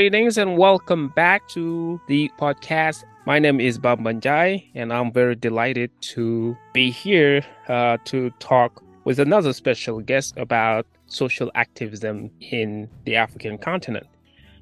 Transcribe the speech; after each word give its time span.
greetings 0.00 0.38
and 0.38 0.56
welcome 0.56 1.08
back 1.08 1.46
to 1.46 2.00
the 2.06 2.30
podcast. 2.38 3.04
My 3.26 3.38
name 3.38 3.60
is 3.60 3.78
Bamba 3.78 4.18
Ndiaye, 4.18 4.70
and 4.74 4.94
I'm 4.94 5.12
very 5.12 5.34
delighted 5.36 5.90
to 6.14 6.56
be 6.72 6.90
here 6.90 7.44
uh, 7.68 7.98
to 8.06 8.30
talk 8.38 8.82
with 9.04 9.18
another 9.18 9.52
special 9.52 10.00
guest 10.00 10.32
about 10.38 10.86
social 11.04 11.50
activism 11.54 12.30
in 12.40 12.88
the 13.04 13.14
African 13.16 13.58
continent. 13.58 14.06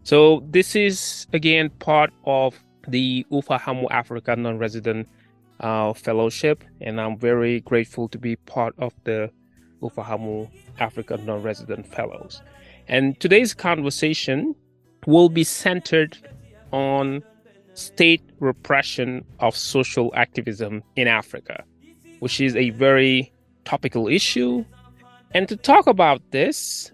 So, 0.02 0.42
this 0.50 0.74
is 0.74 1.28
again 1.32 1.70
part 1.78 2.12
of 2.24 2.56
the 2.88 3.24
Ufahamu 3.30 3.86
Africa 3.92 4.34
Non 4.34 4.58
Resident 4.58 5.08
uh, 5.60 5.92
Fellowship, 5.92 6.64
and 6.80 7.00
I'm 7.00 7.16
very 7.16 7.60
grateful 7.60 8.08
to 8.08 8.18
be 8.18 8.34
part 8.34 8.74
of 8.78 8.92
the 9.04 9.30
Ufahamu 9.82 10.50
Africa 10.80 11.16
Non 11.24 11.44
Resident 11.44 11.86
Fellows. 11.86 12.42
And 12.88 13.20
today's 13.20 13.54
conversation 13.54 14.56
will 15.08 15.30
be 15.30 15.42
centered 15.42 16.18
on 16.70 17.22
state 17.72 18.20
repression 18.40 19.24
of 19.40 19.56
social 19.56 20.12
activism 20.14 20.82
in 20.96 21.08
Africa, 21.08 21.64
which 22.18 22.42
is 22.42 22.54
a 22.54 22.68
very 22.70 23.32
topical 23.64 24.06
issue. 24.06 24.62
And 25.30 25.48
to 25.48 25.56
talk 25.56 25.86
about 25.86 26.20
this, 26.30 26.92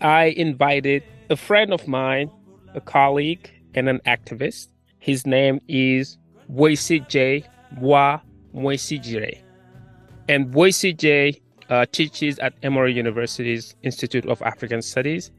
I 0.00 0.28
invited 0.46 1.02
a 1.28 1.36
friend 1.36 1.74
of 1.74 1.86
mine, 1.86 2.30
a 2.74 2.80
colleague, 2.80 3.50
and 3.74 3.86
an 3.86 4.00
activist. 4.06 4.68
His 4.98 5.26
name 5.26 5.60
is 5.68 6.16
Bwesigye 6.50 7.44
Bwa 7.78 8.22
Mwesigire. 8.54 9.42
And 10.26 10.50
Bwesigye 10.50 11.38
uh, 11.68 11.84
teaches 11.92 12.38
at 12.38 12.54
Emory 12.62 12.94
University's 12.94 13.74
Institute 13.82 14.24
of 14.24 14.40
African 14.40 14.80
Studies. 14.80 15.30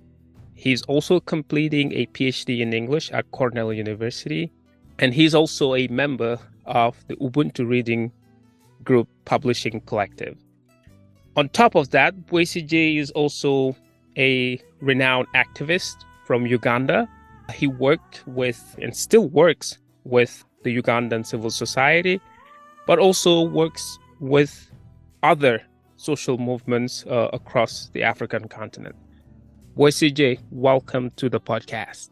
He's 0.56 0.82
also 0.84 1.20
completing 1.20 1.92
a 1.94 2.06
PhD 2.08 2.60
in 2.60 2.74
English 2.74 3.12
at 3.12 3.30
Cornell 3.32 3.74
University. 3.74 4.52
And 5.00 5.14
he's 5.14 5.34
also 5.34 5.76
a 5.76 5.88
member 5.88 6.38
of 6.66 6.96
the 7.08 7.16
Ubuntu 7.16 7.68
Reading 7.68 8.12
Group 8.84 9.08
Publishing 9.26 9.82
Collective. 9.82 10.38
On 11.36 11.50
top 11.50 11.76
of 11.76 11.90
that, 11.90 12.28
Bwesigye 12.28 12.98
is 12.98 13.10
also 13.12 13.76
a 14.18 14.62
renowned 14.82 15.28
activist 15.36 15.96
from 16.26 16.46
Uganda. 16.46 17.10
He 17.54 17.68
worked 17.68 18.24
with 18.28 18.76
and 18.82 18.96
still 18.96 19.28
works 19.30 19.80
with 20.04 20.44
the 20.64 20.80
Ugandan 20.80 21.26
civil 21.26 21.50
society, 21.50 22.22
but 22.86 23.00
also 23.00 23.42
works 23.42 23.98
with 24.20 24.70
other 25.24 25.62
social 25.98 26.38
movements 26.38 27.06
uh, 27.08 27.30
across 27.34 27.90
the 27.94 28.04
African 28.04 28.48
continent. 28.48 28.96
Bwesigye, 29.76 30.38
welcome 30.52 31.10
to 31.16 31.30
the 31.30 31.40
podcast. 31.40 32.12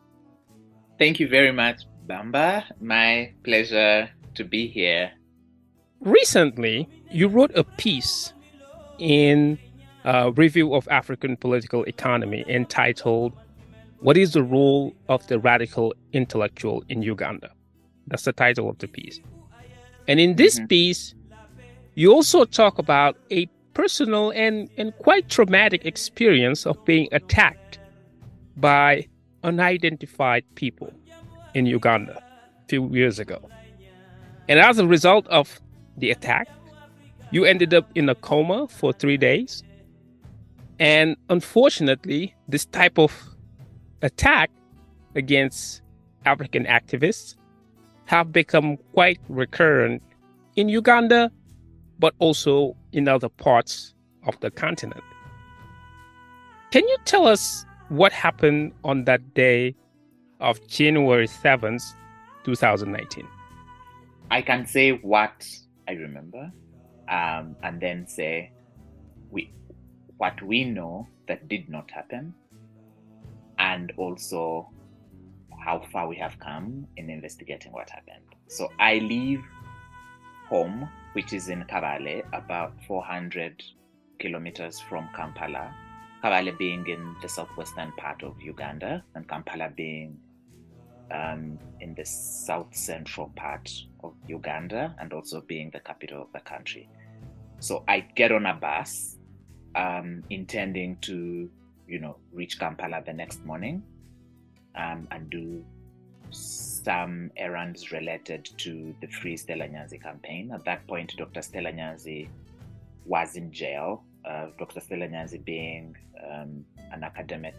Thank 0.98 1.20
you 1.20 1.28
very 1.28 1.52
much, 1.52 1.84
Bamba. 2.08 2.64
My 2.80 3.32
pleasure 3.44 4.10
to 4.34 4.44
be 4.44 4.68
here. 4.68 5.12
Recently, 6.00 6.90
you 7.12 7.28
wrote 7.28 7.52
a 7.54 7.64
piece 7.64 8.34
in 8.98 9.60
a 10.06 10.32
Review 10.32 10.74
of 10.74 10.88
African 10.90 11.38
Political 11.38 11.84
Economy 11.84 12.44
entitled 12.48 13.34
What 14.00 14.18
is 14.18 14.34
the 14.34 14.42
Role 14.42 14.96
of 15.08 15.28
the 15.28 15.38
Radical 15.38 15.94
Intellectual 16.14 16.84
in 16.90 17.04
Uganda? 17.04 17.52
That's 18.08 18.24
the 18.24 18.34
title 18.34 18.72
of 18.72 18.80
the 18.80 18.88
piece. 18.88 19.20
And 20.08 20.20
in 20.20 20.36
this 20.36 20.56
mm-hmm. 20.56 20.66
piece, 20.66 21.14
you 21.94 22.12
also 22.12 22.44
talk 22.44 22.80
about 22.80 23.18
a 23.30 23.46
personal 23.74 24.32
and, 24.32 24.70
and 24.78 24.94
quite 24.98 25.30
traumatic 25.30 25.86
experience 25.86 26.66
of 26.66 26.84
being 26.86 27.08
attacked 27.12 27.61
by 28.58 29.08
unidentified 29.44 30.44
people 30.56 30.94
in 31.54 31.66
Uganda 31.66 32.18
a 32.18 32.68
few 32.68 32.94
years 32.94 33.20
ago. 33.20 33.50
And 34.48 34.60
as 34.60 34.80
a 34.80 34.88
result 34.88 35.28
of 35.28 35.60
the 35.98 36.12
attack, 36.12 36.48
you 37.32 37.46
ended 37.46 37.74
up 37.74 37.90
in 37.96 38.10
a 38.10 38.16
coma 38.16 38.68
for 38.68 38.92
three 38.94 39.18
days. 39.18 39.64
And 40.80 41.16
unfortunately, 41.30 42.36
this 42.48 42.66
type 42.66 42.98
of 42.98 43.14
attack 44.02 44.50
against 45.16 45.82
African 46.26 46.66
activists 46.66 47.36
have 48.06 48.32
become 48.32 48.78
quite 48.94 49.20
recurrent 49.30 50.02
in 50.56 50.68
Uganda 50.70 51.32
but 52.02 52.16
also 52.18 52.76
in 52.92 53.08
other 53.08 53.30
parts 53.30 53.94
of 54.26 54.38
the 54.40 54.50
continent. 54.50 55.04
Can 56.72 56.86
you 56.88 56.98
tell 57.06 57.28
us 57.28 57.64
what 57.92 58.14
happened 58.14 58.72
on 58.86 59.04
that 59.04 59.34
day 59.34 59.76
of 60.40 60.66
January 60.68 61.28
7th, 61.28 61.84
2019? 62.46 63.28
I 64.32 64.42
can 64.42 64.66
say 64.66 64.92
what 64.94 65.46
I 65.90 65.92
remember 65.94 66.50
um, 67.10 67.58
and 67.64 67.82
then 67.82 68.08
say 68.08 68.54
we, 69.30 69.52
what 70.16 70.42
we 70.42 70.64
know 70.64 71.06
that 71.28 71.50
did 71.50 71.68
not 71.68 71.92
happen 71.92 72.34
and 73.60 73.92
also 73.98 74.70
how 75.60 75.82
far 75.92 76.08
we 76.08 76.16
have 76.16 76.40
come 76.40 76.88
in 76.96 77.10
investigating 77.10 77.74
what 77.74 77.90
happened. 77.90 78.24
So 78.48 78.70
I 78.80 79.00
leave 79.00 79.42
home 80.48 80.88
which 81.12 81.34
is 81.34 81.50
in 81.50 81.66
Kabale, 81.66 82.24
about 82.32 82.72
400 82.88 83.62
kilometers 84.18 84.80
from 84.80 85.10
Kampala. 85.14 85.76
Kabale 86.24 86.58
being 86.58 86.88
in 86.88 87.16
the 87.22 87.30
southwestern 87.30 87.92
part 87.94 88.24
of 88.24 88.40
Uganda, 88.42 89.04
and 89.16 89.28
Kampala 89.28 89.70
being 89.76 90.18
um, 91.12 91.58
in 91.80 91.96
the 91.96 92.06
south 92.06 92.76
central 92.76 93.32
part 93.36 93.72
of 94.04 94.14
Uganda, 94.28 94.96
and 95.00 95.14
also 95.14 95.42
being 95.42 95.70
the 95.72 95.80
capital 95.80 96.22
of 96.22 96.28
the 96.34 96.40
country. 96.40 96.88
So 97.60 97.84
I 97.88 98.02
get 98.02 98.32
on 98.32 98.46
a 98.46 98.54
bus, 98.54 99.18
um, 99.76 100.24
intending 100.30 100.98
to, 101.02 101.50
you 101.88 102.00
know, 102.00 102.18
reach 102.32 102.60
Kampala 102.60 103.04
the 103.06 103.14
next 103.14 103.44
morning, 103.46 103.84
um, 104.76 105.08
and 105.12 105.30
do 105.30 105.64
some 106.32 107.32
errands 107.36 107.92
related 107.92 108.50
to 108.58 108.96
the 109.02 109.08
Free 109.08 109.38
Stella 109.38 109.68
Nyanzi 109.68 110.02
campaign. 110.02 110.52
At 110.54 110.66
that 110.66 110.88
point, 110.88 111.14
Dr. 111.18 111.42
Stella 111.42 111.72
Nyanzi 111.72 112.30
was 113.06 113.36
in 113.36 113.52
jail. 113.52 114.04
Uh, 114.26 114.48
Dr. 114.58 114.80
Stella 114.80 115.08
Nyanzi 115.08 115.44
being 115.44 115.96
um, 116.30 116.66
an 116.92 117.04
academic 117.04 117.56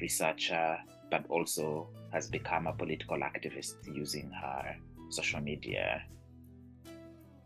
researcher, 0.00 0.78
but 1.10 1.24
also 1.28 1.88
has 2.12 2.28
become 2.28 2.66
a 2.66 2.72
political 2.72 3.18
activist 3.18 3.74
using 3.94 4.30
her 4.30 4.76
social 5.08 5.40
media. 5.40 6.02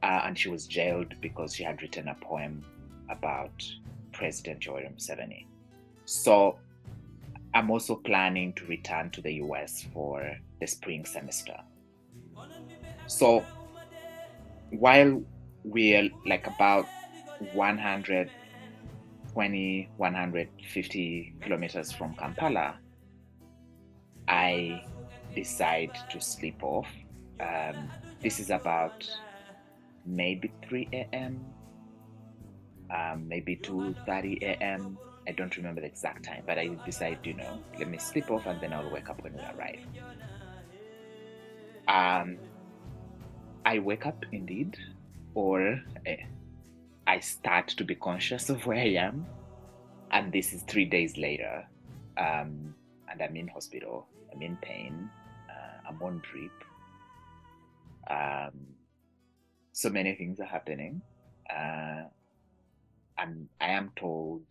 Uh, 0.03 0.23
and 0.25 0.39
she 0.39 0.49
was 0.49 0.67
jailed 0.67 1.15
because 1.21 1.55
she 1.55 1.63
had 1.63 1.81
written 1.83 2.09
a 2.09 2.15
poem 2.15 2.65
about 3.11 3.65
President 4.13 4.61
Yoweri 4.61 4.93
Museveni. 4.95 5.47
So 6.05 6.59
I'm 7.55 7.71
also 7.71 7.97
planning 7.97 8.53
to 8.55 8.67
return 8.67 9.11
to 9.11 9.21
the 9.21 9.35
US 9.35 9.87
for 9.93 10.37
the 10.61 10.67
spring 10.67 11.05
semester. 11.05 11.57
So 13.07 13.45
while 14.71 15.23
we're 15.63 16.11
like 16.27 16.47
about 16.47 16.87
120, 17.39 19.91
150 19.97 21.35
kilometers 21.41 21.93
from 21.93 22.15
Kampala, 22.15 22.79
I 24.29 24.85
decide 25.35 25.97
to 26.11 26.21
sleep 26.21 26.63
off. 26.63 26.89
Um, 27.41 27.91
this 28.21 28.41
is 28.41 28.51
about 28.51 29.09
maybe 30.07 30.53
3 30.69 30.89
a.m., 30.93 31.45
um, 32.91 33.29
maybe 33.29 33.57
2:30 33.57 34.43
a.m. 34.43 34.99
I 35.27 35.33
don't 35.33 35.57
remember 35.57 35.81
the 35.81 35.87
exact 35.87 36.25
time, 36.25 36.43
but 36.47 36.59
I 36.59 36.77
decide, 36.85 37.21
you 37.25 37.35
know, 37.35 37.59
let 37.79 37.89
me 37.89 37.99
sleep 37.99 38.31
off 38.31 38.47
and 38.47 38.61
then 38.61 38.73
I'll 38.73 38.91
wake 38.91 39.09
up 39.09 39.23
when 39.23 39.33
we 39.33 39.41
arrive. 39.41 39.81
Um, 41.89 42.39
I 43.65 43.79
wake 43.79 44.07
up 44.07 44.25
indeed, 44.33 44.77
or 45.35 45.81
uh, 46.07 46.13
I 47.07 47.21
start 47.21 47.69
to 47.69 47.85
be 47.85 47.95
conscious 47.95 48.49
of 48.49 48.65
where 48.67 48.79
I 48.79 48.95
am, 48.95 49.27
and 50.11 50.33
this 50.33 50.53
is 50.53 50.63
three 50.63 50.87
days 50.87 51.17
later, 51.17 51.67
um, 52.17 52.75
and 53.11 53.21
I'm 53.21 53.37
in 53.37 53.49
hospital. 53.49 54.07
I'm 54.33 54.43
in 54.43 54.57
pain. 54.57 55.11
Uh, 55.51 55.89
I'm 55.89 56.03
on 56.03 56.23
drip. 56.23 56.51
Um, 58.09 58.67
so 59.73 59.91
many 59.91 60.15
things 60.15 60.41
are 60.41 60.45
happening, 60.47 61.03
uh, 61.51 62.05
and 63.19 63.49
I 63.61 63.69
am 63.69 63.93
told 63.97 64.43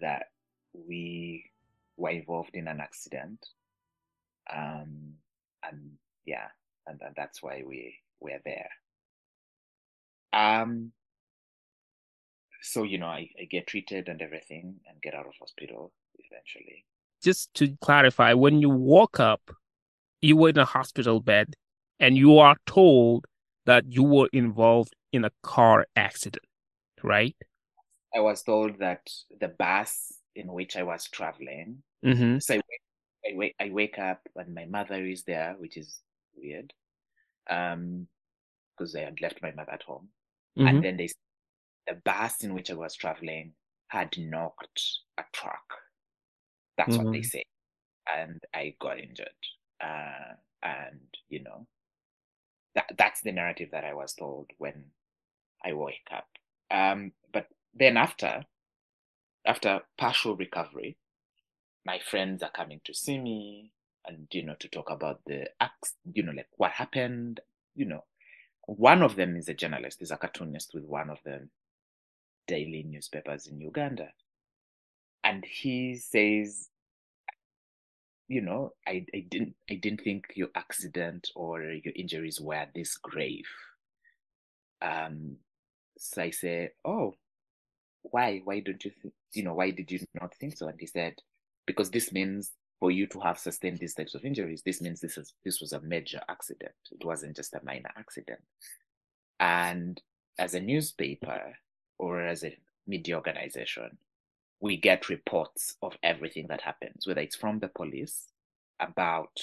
that 0.00 0.30
we 0.72 1.50
were 1.96 2.10
involved 2.10 2.54
in 2.54 2.68
an 2.68 2.80
accident. 2.80 3.46
Um, 4.52 5.14
and 5.62 5.92
yeah, 6.24 6.48
and, 6.86 7.00
and 7.04 7.14
that's 7.16 7.42
why 7.42 7.64
we 7.66 7.96
were 8.20 8.40
there. 8.44 8.70
Um, 10.32 10.92
so, 12.66 12.82
you 12.82 12.98
know, 12.98 13.06
I, 13.06 13.30
I 13.40 13.44
get 13.50 13.66
treated 13.66 14.08
and 14.08 14.20
everything 14.22 14.80
and 14.88 15.00
get 15.02 15.14
out 15.14 15.26
of 15.26 15.34
hospital 15.40 15.92
eventually. 16.18 16.84
just 17.22 17.52
to 17.54 17.76
clarify, 17.80 18.34
when 18.34 18.60
you 18.60 18.70
woke 18.70 19.20
up, 19.20 19.50
you 20.20 20.36
were 20.36 20.50
in 20.50 20.58
a 20.58 20.64
hospital 20.64 21.20
bed 21.20 21.54
and 22.00 22.16
you 22.16 22.38
are 22.38 22.56
told 22.66 23.26
that 23.66 23.84
you 23.88 24.02
were 24.02 24.28
involved 24.32 24.94
in 25.12 25.24
a 25.24 25.30
car 25.42 25.86
accident, 25.96 26.44
right? 27.02 27.36
I 28.14 28.20
was 28.20 28.42
told 28.42 28.78
that 28.78 29.08
the 29.40 29.48
bus 29.48 30.12
in 30.34 30.52
which 30.52 30.76
I 30.76 30.82
was 30.82 31.08
traveling. 31.08 31.82
Mm-hmm. 32.04 32.38
So 32.38 32.54
I 32.54 32.58
wake, 32.58 32.82
I 33.26 33.36
wake, 33.36 33.54
I 33.60 33.70
wake 33.70 33.98
up 33.98 34.20
and 34.36 34.54
my 34.54 34.66
mother 34.66 35.04
is 35.04 35.24
there, 35.24 35.56
which 35.58 35.76
is 35.76 36.00
weird, 36.36 36.72
um, 37.50 38.08
because 38.76 38.94
I 38.94 39.00
had 39.00 39.20
left 39.20 39.42
my 39.42 39.52
mother 39.52 39.72
at 39.72 39.82
home. 39.82 40.08
Mhm. 40.58 40.68
And 40.68 40.84
then 40.84 40.96
they, 40.96 41.08
the 41.86 41.94
bus 41.94 42.42
in 42.44 42.54
which 42.54 42.70
I 42.70 42.74
was 42.74 42.94
traveling 42.96 43.54
had 43.88 44.18
knocked 44.18 45.00
a 45.18 45.24
truck. 45.32 45.82
That's 46.76 46.98
what 46.98 47.10
they 47.10 47.20
Mhm. 47.20 47.22
say, 47.22 47.44
and 48.08 48.42
I 48.54 48.76
got 48.80 49.00
injured. 49.00 49.30
Uh, 49.80 50.34
and 50.62 51.14
you 51.28 51.42
know, 51.42 51.68
that 52.74 52.90
that's 52.96 53.20
the 53.22 53.32
narrative 53.32 53.70
that 53.72 53.84
I 53.84 53.94
was 53.94 54.14
told 54.14 54.50
when 54.58 54.92
I 55.64 55.72
wake 55.74 56.08
up. 56.12 56.28
Um, 56.70 57.12
but 57.32 57.48
then 57.74 57.96
after, 57.96 58.46
after 59.46 59.80
partial 59.96 60.36
recovery, 60.36 60.98
my 61.84 61.98
friends 62.00 62.42
are 62.42 62.50
coming 62.50 62.80
to 62.84 62.94
see 62.94 63.18
me 63.18 63.72
and 64.06 64.28
you 64.32 64.44
know 64.44 64.56
to 64.56 64.68
talk 64.68 64.90
about 64.90 65.22
the 65.26 65.50
acts, 65.60 65.96
you 66.12 66.22
know, 66.22 66.32
like 66.32 66.48
what 66.56 66.72
happened. 66.72 67.40
You 67.74 67.86
know, 67.86 68.04
one 68.66 69.02
of 69.02 69.16
them 69.16 69.36
is 69.36 69.48
a 69.48 69.54
journalist, 69.54 70.02
is 70.02 70.12
a 70.12 70.18
cartoonist 70.18 70.72
with 70.74 70.84
one 70.84 71.10
of 71.10 71.18
the 71.24 71.48
daily 72.46 72.82
newspapers 72.82 73.46
in 73.46 73.60
Uganda, 73.60 74.08
and 75.24 75.44
he 75.44 75.96
says, 75.96 76.68
you 78.28 78.40
know, 78.40 78.72
I, 78.86 79.04
I 79.14 79.26
didn't 79.28 79.54
I 79.70 79.74
didn't 79.74 80.02
think 80.02 80.32
your 80.34 80.48
accident 80.54 81.30
or 81.34 81.62
your 81.62 81.94
injuries 81.94 82.40
were 82.40 82.66
this 82.74 82.96
grave. 82.96 83.46
Um, 84.82 85.36
so 85.98 86.22
I 86.22 86.30
say, 86.30 86.70
oh, 86.84 87.14
why? 88.02 88.40
Why 88.44 88.60
don't 88.60 88.84
you? 88.84 88.92
You 89.32 89.44
know, 89.44 89.54
why 89.54 89.70
did 89.70 89.90
you 89.90 90.00
not 90.20 90.34
think 90.34 90.56
so? 90.56 90.68
And 90.68 90.78
he 90.78 90.86
said, 90.86 91.14
because 91.66 91.90
this 91.90 92.12
means 92.12 92.52
for 92.78 92.90
you 92.90 93.06
to 93.06 93.20
have 93.20 93.38
sustained 93.38 93.78
these 93.78 93.94
types 93.94 94.14
of 94.14 94.24
injuries, 94.24 94.62
this 94.64 94.80
means 94.80 95.00
this 95.00 95.18
is 95.18 95.32
this 95.44 95.60
was 95.60 95.72
a 95.72 95.80
major 95.80 96.20
accident. 96.28 96.74
It 96.90 97.04
wasn't 97.04 97.36
just 97.36 97.54
a 97.54 97.64
minor 97.64 97.90
accident. 97.96 98.40
And 99.40 100.00
as 100.38 100.54
a 100.54 100.60
newspaper 100.60 101.54
or 101.98 102.20
as 102.20 102.44
a 102.44 102.56
media 102.86 103.16
organization, 103.16 103.98
we 104.60 104.76
get 104.76 105.08
reports 105.08 105.76
of 105.82 105.96
everything 106.02 106.46
that 106.48 106.62
happens, 106.62 107.06
whether 107.06 107.20
it's 107.20 107.36
from 107.36 107.58
the 107.58 107.68
police 107.68 108.26
about 108.80 109.40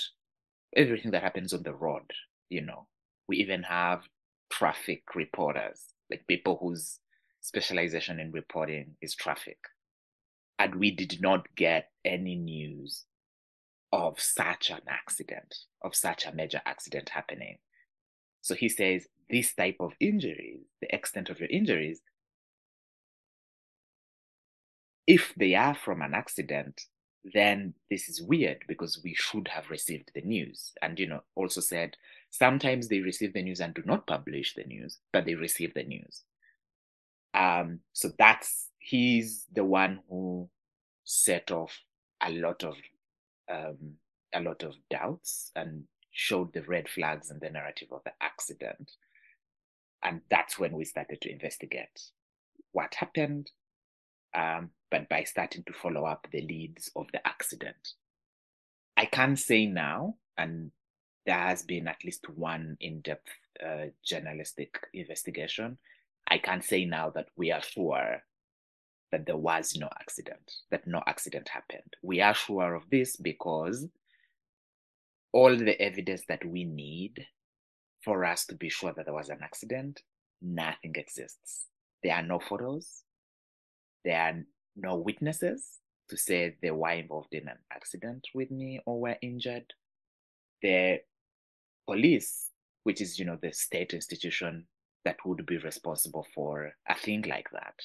everything 0.75 1.11
that 1.11 1.23
happens 1.23 1.53
on 1.53 1.63
the 1.63 1.73
road. 1.73 2.11
You 2.50 2.61
know, 2.61 2.88
we 3.27 3.38
even 3.38 3.63
have 3.63 4.03
traffic 4.50 5.03
reporters, 5.15 5.94
like 6.09 6.27
people 6.27 6.57
whose 6.61 7.00
specialization 7.41 8.19
in 8.19 8.31
reporting 8.31 8.95
is 9.01 9.15
traffic. 9.15 9.57
And 10.59 10.75
we 10.75 10.91
did 10.91 11.21
not 11.21 11.47
get 11.56 11.89
any 12.06 12.35
news 12.35 13.06
of 13.91 14.19
such 14.19 14.69
an 14.69 14.81
accident, 14.88 15.56
of 15.81 15.95
such 15.95 16.25
a 16.25 16.33
major 16.33 16.61
accident 16.65 17.09
happening. 17.09 17.57
So 18.41 18.56
he 18.56 18.69
says 18.69 19.07
this 19.29 19.53
type 19.53 19.77
of 19.79 19.94
injuries, 19.99 20.61
the 20.81 20.94
extent 20.94 21.29
of 21.29 21.39
your 21.39 21.49
injuries, 21.49 22.01
if 25.07 25.33
they 25.35 25.55
are 25.55 25.75
from 25.75 26.01
an 26.01 26.13
accident, 26.13 26.81
then 27.33 27.73
this 27.89 28.09
is 28.09 28.21
weird 28.21 28.63
because 28.67 29.01
we 29.03 29.13
should 29.15 29.47
have 29.47 29.69
received 29.69 30.11
the 30.13 30.21
news. 30.21 30.73
And, 30.81 31.00
you 31.00 31.07
know, 31.07 31.23
also 31.35 31.61
said 31.61 31.95
sometimes 32.29 32.88
they 32.88 33.00
receive 33.00 33.33
the 33.33 33.41
news 33.41 33.61
and 33.61 33.73
do 33.73 33.83
not 33.85 34.07
publish 34.07 34.53
the 34.55 34.63
news, 34.63 34.97
but 35.11 35.25
they 35.25 35.35
receive 35.35 35.73
the 35.73 35.83
news. 35.83 36.23
Um, 37.33 37.79
so 37.94 38.11
that's 38.17 38.69
he's 38.77 39.45
the 39.53 39.63
one 39.63 40.00
who 40.09 40.50
set 41.03 41.51
off 41.51 41.79
a 42.21 42.29
lot 42.31 42.63
of 42.63 42.75
um, 43.51 43.95
a 44.33 44.41
lot 44.41 44.63
of 44.63 44.75
doubts 44.89 45.51
and 45.56 45.83
showed 46.11 46.53
the 46.53 46.63
red 46.63 46.88
flags 46.88 47.31
in 47.31 47.39
the 47.39 47.49
narrative 47.49 47.89
of 47.91 48.03
the 48.03 48.11
accident. 48.21 48.91
And 50.03 50.21
that's 50.29 50.59
when 50.59 50.73
we 50.73 50.85
started 50.85 51.21
to 51.21 51.31
investigate 51.31 52.01
what 52.71 52.95
happened, 52.95 53.51
um, 54.35 54.71
but 54.94 55.10
by 55.10 55.24
starting 55.24 55.63
to 55.63 55.74
follow 55.74 56.06
up 56.06 56.28
the 56.31 56.42
leads 56.42 56.92
of 56.95 57.07
the 57.13 57.28
accident. 57.28 57.94
I 58.95 59.06
can 59.06 59.36
say 59.36 59.66
now, 59.66 60.18
and 60.38 60.69
there 61.25 61.40
has 61.40 61.63
been 61.63 61.88
at 61.88 62.06
least 62.06 62.30
one 62.30 62.78
in 62.80 63.01
depth 63.01 63.28
uh, 63.66 63.86
journalistic 64.06 64.75
investigation. 64.94 65.80
I 66.28 66.38
can 66.38 66.62
say 66.62 66.86
now 66.86 67.10
that 67.16 67.30
we 67.36 67.51
are 67.51 67.63
sure 67.63 68.22
that 69.12 69.25
there 69.25 69.36
was 69.36 69.75
no 69.75 69.90
accident, 70.00 70.51
that 70.69 70.86
no 70.86 71.01
accident 71.07 71.50
happened. 71.50 71.95
We 72.04 72.22
are 72.22 72.36
sure 72.36 72.75
of 72.75 72.84
this 72.92 73.18
because 73.18 73.88
all 75.31 75.57
the 75.57 75.81
evidence 75.81 76.22
that 76.30 76.45
we 76.45 76.66
need 76.66 77.25
for 78.04 78.25
us 78.25 78.45
to 78.45 78.54
be 78.54 78.69
sure 78.69 78.94
that 78.95 79.06
there 79.06 79.16
was 79.16 79.30
an 79.30 79.40
accident, 79.42 80.04
nothing 80.40 80.94
exists. 80.94 81.66
There 82.04 82.13
are 82.13 82.22
no 82.22 82.38
photos, 82.38 83.01
there 84.06 84.22
are 84.22 84.44
no 84.75 84.95
witnesses 84.95 85.79
to 86.09 86.17
say 86.17 86.55
they 86.61 86.71
were 86.71 86.91
involved 86.91 87.33
in 87.33 87.47
an 87.47 87.57
accident 87.71 88.27
with 88.33 88.51
me 88.51 88.79
or 88.85 88.99
were 88.99 89.17
injured. 89.21 89.65
The 90.61 90.99
police, 91.87 92.49
which 92.83 93.01
is, 93.01 93.19
you 93.19 93.25
know, 93.25 93.37
the 93.42 93.53
state 93.53 93.94
institution 93.94 94.65
that 95.06 95.18
would 95.25 95.45
be 95.45 95.57
responsible 95.57 96.25
for 96.33 96.71
a 96.87 96.95
thing 96.95 97.23
like 97.27 97.49
that. 97.51 97.75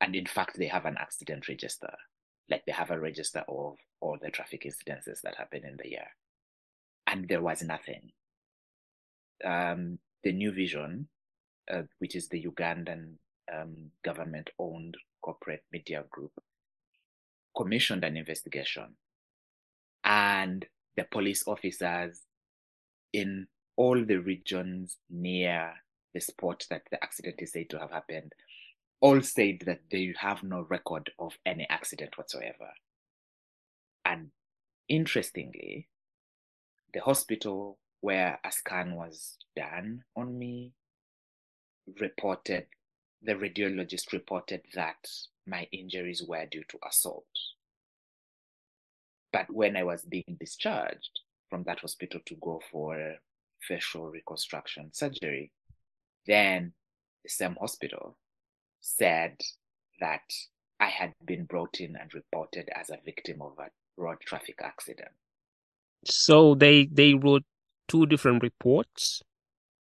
And 0.00 0.16
in 0.16 0.26
fact, 0.26 0.58
they 0.58 0.66
have 0.66 0.86
an 0.86 0.96
accident 0.98 1.48
register. 1.48 1.94
Like 2.48 2.64
they 2.66 2.72
have 2.72 2.90
a 2.90 2.98
register 2.98 3.44
of 3.48 3.76
all 4.00 4.18
the 4.20 4.30
traffic 4.30 4.64
incidences 4.64 5.20
that 5.22 5.36
happen 5.36 5.64
in 5.64 5.76
the 5.76 5.90
year. 5.90 6.06
And 7.06 7.28
there 7.28 7.42
was 7.42 7.62
nothing. 7.62 8.10
Um, 9.44 9.98
the 10.22 10.32
New 10.32 10.52
Vision, 10.52 11.08
uh, 11.72 11.82
which 11.98 12.16
is 12.16 12.28
the 12.28 12.44
Ugandan 12.44 13.14
um, 13.52 13.90
government 14.04 14.50
owned 14.58 14.96
corporate 15.22 15.64
media 15.72 16.04
group, 16.10 16.32
commissioned 17.56 18.04
an 18.04 18.16
investigation. 18.16 18.96
And 20.04 20.66
the 20.96 21.04
police 21.04 21.44
officers 21.46 22.22
in 23.12 23.46
all 23.76 24.04
the 24.04 24.16
regions 24.16 24.96
near 25.08 25.72
the 26.14 26.20
spot 26.20 26.66
that 26.70 26.82
the 26.90 27.02
accident 27.02 27.36
is 27.38 27.52
said 27.52 27.70
to 27.70 27.78
have 27.78 27.90
happened 27.90 28.32
all 29.00 29.22
said 29.22 29.62
that 29.64 29.80
they 29.90 30.12
have 30.18 30.42
no 30.42 30.66
record 30.68 31.10
of 31.18 31.32
any 31.46 31.66
accident 31.70 32.18
whatsoever. 32.18 32.70
And 34.04 34.30
interestingly, 34.88 35.88
the 36.92 37.00
hospital 37.00 37.78
where 38.00 38.38
a 38.44 38.52
scan 38.52 38.94
was 38.94 39.38
done 39.56 40.04
on 40.16 40.38
me 40.38 40.72
reported, 41.98 42.66
the 43.22 43.34
radiologist 43.34 44.12
reported 44.12 44.62
that 44.74 45.06
my 45.46 45.66
injuries 45.72 46.22
were 46.26 46.46
due 46.46 46.64
to 46.68 46.78
assault. 46.86 47.26
But 49.32 49.50
when 49.50 49.76
I 49.76 49.84
was 49.84 50.02
being 50.02 50.36
discharged 50.38 51.20
from 51.48 51.64
that 51.64 51.80
hospital 51.80 52.20
to 52.26 52.34
go 52.36 52.60
for 52.70 53.16
facial 53.60 54.10
reconstruction 54.10 54.90
surgery, 54.92 55.52
then 56.26 56.72
the 57.22 57.30
same 57.30 57.56
hospital 57.60 58.16
said 58.80 59.36
that 60.00 60.22
I 60.80 60.86
had 60.86 61.12
been 61.24 61.44
brought 61.44 61.80
in 61.80 61.96
and 61.96 62.12
reported 62.14 62.70
as 62.74 62.90
a 62.90 62.98
victim 63.04 63.42
of 63.42 63.52
a 63.58 63.68
road 64.00 64.18
traffic 64.24 64.60
accident. 64.62 65.10
So 66.06 66.54
they 66.54 66.86
they 66.86 67.12
wrote 67.12 67.44
two 67.86 68.06
different 68.06 68.42
reports. 68.42 69.22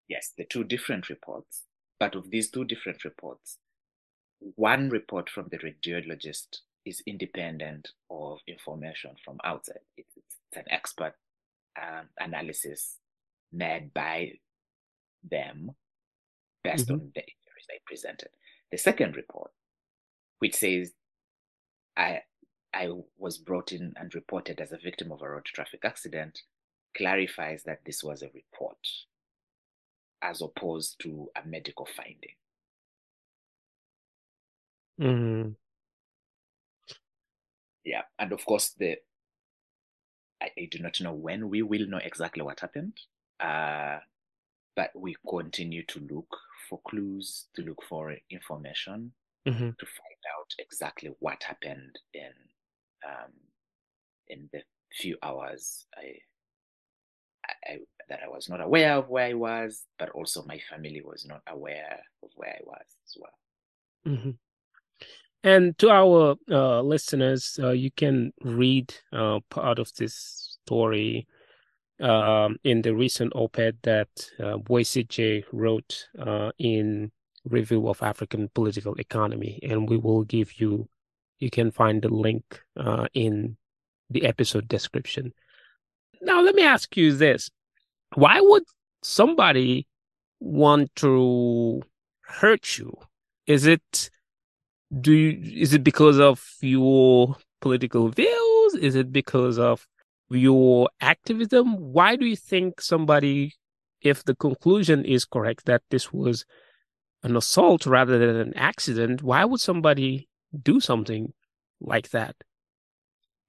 Yes, 0.08 0.34
the 0.36 0.46
two 0.46 0.64
different 0.64 1.10
reports. 1.10 1.67
But 2.00 2.16
of 2.16 2.30
these 2.30 2.50
two 2.52 2.66
different 2.66 3.04
reports, 3.04 3.58
one 4.40 4.90
report 4.90 5.30
from 5.30 5.48
the 5.50 5.58
radiologist 5.58 6.60
is 6.86 7.02
independent 7.06 7.90
of 8.10 8.40
information 8.48 9.16
from 9.24 9.40
outside. 9.44 9.80
It's, 9.98 10.10
an 10.56 10.64
expert 10.72 11.14
um, 11.80 12.08
analysis 12.20 12.98
made 13.52 13.94
by 13.94 14.40
them 15.24 15.76
based 16.64 16.88
Mhm. 16.88 16.94
on 16.94 17.12
the 17.14 17.22
injuries 17.22 17.66
they 17.68 17.80
presented. 17.86 18.30
The 18.72 18.78
second 18.78 19.16
report, 19.18 19.52
which 20.40 20.56
says 20.56 20.94
I 21.98 22.24
I 22.74 22.90
was 23.18 23.38
brought 23.38 23.72
in 23.72 23.94
and 23.98 24.14
reported 24.16 24.62
as 24.62 24.72
a 24.72 24.78
victim 24.78 25.12
of 25.12 25.22
a 25.22 25.30
road 25.30 25.46
traffic 25.46 25.84
accident, 25.84 26.44
clarifies 26.96 27.64
that 27.64 27.84
this 27.86 28.04
was 28.04 28.22
a 28.24 28.30
report 28.30 28.78
as 30.22 30.42
opposed 30.42 31.00
to 31.02 31.30
a 31.36 31.48
medical 31.48 31.86
finding. 31.86 32.36
Mm. 35.00 35.56
Yeah, 37.84 38.02
and 38.20 38.32
of 38.32 38.44
course 38.46 38.74
the 38.78 38.98
I, 40.42 40.50
I, 40.58 40.68
do 40.70 40.80
not 40.80 41.00
know 41.02 41.14
when 41.14 41.50
we 41.50 41.62
will 41.62 41.88
know 41.88 42.00
exactly 42.04 42.44
what 42.44 42.60
happened. 42.60 42.94
Uh, 43.40 44.00
but 44.76 44.92
we 44.96 45.16
continue 45.28 45.84
to 45.86 46.00
look 46.12 46.38
for 46.70 46.80
clues, 46.88 47.48
to 47.56 47.64
look 47.64 47.82
for 47.88 48.16
information, 48.30 49.12
mm-hmm. 49.48 49.70
to 49.70 49.86
find 49.86 50.22
out 50.38 50.54
exactly 50.60 51.12
what 51.20 51.42
happened 51.44 51.98
in 52.14 52.32
um, 53.08 53.32
in 54.28 54.50
the 54.54 54.62
few 54.94 55.18
hours 55.24 55.86
I, 55.96 56.16
I, 57.68 57.78
that 58.10 58.20
I 58.24 58.30
was 58.30 58.50
not 58.50 58.62
aware 58.62 58.94
of 58.94 59.10
where 59.10 59.28
I 59.28 59.34
was, 59.34 59.84
but 60.00 60.10
also 60.10 60.44
my 60.46 60.60
family 60.70 61.02
was 61.04 61.26
not 61.26 61.42
aware 61.48 62.00
of 62.24 62.30
where 62.36 62.56
I 62.58 62.62
was 62.66 62.86
as 63.06 63.18
well. 63.20 64.16
Mm-hmm. 64.16 64.32
And 65.44 65.78
to 65.78 65.90
our 65.90 66.36
uh, 66.50 66.82
listeners, 66.82 67.60
uh, 67.62 67.72
you 67.72 67.92
can 67.92 68.34
read 68.42 68.94
uh, 69.14 69.40
part 69.50 69.80
of 69.80 69.94
this 69.96 70.58
story 70.66 71.28
um, 72.02 72.58
in 72.64 72.82
the 72.82 72.96
recent 72.96 73.34
op-ed 73.36 73.78
that 73.84 74.10
uh, 74.44 74.58
Boyce 74.58 74.98
wrote 75.52 76.08
uh, 76.20 76.52
in 76.58 77.12
Review 77.46 77.88
of 77.88 78.02
African 78.02 78.50
Political 78.54 78.96
Economy, 79.00 79.60
and 79.64 79.90
we 79.90 79.98
will 79.98 80.24
give 80.24 80.60
you. 80.60 80.90
You 81.40 81.50
can 81.52 81.72
find 81.72 82.02
the 82.02 82.10
link 82.10 82.62
uh, 82.76 83.08
in 83.14 83.58
the 84.10 84.26
episode 84.26 84.68
description. 84.68 85.34
Now, 86.22 86.42
let 86.42 86.56
me 86.56 86.64
ask 86.64 86.96
you 86.98 87.14
this: 87.14 87.50
Why 88.16 88.40
would 88.42 88.64
somebody 89.04 89.88
want 90.40 90.96
to 90.98 91.82
hurt 92.22 92.78
you? 92.78 92.94
Is 93.46 93.66
it 93.66 94.10
do 95.02 95.12
you, 95.14 95.62
is 95.62 95.74
it 95.74 95.84
because 95.84 96.20
of 96.20 96.44
your 96.62 97.36
political 97.62 98.10
views? 98.10 98.76
Is 98.76 98.96
it 98.96 99.12
because 99.12 99.60
of 99.60 99.86
your 100.30 100.90
activism? 101.02 101.76
Why 101.78 102.16
do 102.16 102.26
you 102.26 102.36
think 102.36 102.82
somebody, 102.82 103.54
if 104.02 104.24
the 104.24 104.36
conclusion 104.36 105.04
is 105.06 105.26
correct 105.26 105.66
that 105.66 105.82
this 105.90 106.14
was 106.14 106.46
an 107.24 107.36
assault 107.36 107.86
rather 107.86 108.18
than 108.18 108.36
an 108.36 108.54
accident, 108.56 109.24
why 109.24 109.44
would 109.44 109.60
somebody 109.60 110.30
do 110.64 110.80
something 110.80 111.34
like 111.82 112.10
that? 112.12 112.36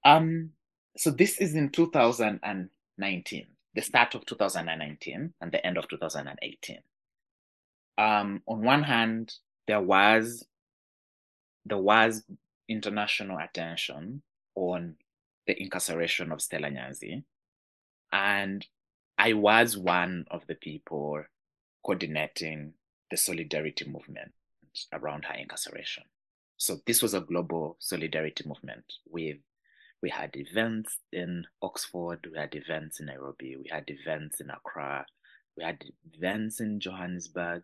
Um, 0.03 0.51
so 0.99 1.11
this 1.11 1.37
is 1.37 1.55
in 1.55 1.69
2019, 1.69 3.47
the 3.73 3.81
start 3.81 4.15
of 4.15 4.25
2019 4.25 5.33
and 5.39 5.49
the 5.49 5.65
end 5.65 5.77
of 5.77 5.87
2018. 5.87 6.79
Um, 7.97 8.41
on 8.45 8.61
one 8.61 8.83
hand, 8.83 9.33
there 9.65 9.79
was 9.79 10.45
there 11.65 11.77
was 11.77 12.23
international 12.67 13.37
attention 13.37 14.23
on 14.55 14.95
the 15.47 15.61
incarceration 15.61 16.33
of 16.33 16.41
Stella 16.41 16.67
Nyanzi. 16.69 17.23
And 18.11 18.65
I 19.17 19.31
was 19.31 19.77
one 19.77 20.25
of 20.29 20.45
the 20.47 20.55
people 20.55 21.23
coordinating 21.81 22.73
the 23.09 23.15
solidarity 23.15 23.85
movement 23.85 24.33
around 24.91 25.23
her 25.23 25.35
incarceration. 25.35 26.03
So 26.57 26.79
this 26.85 27.01
was 27.01 27.13
a 27.13 27.21
global 27.21 27.77
solidarity 27.79 28.43
movement 28.45 28.83
with 29.09 29.37
we 30.01 30.09
had 30.09 30.31
events 30.35 30.99
in 31.11 31.45
Oxford, 31.61 32.27
we 32.31 32.37
had 32.37 32.55
events 32.55 32.99
in 32.99 33.07
Nairobi, 33.07 33.57
we 33.57 33.69
had 33.69 33.85
events 33.87 34.39
in 34.39 34.49
Accra, 34.49 35.05
we 35.57 35.63
had 35.63 35.83
events 36.13 36.59
in 36.59 36.79
Johannesburg, 36.79 37.63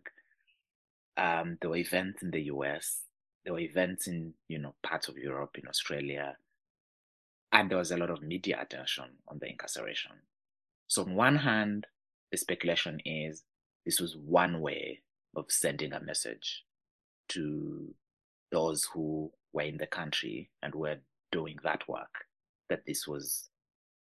um, 1.16 1.56
there 1.60 1.70
were 1.70 1.76
events 1.76 2.22
in 2.22 2.30
the 2.30 2.42
US, 2.42 3.00
there 3.44 3.54
were 3.54 3.60
events 3.60 4.06
in 4.06 4.34
you 4.48 4.58
know 4.58 4.74
parts 4.82 5.08
of 5.08 5.16
Europe, 5.16 5.56
in 5.56 5.68
Australia, 5.68 6.36
and 7.52 7.70
there 7.70 7.78
was 7.78 7.90
a 7.90 7.96
lot 7.96 8.10
of 8.10 8.22
media 8.22 8.58
attention 8.60 9.06
on 9.28 9.38
the 9.40 9.48
incarceration. 9.48 10.12
So 10.88 11.02
on 11.02 11.14
one 11.14 11.36
hand, 11.36 11.86
the 12.30 12.36
speculation 12.36 13.00
is 13.04 13.44
this 13.84 14.00
was 14.00 14.16
one 14.16 14.60
way 14.60 15.00
of 15.34 15.46
sending 15.48 15.92
a 15.92 16.00
message 16.00 16.64
to 17.28 17.94
those 18.52 18.84
who 18.92 19.30
were 19.52 19.62
in 19.62 19.78
the 19.78 19.86
country 19.86 20.50
and 20.62 20.74
were 20.74 20.96
doing 21.32 21.56
that 21.64 21.88
work 21.88 22.24
that 22.68 22.82
this 22.86 23.06
was 23.06 23.48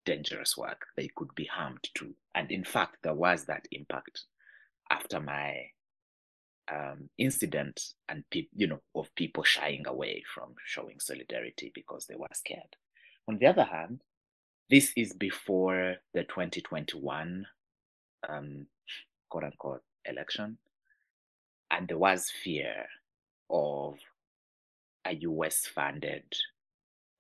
dangerous 0.06 0.56
work. 0.58 0.82
They 0.98 1.10
could 1.16 1.34
be 1.36 1.46
harmed 1.46 1.90
to 1.96 2.16
and 2.34 2.52
in 2.52 2.64
fact 2.64 2.98
there 3.04 3.14
was 3.14 3.46
that 3.46 3.68
impact 3.72 4.26
after 4.92 5.20
my 5.20 5.68
um, 6.72 7.10
incident 7.18 7.80
and 8.10 8.24
pe- 8.32 8.48
you 8.56 8.68
know 8.68 8.82
of 8.96 9.14
people 9.16 9.44
shying 9.44 9.86
away 9.88 10.24
from 10.34 10.54
showing 10.66 11.00
solidarity 11.00 11.72
because 11.74 12.06
they 12.08 12.16
were 12.16 12.28
scared. 12.34 12.76
On 13.28 13.38
the 13.38 13.48
other 13.48 13.64
hand, 13.64 14.02
this 14.70 14.92
is 14.96 15.14
before 15.14 15.96
the 16.14 16.24
2021 16.24 17.46
um, 18.28 18.68
quote 19.30 19.44
unquote 19.44 19.84
election, 20.06 20.58
and 21.70 21.88
there 21.88 21.98
was 21.98 22.32
fear 22.44 22.86
of 23.50 23.96
a 25.06 25.14
US 25.14 25.68
funded 25.68 26.24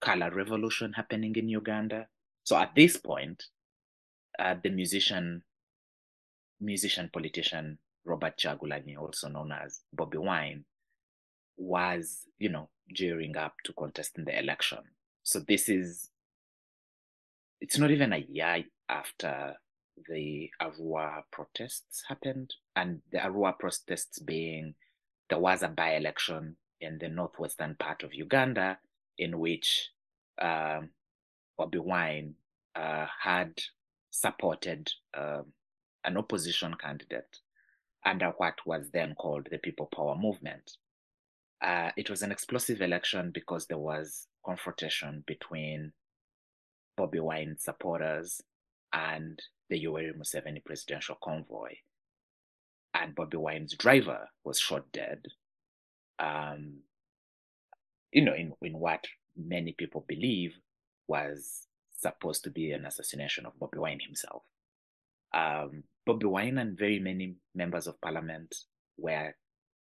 color 0.01 0.31
revolution 0.31 0.93
happening 0.93 1.35
in 1.35 1.49
Uganda. 1.49 2.07
So 2.43 2.57
at 2.57 2.75
this 2.75 2.97
point, 2.97 3.43
uh, 4.37 4.55
the 4.61 4.69
musician, 4.69 5.43
musician 6.59 7.09
politician 7.11 7.79
Robert 8.05 8.37
Kyagulanyi, 8.37 8.97
also 8.97 9.29
known 9.29 9.51
as 9.51 9.81
Bobi 9.95 10.17
Wine, 10.17 10.65
was, 11.57 12.27
you 12.37 12.49
know, 12.49 12.69
gearing 12.93 13.35
up 13.35 13.53
to 13.63 13.73
contest 13.73 14.17
in 14.17 14.25
the 14.25 14.37
election. 14.37 14.79
So 15.23 15.39
this 15.39 15.69
is, 15.69 16.09
it's 17.61 17.79
not 17.79 17.89
even 17.89 18.13
a 18.13 18.25
year 18.29 18.63
after 18.89 19.55
the 20.09 20.49
Arua 20.61 21.23
protests 21.31 22.03
happened, 22.07 22.53
and 22.75 23.01
the 23.11 23.17
Arua 23.17 23.57
protests 23.57 24.19
being 24.19 24.75
there 25.29 25.39
was 25.39 25.63
a 25.63 25.67
by 25.67 25.95
election 25.95 26.57
in 26.81 26.99
the 26.99 27.09
northwestern 27.09 27.75
part 27.79 28.03
of 28.03 28.13
Uganda 28.13 28.77
in 29.17 29.39
which 29.39 29.89
um, 30.41 30.89
Bobi 31.59 31.79
Wine 31.79 32.35
uh, 32.75 33.07
had 33.21 33.61
supported 34.11 34.91
um, 35.17 35.53
an 36.03 36.17
opposition 36.17 36.73
candidate 36.75 37.39
under 38.05 38.33
what 38.37 38.55
was 38.65 38.89
then 38.91 39.15
called 39.15 39.47
the 39.49 39.57
People 39.57 39.89
Power 39.93 40.15
Movement. 40.15 40.71
Uh, 41.61 41.91
it 41.97 42.09
was 42.09 42.21
an 42.21 42.31
explosive 42.31 42.81
election 42.81 43.31
because 43.33 43.65
there 43.65 43.77
was 43.77 44.27
confrontation 44.45 45.23
between 45.25 45.93
Bobi 46.99 47.19
Wine 47.19 47.55
supporters 47.57 48.41
and 48.93 49.41
the 49.69 49.83
Yoweri 49.83 50.13
Museveni 50.15 50.63
presidential 50.63 51.17
convoy. 51.23 51.75
And 52.93 53.15
Bobi 53.15 53.35
Wine's 53.35 53.75
driver 53.75 54.29
was 54.43 54.59
shot 54.59 54.91
dead. 54.93 55.25
Um, 56.19 56.83
you 58.11 58.23
know, 58.23 58.33
in, 58.33 58.53
in 58.61 58.79
what 58.79 59.05
many 59.35 59.73
people 59.73 60.05
believe 60.07 60.55
was 61.07 61.67
supposed 61.97 62.43
to 62.43 62.49
be 62.49 62.71
an 62.71 62.85
assassination 62.85 63.45
of 63.45 63.57
Bobi 63.59 63.77
Wine 63.77 63.99
himself. 63.99 64.43
Um, 65.33 65.83
Bobi 66.07 66.25
Wine 66.25 66.57
and 66.57 66.77
very 66.77 66.99
many 66.99 67.35
members 67.53 67.87
of 67.87 67.99
parliament 68.01 68.55
were 68.97 69.35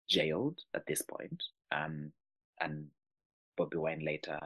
jailed 0.09 0.61
at 0.75 0.87
this 0.87 1.03
point. 1.03 1.43
Um, 1.71 2.13
and 2.61 2.87
Bobi 3.59 3.77
Wine 3.77 4.05
later 4.05 4.39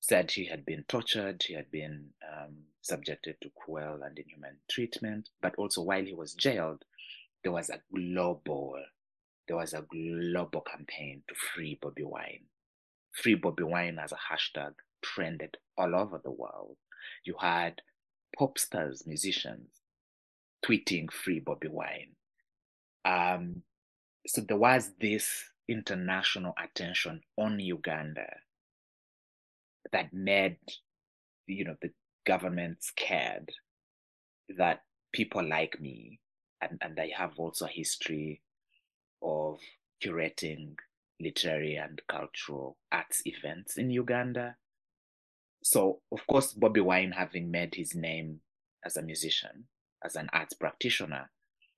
said 0.00 0.30
he 0.30 0.44
had 0.46 0.64
been 0.64 0.84
tortured, 0.86 1.42
he 1.46 1.54
had 1.54 1.70
been 1.70 2.10
um, 2.30 2.54
subjected 2.82 3.36
to 3.40 3.50
cruel 3.56 4.00
and 4.02 4.18
inhuman 4.18 4.56
treatment. 4.70 5.28
But 5.40 5.54
also, 5.56 5.82
while 5.82 6.04
he 6.04 6.14
was 6.14 6.34
jailed, 6.34 6.84
there 7.42 7.52
was 7.52 7.70
a 7.70 7.80
global, 7.94 8.76
there 9.48 9.56
was 9.56 9.72
a 9.72 9.84
global 9.90 10.60
campaign 10.60 11.22
to 11.28 11.34
free 11.34 11.78
Bobi 11.82 12.04
Wine. 12.04 12.44
Free 13.22 13.36
Bobi 13.36 13.62
Wine 13.62 13.98
as 13.98 14.12
a 14.12 14.16
hashtag 14.32 14.74
trended 15.02 15.56
all 15.78 15.94
over 15.94 16.20
the 16.22 16.30
world. 16.30 16.76
You 17.24 17.34
had 17.40 17.80
pop 18.36 18.58
stars, 18.58 19.04
musicians 19.06 19.68
tweeting 20.64 21.10
free 21.10 21.40
Bobi 21.40 21.68
Wine. 21.68 22.16
Um, 23.04 23.62
so 24.26 24.40
there 24.40 24.58
was 24.58 24.92
this 25.00 25.44
international 25.68 26.54
attention 26.62 27.22
on 27.36 27.60
Uganda 27.60 28.28
that 29.92 30.12
made, 30.12 30.58
you 31.46 31.64
know, 31.64 31.76
the 31.80 31.90
government 32.26 32.82
scared 32.82 33.50
that 34.56 34.82
people 35.12 35.46
like 35.48 35.80
me, 35.80 36.20
and, 36.60 36.78
and 36.82 36.98
I 36.98 37.10
have 37.16 37.32
also 37.38 37.66
a 37.66 37.68
history 37.68 38.42
of 39.22 39.58
curating 40.04 40.74
literary 41.20 41.76
and 41.76 42.02
cultural 42.08 42.76
arts 42.92 43.22
events 43.24 43.76
in 43.76 43.90
Uganda. 43.90 44.56
So, 45.62 46.00
of 46.12 46.26
course, 46.26 46.54
Bobi 46.54 46.82
Wine 46.82 47.12
having 47.12 47.50
made 47.50 47.74
his 47.74 47.94
name 47.94 48.40
as 48.84 48.96
a 48.96 49.02
musician, 49.02 49.64
as 50.04 50.16
an 50.16 50.28
arts 50.32 50.54
practitioner, 50.54 51.30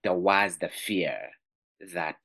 there 0.02 0.14
was 0.14 0.58
the 0.58 0.68
fear 0.68 1.18
that 1.94 2.18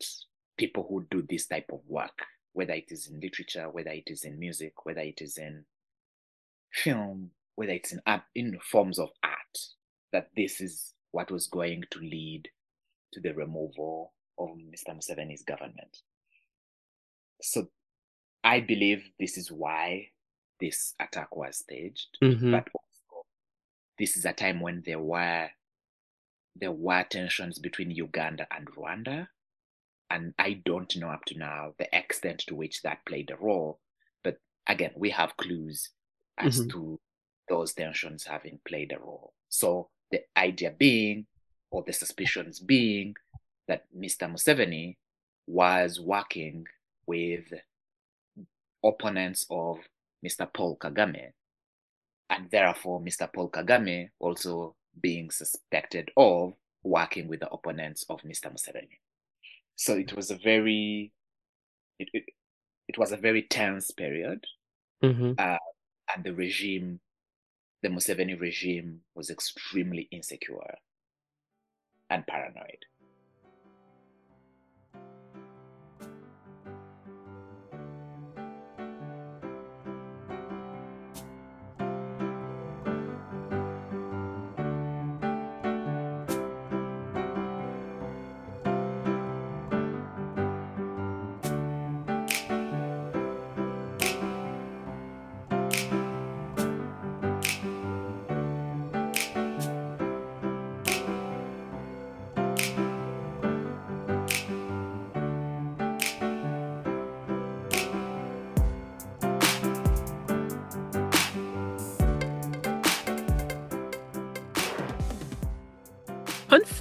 people 0.58 0.86
who 0.90 1.06
do 1.10 1.26
this 1.28 1.48
type 1.48 1.70
of 1.72 1.82
work, 1.88 2.24
whether 2.54 2.74
it 2.74 2.90
is 2.90 3.08
in 3.08 3.20
literature, 3.20 3.70
whether 3.70 3.92
it 3.92 4.08
is 4.08 4.24
in 4.24 4.40
music, 4.40 4.86
whether 4.86 5.02
it 5.02 5.22
is 5.22 5.38
in 5.38 5.66
film, 6.72 7.32
whether 7.56 7.72
it's 7.72 7.94
in 7.94 8.02
in 8.36 8.60
forms 8.60 9.00
of 9.00 9.10
art, 9.24 9.58
that 10.12 10.30
this 10.36 10.60
is 10.60 10.94
what 11.12 11.32
was 11.32 11.48
going 11.48 11.84
to 11.92 12.00
lead 12.00 12.50
to 13.14 13.22
the 13.22 13.34
removal 13.34 14.14
of 14.38 14.50
Mr. 14.50 14.96
Museveni's 14.96 15.44
government. 15.44 16.00
So 17.44 17.68
I 18.44 18.62
believe 18.62 19.04
this 19.20 19.38
is 19.38 19.52
why 19.52 20.12
this 20.60 20.96
attack 21.00 21.36
was 21.36 21.58
staged, 21.58 22.18
Mhm. 22.22 22.52
but 22.52 22.70
also 22.74 23.28
this 23.98 24.16
is 24.16 24.26
a 24.26 24.34
time 24.34 24.62
when 24.62 24.82
there 24.82 25.00
were 25.00 25.52
there 26.56 26.72
were 26.72 27.04
tensions 27.04 27.58
between 27.58 27.90
Uganda 27.90 28.46
and 28.52 28.68
Rwanda, 28.68 29.28
and 30.12 30.36
I 30.38 30.54
don't 30.54 30.96
know 30.98 31.10
up 31.10 31.26
to 31.26 31.38
now 31.38 31.74
the 31.80 31.90
extent 31.92 32.42
to 32.42 32.54
which 32.56 32.84
that 32.84 33.04
played 33.06 33.32
a 33.32 33.38
role. 33.38 33.82
But 34.24 34.38
again, 34.68 34.94
we 34.96 35.10
have 35.10 35.36
clues 35.36 35.90
as 36.38 36.60
Mhm. 36.60 36.70
to 36.70 37.02
those 37.50 37.74
tensions 37.74 38.26
having 38.26 38.60
played 38.60 38.92
a 38.92 39.00
role. 39.00 39.34
So 39.50 39.90
the 40.12 40.24
idea 40.38 40.70
being, 40.70 41.26
or 41.72 41.82
the 41.82 41.92
suspicions 41.92 42.60
being, 42.60 43.16
that 43.66 43.92
Mr. 43.92 44.28
Museveni 44.32 45.00
was 45.48 46.00
working 46.00 46.68
with 47.06 47.46
opponents 48.84 49.46
of 49.50 49.78
Mr. 50.26 50.52
Paul 50.54 50.78
Kagame, 50.78 51.32
and 52.30 52.50
therefore 52.52 53.02
Mr. 53.02 53.32
Paul 53.32 53.50
Kagame 53.50 54.10
also 54.20 54.76
being 55.02 55.30
suspected 55.32 56.12
of 56.18 56.54
working 56.84 57.28
with 57.28 57.40
the 57.40 57.50
opponents 57.50 58.06
of 58.10 58.22
Mr. 58.22 58.52
Museveni. 58.52 59.00
So 59.76 59.94
it 59.96 60.14
was 60.14 60.32
a 60.32 60.36
very, 60.38 61.12
it, 62.00 62.10
it, 62.14 62.24
it 62.88 62.98
was 62.98 63.12
a 63.12 63.18
very 63.18 63.44
tense 63.44 63.92
period, 63.92 64.46
Mhm. 65.02 65.36
and 65.38 66.24
the 66.24 66.34
regime, 66.34 67.00
the 67.82 67.90
Museveni 67.90 68.40
regime, 68.40 69.02
was 69.16 69.30
extremely 69.30 70.08
insecure 70.12 70.76
and 72.10 72.26
paranoid. 72.28 72.86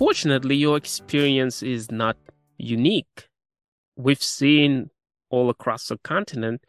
Unfortunately, 0.02 0.56
your 0.56 0.76
experience 0.76 1.62
is 1.62 1.92
not 1.92 2.16
unique. 2.58 3.28
We've 3.94 4.20
seen 4.20 4.90
all 5.30 5.48
across 5.48 5.86
the 5.86 5.96
continent 5.98 6.64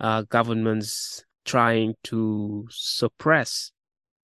uh, 0.00 0.22
governments 0.22 1.24
trying 1.44 1.94
to 2.02 2.66
suppress 2.68 3.70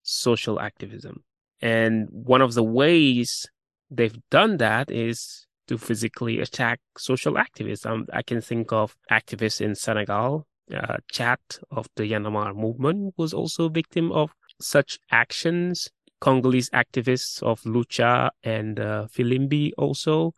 social 0.01 0.59
activism. 0.59 1.23
And 1.61 2.09
one 2.11 2.41
of 2.41 2.53
the 2.53 2.63
ways 2.63 3.47
they've 3.89 4.19
done 4.29 4.57
that 4.57 4.91
is 4.91 5.47
to 5.69 5.77
physically 5.77 6.41
attack 6.41 6.81
social 6.97 7.35
activists. 7.35 7.85
Um, 7.85 8.07
I 8.11 8.23
can 8.23 8.41
think 8.41 8.73
of 8.73 8.97
activists 9.09 9.61
in 9.61 9.73
Senegal. 9.73 10.47
Uh, 10.69 10.97
Thiat 11.13 11.59
of 11.71 11.87
the 11.95 12.07
Y'en 12.07 12.25
a 12.25 12.31
Marre 12.31 12.53
movement 12.53 13.13
was 13.15 13.33
also 13.33 13.67
a 13.67 13.69
victim 13.69 14.11
of 14.11 14.31
such 14.59 14.99
actions. 15.11 15.89
Congolese 16.23 16.69
activists 16.69 17.43
of 17.43 17.61
Lucha 17.63 18.29
and 18.43 18.79
uh, 18.79 19.07
Filimbi 19.13 19.73
also. 19.77 20.33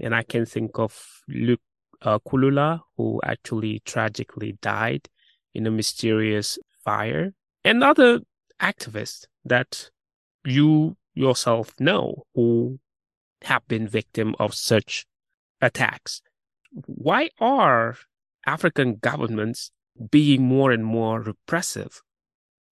And 0.00 0.12
I 0.12 0.24
can 0.24 0.44
think 0.44 0.80
of 0.80 1.22
Luc 1.28 1.60
uh, 2.02 2.18
Nkulula, 2.18 2.80
who 2.96 3.20
actually 3.24 3.80
tragically 3.84 4.58
died 4.60 5.08
in 5.54 5.64
a 5.64 5.70
mysterious 5.70 6.58
fire, 6.84 7.34
and 7.64 7.84
other 7.84 8.20
activists 8.60 9.26
that 9.44 9.90
you 10.44 10.96
yourself 11.14 11.72
know 11.78 12.24
who 12.34 12.80
have 13.42 13.66
been 13.68 13.86
victim 13.86 14.34
of 14.40 14.54
such 14.54 15.06
attacks. 15.60 16.20
Why 16.72 17.30
are 17.38 17.96
African 18.44 18.96
governments 18.96 19.70
being 20.10 20.42
more 20.42 20.72
and 20.72 20.84
more 20.84 21.20
repressive 21.20 22.02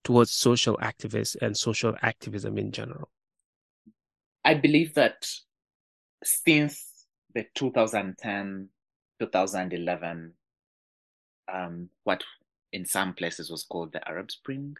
towards 0.04 0.30
social 0.30 0.76
activists 0.78 1.36
and 1.40 1.56
social 1.56 1.94
activism 2.02 2.58
in 2.58 2.72
general? 2.72 3.10
I 4.44 4.54
believe 4.54 4.94
that 4.94 5.28
since 6.22 7.06
the 7.34 7.46
2010 7.54 8.68
2011, 9.18 10.32
um, 11.52 11.88
what 12.04 12.22
in 12.72 12.84
some 12.84 13.14
places 13.14 13.50
was 13.50 13.64
called 13.64 13.92
the 13.92 14.06
Arab 14.08 14.30
Spring, 14.30 14.76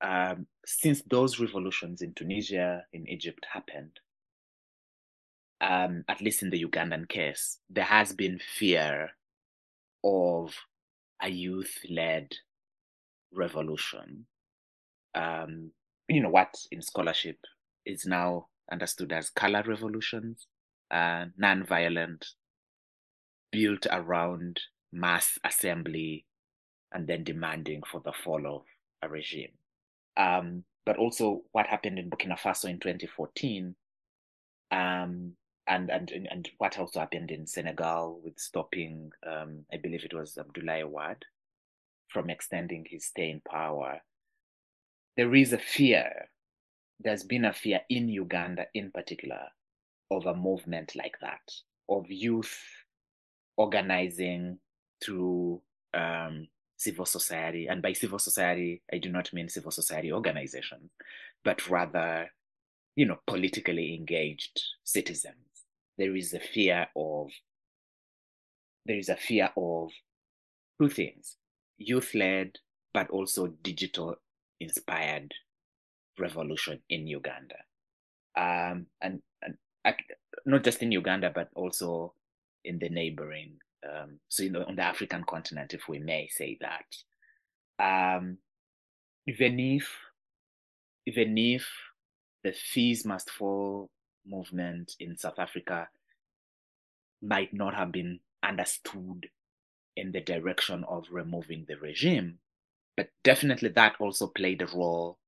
um, 0.00 0.46
since 0.66 1.02
those 1.02 1.38
revolutions 1.38 2.02
in 2.02 2.12
Tunisia, 2.14 2.84
in 2.92 3.08
Egypt 3.08 3.46
happened, 3.52 4.00
um, 5.60 6.04
at 6.08 6.20
least 6.20 6.42
in 6.42 6.50
the 6.50 6.64
Ugandan 6.64 7.08
case, 7.08 7.58
there 7.70 7.84
has 7.84 8.12
been 8.12 8.38
fear 8.38 9.10
of 10.02 10.54
a 11.22 11.28
youth 11.28 11.78
led 11.88 12.34
revolution. 13.32 14.26
Um, 15.14 15.70
you 16.08 16.20
know, 16.20 16.30
what 16.30 16.54
in 16.70 16.82
scholarship 16.82 17.38
is 17.84 18.06
now 18.06 18.48
understood 18.70 19.12
as 19.12 19.30
color 19.30 19.62
revolutions, 19.66 20.46
uh, 20.90 21.26
non 21.36 21.64
violent, 21.64 22.26
built 23.50 23.86
around 23.90 24.60
mass 24.92 25.38
assembly 25.44 26.26
and 26.92 27.06
then 27.06 27.24
demanding 27.24 27.82
for 27.90 28.00
the 28.04 28.12
fall 28.12 28.46
of 28.46 28.62
a 29.02 29.08
regime. 29.08 29.52
Um, 30.16 30.64
but 30.84 30.96
also 30.96 31.42
what 31.52 31.66
happened 31.66 31.98
in 31.98 32.10
Burkina 32.10 32.38
Faso 32.38 32.68
in 32.68 32.78
2014, 32.80 33.74
um, 34.70 35.32
and, 35.66 35.90
and 35.90 36.10
and 36.10 36.50
what 36.58 36.78
also 36.78 37.00
happened 37.00 37.30
in 37.30 37.46
Senegal 37.46 38.20
with 38.24 38.38
stopping, 38.38 39.10
um, 39.26 39.64
I 39.72 39.76
believe 39.76 40.04
it 40.04 40.12
was 40.14 40.36
Abdoulaye 40.36 40.88
Wade, 40.88 41.24
from 42.12 42.30
extending 42.30 42.84
his 42.88 43.06
stay 43.06 43.30
in 43.30 43.40
power. 43.40 44.00
There 45.16 45.34
is 45.34 45.52
a 45.52 45.58
fear. 45.58 46.28
There's 47.00 47.24
been 47.24 47.44
a 47.44 47.52
fear 47.52 47.80
in 47.88 48.08
Uganda, 48.08 48.66
in 48.74 48.90
particular, 48.90 49.48
of 50.10 50.26
a 50.26 50.34
movement 50.34 50.94
like 50.94 51.16
that, 51.20 51.42
of 51.88 52.10
youth 52.10 52.58
organizing 53.56 54.58
through 55.04 55.60
um, 55.94 56.48
civil 56.76 57.06
society. 57.06 57.66
And 57.66 57.82
by 57.82 57.92
civil 57.92 58.18
society, 58.18 58.82
I 58.92 58.98
do 58.98 59.10
not 59.10 59.32
mean 59.32 59.48
civil 59.48 59.70
society 59.70 60.12
organization, 60.12 60.90
but 61.44 61.68
rather, 61.68 62.30
you 62.96 63.06
know, 63.06 63.18
politically 63.26 63.94
engaged 63.94 64.60
citizens. 64.84 65.36
There 65.98 66.16
is 66.16 66.32
a 66.32 66.40
fear 66.40 66.88
of, 66.96 67.30
there 68.86 68.98
is 68.98 69.08
a 69.08 69.16
fear 69.16 69.50
of 69.56 69.90
two 70.80 70.88
things 70.88 71.36
youth 71.86 72.14
led, 72.14 72.52
but 72.92 73.10
also 73.10 73.48
digital 73.62 74.16
inspired 74.60 75.32
revolution 76.18 76.80
in 76.88 77.06
Uganda. 77.06 77.56
Um, 78.36 78.86
and, 79.00 79.22
and 79.42 79.56
not 80.46 80.64
just 80.64 80.82
in 80.82 80.92
Uganda, 80.92 81.30
but 81.34 81.48
also 81.54 82.14
in 82.64 82.78
the 82.78 82.88
neighboring, 82.88 83.58
um, 83.84 84.20
so 84.28 84.44
know, 84.44 84.64
on 84.64 84.76
the 84.76 84.82
African 84.82 85.24
continent, 85.24 85.74
if 85.74 85.88
we 85.88 85.98
may 85.98 86.28
say 86.28 86.58
that. 86.60 86.86
Um, 87.78 88.38
even 89.26 89.58
if, 89.58 89.88
even 91.06 91.36
if 91.36 91.66
the 92.44 92.52
fees 92.52 93.04
must 93.04 93.30
fall 93.30 93.90
movement 94.26 94.94
in 95.00 95.16
South 95.16 95.38
Africa 95.38 95.88
might 97.20 97.52
not 97.52 97.74
have 97.74 97.92
been 97.92 98.20
understood 98.42 99.28
in 99.96 100.12
the 100.12 100.20
direction 100.20 100.84
of 100.88 101.06
removing 101.10 101.64
the 101.68 101.76
regime, 101.76 102.38
but 102.96 103.08
definitely 103.24 103.68
that 103.70 103.94
also 104.00 104.26
played 104.26 104.62
a 104.62 104.66
role 104.66 105.18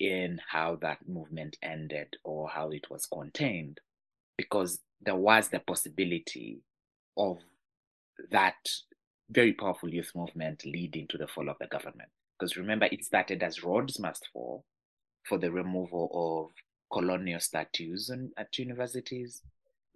in 0.00 0.40
how 0.48 0.76
that 0.76 0.98
movement 1.08 1.56
ended 1.62 2.16
or 2.24 2.48
how 2.48 2.70
it 2.70 2.88
was 2.90 3.06
contained, 3.06 3.80
because 4.36 4.80
there 5.00 5.16
was 5.16 5.48
the 5.48 5.58
possibility 5.60 6.62
of 7.16 7.38
that 8.30 8.56
very 9.30 9.52
powerful 9.52 9.88
youth 9.88 10.12
movement 10.14 10.64
leading 10.64 11.06
to 11.08 11.18
the 11.18 11.26
fall 11.26 11.48
of 11.48 11.56
the 11.60 11.66
government. 11.66 12.08
Because 12.38 12.56
remember, 12.56 12.88
it 12.90 13.04
started 13.04 13.42
as 13.42 13.64
Rhodes 13.64 13.98
Must 13.98 14.26
Fall 14.32 14.64
for 15.24 15.38
the 15.38 15.50
removal 15.50 16.10
of 16.12 16.52
colonial 16.92 17.40
statues 17.40 18.10
and, 18.10 18.30
at 18.38 18.56
universities, 18.58 19.42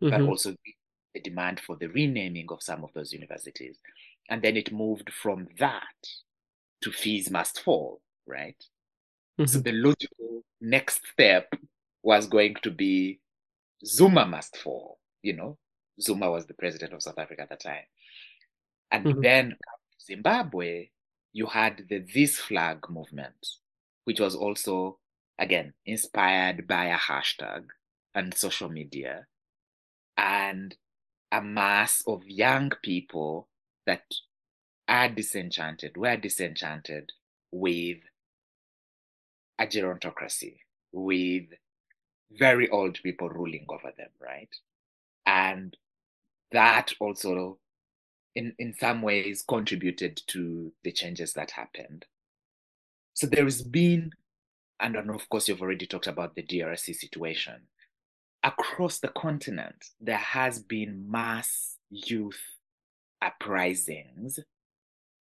mm-hmm. 0.02 0.10
but 0.10 0.28
also 0.28 0.54
the, 1.14 1.20
the 1.20 1.30
demand 1.30 1.60
for 1.60 1.76
the 1.76 1.88
renaming 1.88 2.46
of 2.50 2.62
some 2.62 2.84
of 2.84 2.92
those 2.94 3.12
universities. 3.12 3.78
And 4.28 4.42
then 4.42 4.56
it 4.56 4.72
moved 4.72 5.10
from 5.12 5.48
that 5.58 5.82
to 6.82 6.92
fees 6.92 7.30
must 7.30 7.60
fall, 7.60 8.00
right? 8.26 8.56
Mm-hmm. 9.38 9.46
So 9.46 9.58
the 9.60 9.72
logical 9.72 10.44
next 10.60 11.00
step 11.12 11.52
was 12.02 12.26
going 12.26 12.56
to 12.62 12.70
be 12.70 13.20
Zuma 13.84 14.26
must 14.26 14.56
fall. 14.56 14.98
You 15.22 15.34
know, 15.34 15.58
Zuma 16.00 16.30
was 16.30 16.46
the 16.46 16.54
president 16.54 16.92
of 16.92 17.02
South 17.02 17.18
Africa 17.18 17.42
at 17.42 17.48
the 17.48 17.56
time. 17.56 17.84
And 18.90 19.06
mm-hmm. 19.06 19.20
then 19.20 19.56
Zimbabwe, 20.04 20.90
you 21.32 21.46
had 21.46 21.84
the 21.88 22.04
This 22.14 22.38
Flag 22.38 22.78
movement, 22.90 23.46
which 24.04 24.20
was 24.20 24.34
also, 24.34 24.98
again, 25.38 25.72
inspired 25.86 26.66
by 26.66 26.86
a 26.86 26.98
hashtag 26.98 27.64
and 28.14 28.36
social 28.36 28.68
media 28.68 29.26
and 30.16 30.76
a 31.32 31.40
mass 31.40 32.04
of 32.06 32.24
young 32.26 32.70
people 32.82 33.48
that 33.86 34.04
are 34.86 35.08
disenchanted, 35.08 35.96
were 35.96 36.16
disenchanted 36.16 37.10
with 37.50 37.98
a 39.58 39.66
gerontocracy, 39.66 40.58
with 40.92 41.44
very 42.30 42.68
old 42.68 43.02
people 43.02 43.30
ruling 43.30 43.64
over 43.68 43.92
them, 43.96 44.10
right? 44.20 44.50
And 45.24 45.76
that 46.52 46.92
also, 47.00 47.58
in, 48.34 48.54
in 48.58 48.74
some 48.74 49.00
ways, 49.00 49.42
contributed 49.46 50.20
to 50.28 50.72
the 50.84 50.92
changes 50.92 51.32
that 51.32 51.52
happened. 51.52 52.04
So 53.14 53.26
there 53.26 53.44
has 53.44 53.62
been, 53.62 54.12
and 54.80 54.96
of 54.96 55.28
course, 55.30 55.48
you've 55.48 55.62
already 55.62 55.86
talked 55.86 56.06
about 56.06 56.34
the 56.34 56.42
DRC 56.42 56.94
situation. 56.94 57.62
Across 58.44 58.98
the 58.98 59.08
continent, 59.08 59.84
there 60.00 60.16
has 60.16 60.58
been 60.60 61.08
mass 61.08 61.78
youth 61.90 62.40
uprisings 63.20 64.40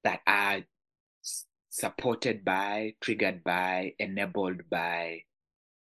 that 0.03 0.21
are 0.25 0.62
supported 1.69 2.43
by, 2.43 2.95
triggered 2.99 3.43
by, 3.43 3.93
enabled 3.99 4.69
by 4.69 5.21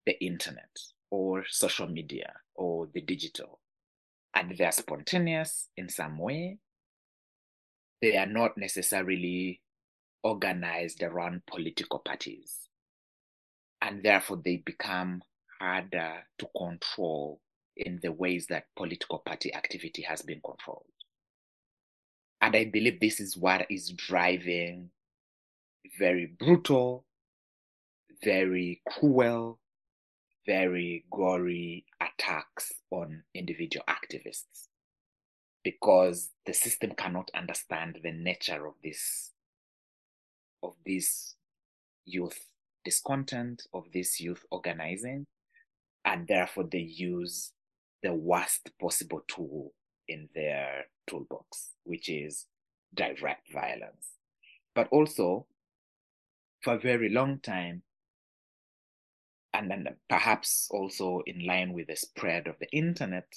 the 0.06 0.20
internet 0.24 0.76
or 1.12 1.46
social 1.48 1.88
media 1.88 2.34
or 2.56 2.88
the 2.94 3.02
digital. 3.02 3.60
And 4.34 4.58
they're 4.58 4.72
spontaneous 4.72 5.70
in 5.78 5.90
some 5.90 6.18
way. 6.18 6.58
They 8.02 8.18
are 8.18 8.26
not 8.26 8.58
necessarily 8.58 9.62
organized 10.24 11.04
around 11.04 11.44
political 11.46 12.00
parties. 12.00 12.70
And 13.82 14.04
therefore, 14.04 14.42
they 14.44 14.58
become 14.58 15.22
harder 15.60 16.24
to 16.40 16.48
control 16.58 17.40
in 17.76 18.00
the 18.02 18.12
ways 18.12 18.48
that 18.48 18.66
political 18.76 19.20
party 19.20 19.54
activity 19.54 20.02
has 20.02 20.22
been 20.22 20.42
controlled. 20.44 20.86
And 22.42 22.56
I 22.56 22.66
believe 22.66 23.00
this 23.00 23.20
is 23.20 23.38
what 23.38 23.66
is 23.70 23.92
driving 23.92 24.92
very 25.98 26.26
brutal, 26.26 27.06
very 28.24 28.82
cruel, 28.88 29.60
very 30.46 31.06
gory 31.12 31.86
attacks 32.02 32.72
on 32.92 33.24
individual 33.34 33.86
activists 33.88 34.68
because 35.64 36.30
the 36.46 36.54
system 36.54 36.92
cannot 36.98 37.30
understand 37.36 38.00
the 38.04 38.12
nature 38.12 38.66
of 38.66 38.74
this 38.84 39.32
of 40.64 40.74
this 40.86 41.36
youth 42.06 42.48
discontent 42.84 43.64
of 43.74 43.86
this 43.94 44.20
youth 44.20 44.46
organizing 44.52 45.26
and 46.10 46.28
therefore 46.28 46.64
they 46.64 46.80
use 46.80 47.52
the 48.02 48.14
worst 48.14 48.72
possible 48.82 49.22
tool 49.28 49.72
in 50.08 50.28
their 50.34 50.86
toolbox 51.08 51.70
which 51.84 52.10
is 52.10 52.48
direct 52.96 53.54
violence. 53.54 54.16
But 54.74 54.88
also 54.92 55.46
for 56.62 56.74
a 56.74 56.80
very 56.80 57.10
long 57.10 57.40
time, 57.40 57.84
and 59.54 59.70
then 59.70 59.88
perhaps 60.10 60.68
also 60.72 61.22
in 61.28 61.46
line 61.46 61.74
with 61.74 61.88
the 61.88 61.96
spread 61.96 62.48
of 62.48 62.56
the 62.60 62.70
internet 62.72 63.28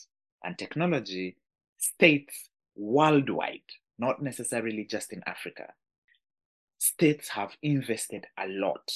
and 0.42 0.56
technology, 0.56 1.37
states 1.78 2.48
worldwide, 2.74 3.61
not 3.98 4.22
necessarily 4.22 4.85
just 4.85 5.12
in 5.12 5.22
Africa, 5.26 5.72
states 6.78 7.28
have 7.28 7.52
invested 7.62 8.26
a 8.38 8.46
lot 8.48 8.92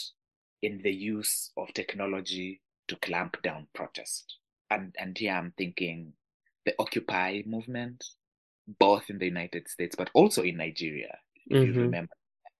in 0.62 0.80
the 0.82 0.92
use 0.92 1.50
of 1.56 1.72
technology 1.74 2.60
to 2.88 2.96
clamp 2.96 3.40
down 3.42 3.66
protest. 3.74 4.36
And, 4.70 4.94
and 4.98 5.16
here 5.16 5.32
I'm 5.32 5.52
thinking 5.56 6.12
the 6.64 6.74
Occupy 6.78 7.42
movement, 7.46 8.04
both 8.78 9.08
in 9.08 9.18
the 9.18 9.26
United 9.26 9.68
States, 9.68 9.94
but 9.96 10.10
also 10.14 10.42
in 10.42 10.56
Nigeria. 10.56 11.18
If 11.46 11.56
mm-hmm. 11.56 11.74
you 11.74 11.80
remember 11.82 12.12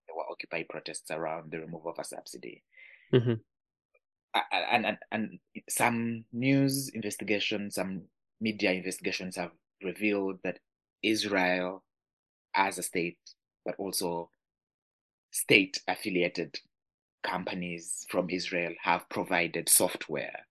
there 0.07 0.15
were 0.15 0.31
Occupy 0.31 0.63
protests 0.69 1.11
around 1.11 1.51
the 1.51 1.59
removal 1.59 1.91
of 1.91 1.99
a 1.99 2.03
subsidy. 2.03 2.63
Mm-hmm. 3.13 3.33
And, 4.51 4.85
and, 4.85 4.97
and 5.11 5.39
some 5.69 6.25
news 6.31 6.89
investigations, 6.89 7.75
some 7.75 8.03
media 8.39 8.71
investigations 8.71 9.35
have 9.35 9.51
revealed 9.83 10.37
that 10.43 10.59
Israel, 11.03 11.83
as 12.55 12.77
a 12.77 12.83
state, 12.83 13.17
but 13.65 13.75
also 13.77 14.29
state 15.31 15.81
affiliated 15.87 16.55
companies 17.27 18.05
from 18.09 18.29
Israel, 18.29 18.73
have 18.81 19.09
provided 19.09 19.69
software 19.69 20.45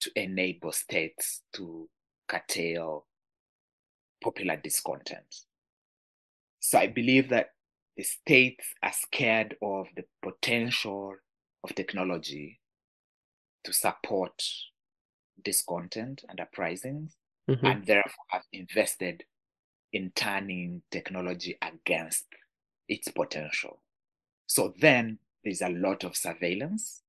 to 0.00 0.10
enable 0.16 0.72
states 0.72 1.42
to 1.54 1.88
curtail 2.28 3.06
popular 4.22 4.56
discontent. 4.56 5.44
So 6.60 6.78
I 6.78 6.86
believe 6.86 7.28
that 7.28 7.50
the 7.96 8.02
states 8.02 8.64
are 8.82 8.92
scared 8.92 9.56
of 9.60 9.86
the 9.96 10.04
potential 10.22 11.16
of 11.62 11.74
technology 11.74 12.60
to 13.64 13.72
support 13.72 14.42
discontent 15.44 16.24
and 16.28 16.40
uprisings, 16.40 17.14
mm-hmm. 17.48 17.66
and 17.66 17.86
therefore 17.86 18.24
have 18.28 18.42
invested 18.52 19.24
in 19.92 20.10
turning 20.14 20.82
technology 20.90 21.58
against 21.60 22.24
its 22.88 23.08
potential. 23.08 23.82
So 24.46 24.72
then 24.80 25.18
there's 25.44 25.62
a 25.62 25.68
lot 25.68 26.04
of 26.04 26.16
surveillance 26.16 27.02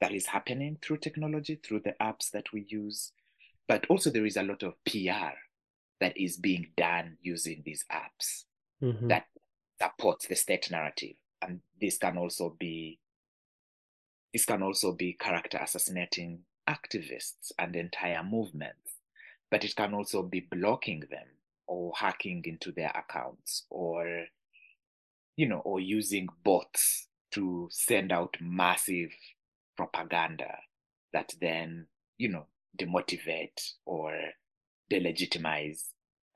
that 0.00 0.12
is 0.12 0.26
happening 0.26 0.76
through 0.82 0.98
technology, 0.98 1.60
through 1.62 1.80
the 1.80 1.94
apps 2.00 2.30
that 2.30 2.52
we 2.52 2.66
use, 2.68 3.12
but 3.68 3.86
also 3.88 4.10
there 4.10 4.26
is 4.26 4.36
a 4.36 4.42
lot 4.42 4.62
of 4.62 4.74
PR 4.84 5.36
that 6.00 6.16
is 6.16 6.36
being 6.36 6.66
done 6.76 7.16
using 7.22 7.62
these 7.64 7.84
apps 7.90 8.44
mm-hmm. 8.82 9.08
that 9.08 9.26
supports 9.80 10.26
the 10.26 10.34
state 10.34 10.70
narrative. 10.70 11.14
And 11.40 11.60
this 11.80 11.98
can 11.98 12.18
also 12.18 12.56
be 12.58 12.98
this 14.32 14.44
can 14.44 14.62
also 14.62 14.92
be 14.92 15.12
character 15.12 15.58
assassinating 15.62 16.40
activists 16.68 17.52
and 17.56 17.76
entire 17.76 18.22
movements, 18.24 18.96
but 19.48 19.64
it 19.64 19.76
can 19.76 19.94
also 19.94 20.24
be 20.24 20.40
blocking 20.50 21.04
them 21.08 21.26
or 21.68 21.92
hacking 21.96 22.42
into 22.44 22.72
their 22.72 22.90
accounts 22.90 23.64
or 23.70 24.26
you 25.36 25.48
know 25.48 25.60
or 25.60 25.80
using 25.80 26.28
bots 26.44 27.06
to 27.34 27.68
send 27.70 28.12
out 28.12 28.36
massive 28.40 29.10
propaganda 29.76 30.56
that 31.12 31.32
then 31.40 31.86
you 32.18 32.28
know 32.28 32.46
demotivate 32.78 33.72
or 33.84 34.12
delegitimize 34.90 35.84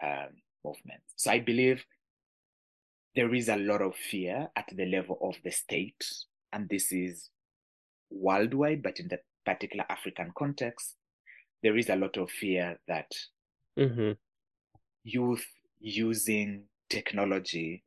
um, 0.03 0.29
movements 0.65 1.13
so 1.17 1.31
i 1.31 1.39
believe 1.39 1.85
there 3.19 3.35
is 3.35 3.49
a 3.49 3.57
lot 3.57 3.83
of 3.83 3.97
fear 3.97 4.49
at 4.55 4.67
the 4.73 4.87
level 4.87 5.19
of 5.21 5.35
the 5.43 5.51
state, 5.51 6.05
and 6.53 6.69
this 6.69 6.93
is 6.93 7.31
worldwide, 8.11 8.81
but 8.81 9.01
in 9.01 9.09
the 9.09 9.19
particular 9.45 9.85
African 9.89 10.33
context, 10.39 10.95
there 11.61 11.77
is 11.77 11.89
a 11.89 11.97
lot 11.97 12.17
of 12.17 12.31
fear 12.31 12.79
that 12.87 13.11
mm-hmm. 13.77 14.13
youth 15.03 15.45
using 15.81 16.67
technology 16.89 17.83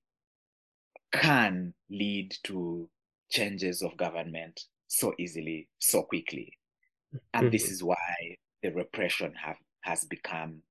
can 1.14 1.76
lead 1.90 2.36
to 2.44 2.90
changes 3.32 3.82
of 3.82 3.98
government 3.98 4.60
so 4.88 5.14
easily, 5.18 5.68
so 5.80 6.04
quickly. 6.04 6.58
And 7.34 7.46
mm-hmm. 7.46 7.52
this 7.52 7.70
is 7.70 7.84
why 7.84 8.38
the 8.62 8.70
repression 8.70 9.34
have, 9.44 9.58
has 9.82 10.06
become 10.06 10.62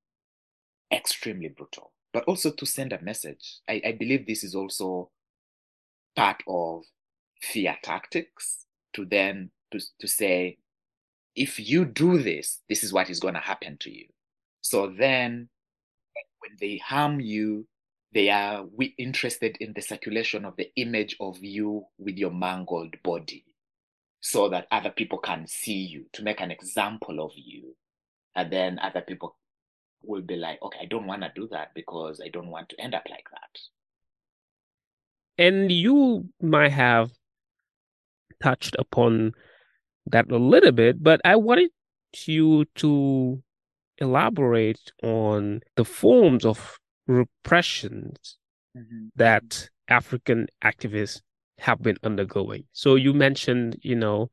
extremely 0.92 1.48
brutal 1.48 1.92
but 2.12 2.24
also 2.24 2.50
to 2.50 2.66
send 2.66 2.92
a 2.92 3.02
message. 3.02 3.60
I, 3.68 3.80
I 3.86 3.92
believe 3.92 4.26
this 4.26 4.44
is 4.44 4.54
also 4.54 5.10
part 6.16 6.42
of 6.48 6.82
fear 7.40 7.76
tactics 7.82 8.66
to 8.94 9.04
then 9.04 9.50
to, 9.72 9.80
to 10.00 10.08
say, 10.08 10.58
if 11.36 11.60
you 11.60 11.84
do 11.84 12.20
this, 12.20 12.60
this 12.68 12.82
is 12.82 12.92
what 12.92 13.08
is 13.08 13.20
going 13.20 13.34
to 13.34 13.40
happen 13.40 13.76
to 13.80 13.90
you. 13.90 14.06
So 14.62 14.88
then 14.88 15.48
when 16.40 16.56
they 16.60 16.78
harm 16.78 17.20
you, 17.20 17.66
they 18.12 18.28
are 18.30 18.64
we 18.76 18.94
interested 18.98 19.56
in 19.60 19.72
the 19.74 19.82
circulation 19.82 20.44
of 20.44 20.56
the 20.56 20.70
image 20.76 21.16
of 21.20 21.38
you 21.42 21.84
with 21.98 22.16
your 22.16 22.32
mangled 22.32 22.94
body 23.02 23.44
so 24.20 24.48
that 24.48 24.66
other 24.70 24.90
people 24.90 25.18
can 25.18 25.46
see 25.46 25.78
you 25.78 26.06
to 26.12 26.22
make 26.22 26.40
an 26.40 26.50
example 26.50 27.24
of 27.24 27.32
you. 27.36 27.74
And 28.34 28.52
then 28.52 28.78
other 28.78 29.00
people 29.00 29.36
will 30.02 30.22
be 30.22 30.36
like 30.36 30.60
okay 30.62 30.78
i 30.82 30.86
don't 30.86 31.06
want 31.06 31.22
to 31.22 31.30
do 31.34 31.46
that 31.50 31.74
because 31.74 32.20
i 32.24 32.28
don't 32.28 32.48
want 32.48 32.68
to 32.68 32.80
end 32.80 32.94
up 32.94 33.04
like 33.10 33.26
that. 33.30 33.60
And 35.44 35.72
you 35.72 36.28
might 36.42 36.72
have 36.72 37.10
touched 38.42 38.76
upon 38.78 39.32
that 40.06 40.30
a 40.30 40.38
little 40.38 40.72
bit 40.72 41.02
but 41.02 41.20
i 41.24 41.36
wanted 41.36 41.70
you 42.26 42.64
to 42.74 43.42
elaborate 43.98 44.92
on 45.02 45.60
the 45.76 45.84
forms 45.84 46.44
of 46.46 46.79
repressions 47.10 48.36
mm-hmm. 48.76 49.08
that 49.16 49.68
African 49.88 50.46
activists 50.64 51.20
have 51.58 51.82
been 51.82 51.96
undergoing. 52.02 52.64
So 52.72 52.94
you 52.94 53.12
mentioned, 53.12 53.76
you 53.82 53.96
know, 53.96 54.30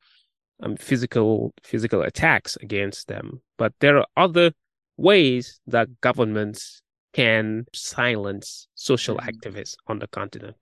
um, 0.64 0.76
physical 0.78 1.54
physical 1.64 2.02
attacks 2.02 2.56
against 2.58 3.08
them, 3.08 3.42
but 3.58 3.74
there 3.80 3.98
are 3.98 4.08
other 4.16 4.52
ways 4.98 5.60
that 5.68 6.02
governments 6.02 6.82
can 7.14 7.66
silence 7.74 8.68
social 8.76 9.18
mm-hmm. 9.18 9.30
activists 9.30 9.76
on 9.88 10.00
the 10.00 10.08
continent. 10.08 10.56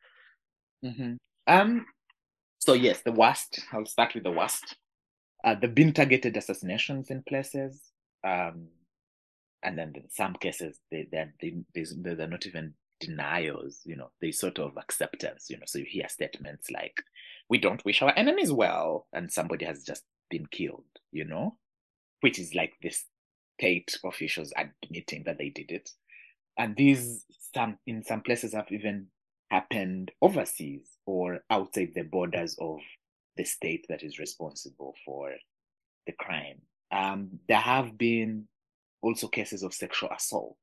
Mm-hmm. 0.84 1.14
Um. 1.48 1.86
So 2.60 2.74
yes, 2.74 3.02
the 3.04 3.12
worst. 3.12 3.60
I'll 3.72 3.86
start 3.86 4.16
with 4.16 4.24
the 4.24 4.32
worst. 4.32 4.76
Uh, 5.44 5.54
there 5.54 5.70
have 5.70 5.76
been 5.76 5.94
targeted 5.94 6.36
assassinations 6.36 7.12
in 7.12 7.22
places. 7.24 7.80
Um, 8.24 8.68
and 9.66 9.78
then 9.78 9.94
in 9.96 10.10
some 10.10 10.34
cases 10.34 10.80
they 10.92 11.08
they 11.12 11.26
they 11.42 11.86
they're 12.16 12.28
not 12.28 12.46
even 12.46 12.74
denials 13.00 13.82
you 13.84 13.96
know 13.96 14.10
they 14.22 14.32
sort 14.32 14.60
of 14.60 14.78
acceptance 14.78 15.50
you 15.50 15.58
know. 15.58 15.64
So 15.66 15.80
you 15.80 15.86
hear 15.88 16.08
statements 16.08 16.72
like 16.72 17.02
we 17.50 17.58
don't 17.58 17.84
wish 17.84 18.02
our 18.02 18.14
enemies 18.16 18.52
well 18.52 19.08
and 19.12 19.32
somebody 19.32 19.66
has 19.66 19.84
just 19.84 20.04
been 20.30 20.46
killed 20.48 20.86
you 21.12 21.26
know 21.26 21.58
which 22.22 22.40
is 22.40 22.56
like 22.56 22.74
the 22.82 22.92
state 23.58 23.98
officials 24.04 24.54
admitting 24.58 25.24
that 25.26 25.38
they 25.38 25.50
did 25.50 25.72
it. 25.72 25.90
And 26.58 26.76
these 26.76 27.26
some 27.54 27.78
in 27.86 28.04
some 28.04 28.22
places 28.22 28.54
have 28.54 28.72
even 28.72 29.08
happened 29.50 30.12
overseas 30.22 30.98
or 31.06 31.42
outside 31.50 31.92
the 31.96 32.04
borders 32.04 32.58
of 32.60 32.80
the 33.38 33.44
state 33.44 33.86
that 33.90 34.04
is 34.04 34.20
responsible 34.20 34.96
for 35.06 35.32
the 36.08 36.14
crime. 36.14 36.62
Um, 36.92 37.40
there 37.48 37.60
have 37.60 37.98
been 37.98 38.48
also 39.02 39.28
cases 39.28 39.64
of 39.64 39.74
sexual 39.74 40.10
assault. 40.16 40.58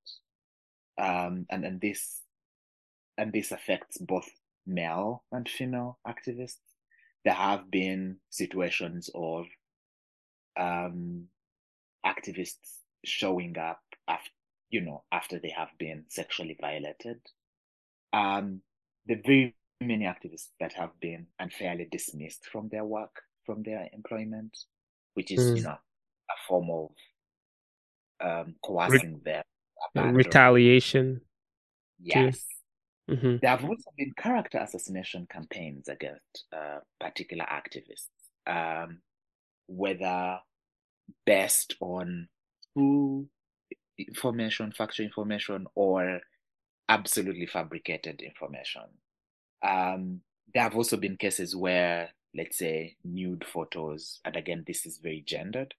Um, 0.98 1.46
and, 1.50 1.64
and 1.64 1.80
this 1.80 2.20
and 3.18 3.32
this 3.32 3.52
affects 3.52 3.98
both 3.98 4.28
male 4.66 5.24
and 5.32 5.48
female 5.48 5.98
activists. 6.06 6.56
There 7.24 7.34
have 7.34 7.70
been 7.70 8.16
situations 8.30 9.10
of 9.14 9.46
um, 10.58 11.28
activists 12.04 12.78
showing 13.04 13.56
up 13.58 13.80
after 14.08 14.30
you 14.70 14.80
know 14.80 15.04
after 15.12 15.38
they 15.38 15.50
have 15.50 15.70
been 15.78 16.04
sexually 16.08 16.56
violated. 16.60 17.20
Um, 18.12 18.62
the 19.06 19.20
very 19.24 19.54
many 19.80 20.04
activists 20.04 20.48
that 20.60 20.72
have 20.74 20.90
been 21.00 21.26
unfairly 21.38 21.88
dismissed 21.90 22.46
from 22.50 22.68
their 22.68 22.84
work, 22.84 23.22
from 23.44 23.62
their 23.62 23.88
employment, 23.92 24.56
which 25.14 25.30
is 25.30 25.40
mm. 25.40 25.56
you 25.58 25.62
know 25.62 25.70
a 26.30 26.34
form 26.48 26.70
of 26.70 26.90
um, 28.22 28.54
coercing 28.62 29.20
Re- 29.24 29.42
them. 29.94 30.14
Retaliation. 30.14 31.20
Yes. 32.00 32.44
Mm-hmm. 33.10 33.36
There 33.42 33.50
have 33.50 33.64
also 33.64 33.90
been 33.96 34.12
character 34.16 34.58
assassination 34.58 35.26
campaigns 35.30 35.88
against 35.88 36.44
uh, 36.52 36.78
particular 37.00 37.44
activists, 37.44 38.08
um, 38.46 39.00
whether 39.66 40.38
based 41.26 41.74
on 41.80 42.28
true 42.76 43.26
information, 43.98 44.72
factual 44.72 45.04
information, 45.04 45.66
or 45.74 46.20
absolutely 46.88 47.46
fabricated 47.46 48.22
information. 48.22 48.82
Um, 49.62 50.20
there 50.54 50.62
have 50.62 50.76
also 50.76 50.96
been 50.96 51.16
cases 51.16 51.54
where, 51.54 52.10
let's 52.34 52.58
say, 52.58 52.96
nude 53.04 53.44
photos, 53.44 54.20
and 54.24 54.36
again, 54.36 54.64
this 54.66 54.86
is 54.86 54.98
very 54.98 55.22
gendered, 55.26 55.74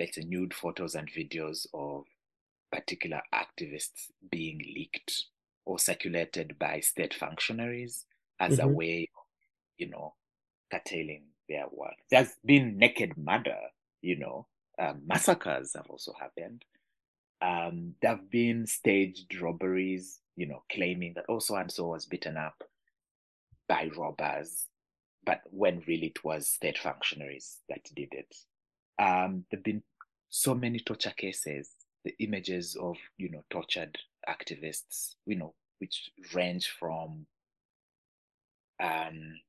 let's 0.00 0.16
say 0.16 0.22
nude 0.22 0.54
photos 0.54 0.94
and 0.94 1.08
videos 1.12 1.66
of 1.74 2.04
particular 2.72 3.20
activists 3.34 4.08
being 4.30 4.58
leaked 4.74 5.26
or 5.66 5.78
circulated 5.78 6.58
by 6.58 6.80
state 6.80 7.12
functionaries 7.14 8.06
as 8.40 8.58
mm-hmm. 8.58 8.68
a 8.68 8.72
way 8.72 9.08
of, 9.16 9.24
you 9.76 9.88
know, 9.90 10.14
curtailing 10.72 11.24
their 11.48 11.66
work. 11.70 11.94
There's 12.10 12.32
been 12.44 12.78
naked 12.78 13.16
murder, 13.18 13.58
you 14.00 14.18
know, 14.18 14.46
um, 14.78 15.02
massacres 15.06 15.74
have 15.76 15.86
also 15.90 16.14
happened. 16.18 16.64
Um, 17.42 17.94
there 18.00 18.12
have 18.12 18.30
been 18.30 18.66
staged 18.66 19.40
robberies, 19.40 20.20
you 20.36 20.46
know, 20.46 20.62
claiming 20.72 21.12
that 21.14 21.26
also 21.28 21.56
and 21.56 21.70
so 21.70 21.88
was 21.88 22.06
beaten 22.06 22.36
up 22.36 22.62
by 23.68 23.90
robbers, 23.96 24.66
but 25.24 25.42
when 25.50 25.82
really 25.86 26.08
it 26.08 26.24
was 26.24 26.48
state 26.48 26.78
functionaries 26.78 27.58
that 27.68 27.84
did 27.94 28.12
it. 28.12 28.34
Um, 28.98 29.44
there've 29.50 29.62
been 29.62 29.82
so 30.30 30.54
many 30.54 30.78
torture 30.78 31.12
cases, 31.16 31.70
the 32.04 32.14
images 32.20 32.76
of, 32.80 32.96
you 33.18 33.28
know, 33.28 33.44
tortured 33.50 33.98
activists, 34.28 35.16
you 35.26 35.36
know, 35.36 35.54
which 35.78 36.10
range 36.32 36.68
from, 36.68 37.26
um, 38.80 39.40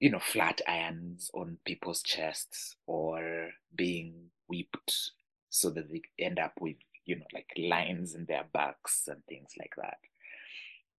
you 0.00 0.10
know, 0.10 0.18
flat 0.18 0.60
irons 0.66 1.30
on 1.34 1.58
people's 1.64 2.02
chests 2.02 2.76
or 2.86 3.50
being 3.74 4.30
whipped 4.48 5.12
so 5.48 5.70
that 5.70 5.90
they 5.90 6.02
end 6.18 6.38
up 6.40 6.52
with, 6.60 6.76
you 7.06 7.16
know, 7.16 7.26
like 7.32 7.46
lines 7.56 8.14
in 8.14 8.24
their 8.26 8.44
backs 8.52 9.06
and 9.06 9.24
things 9.26 9.52
like 9.58 9.72
that. 9.76 9.98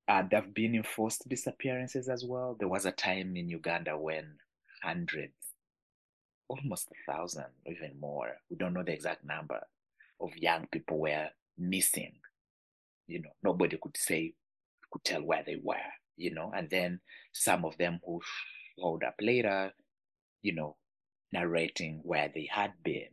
Uh, 0.07 0.23
there 0.29 0.41
have 0.41 0.53
been 0.53 0.75
enforced 0.75 1.27
disappearances 1.27 2.07
as 2.07 2.23
well. 2.23 2.55
There 2.57 2.67
was 2.69 2.85
a 2.85 2.91
time 2.91 3.35
in 3.35 3.49
Uganda 3.49 3.97
when 3.97 4.37
hundreds 4.81 5.33
almost 6.47 6.89
a 6.91 7.11
thousand 7.11 7.45
or 7.65 7.73
even 7.73 7.99
more. 7.99 8.37
We 8.49 8.57
don't 8.57 8.73
know 8.73 8.83
the 8.83 8.93
exact 8.93 9.23
number 9.25 9.61
of 10.19 10.35
young 10.37 10.67
people 10.71 10.99
were 10.99 11.29
missing. 11.57 12.13
You 13.07 13.21
know, 13.21 13.31
nobody 13.43 13.77
could 13.81 13.97
say, 13.97 14.33
could 14.91 15.03
tell 15.03 15.23
where 15.23 15.43
they 15.45 15.59
were, 15.61 15.75
you 16.17 16.33
know, 16.33 16.51
and 16.55 16.69
then 16.69 17.01
some 17.31 17.65
of 17.65 17.77
them 17.77 17.99
who 18.05 18.21
showed 18.79 19.03
up 19.03 19.15
later, 19.21 19.73
you 20.41 20.53
know, 20.53 20.75
narrating 21.31 22.01
where 22.03 22.31
they 22.33 22.47
had 22.51 22.71
been, 22.83 23.09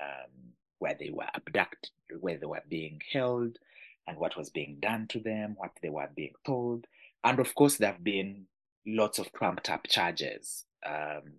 um, 0.00 0.52
where 0.78 0.96
they 0.98 1.10
were 1.10 1.28
abducted, 1.34 1.90
where 2.20 2.38
they 2.38 2.46
were 2.46 2.62
being 2.68 3.00
held, 3.12 3.58
and 4.06 4.18
what 4.18 4.36
was 4.36 4.50
being 4.50 4.78
done 4.80 5.06
to 5.08 5.20
them, 5.20 5.54
what 5.56 5.72
they 5.82 5.88
were 5.88 6.08
being 6.14 6.34
told. 6.44 6.86
And 7.22 7.38
of 7.38 7.54
course, 7.54 7.76
there 7.76 7.92
have 7.92 8.02
been 8.02 8.46
lots 8.86 9.18
of 9.18 9.32
trumped 9.32 9.70
up 9.70 9.86
charges. 9.88 10.64
Um, 10.84 11.34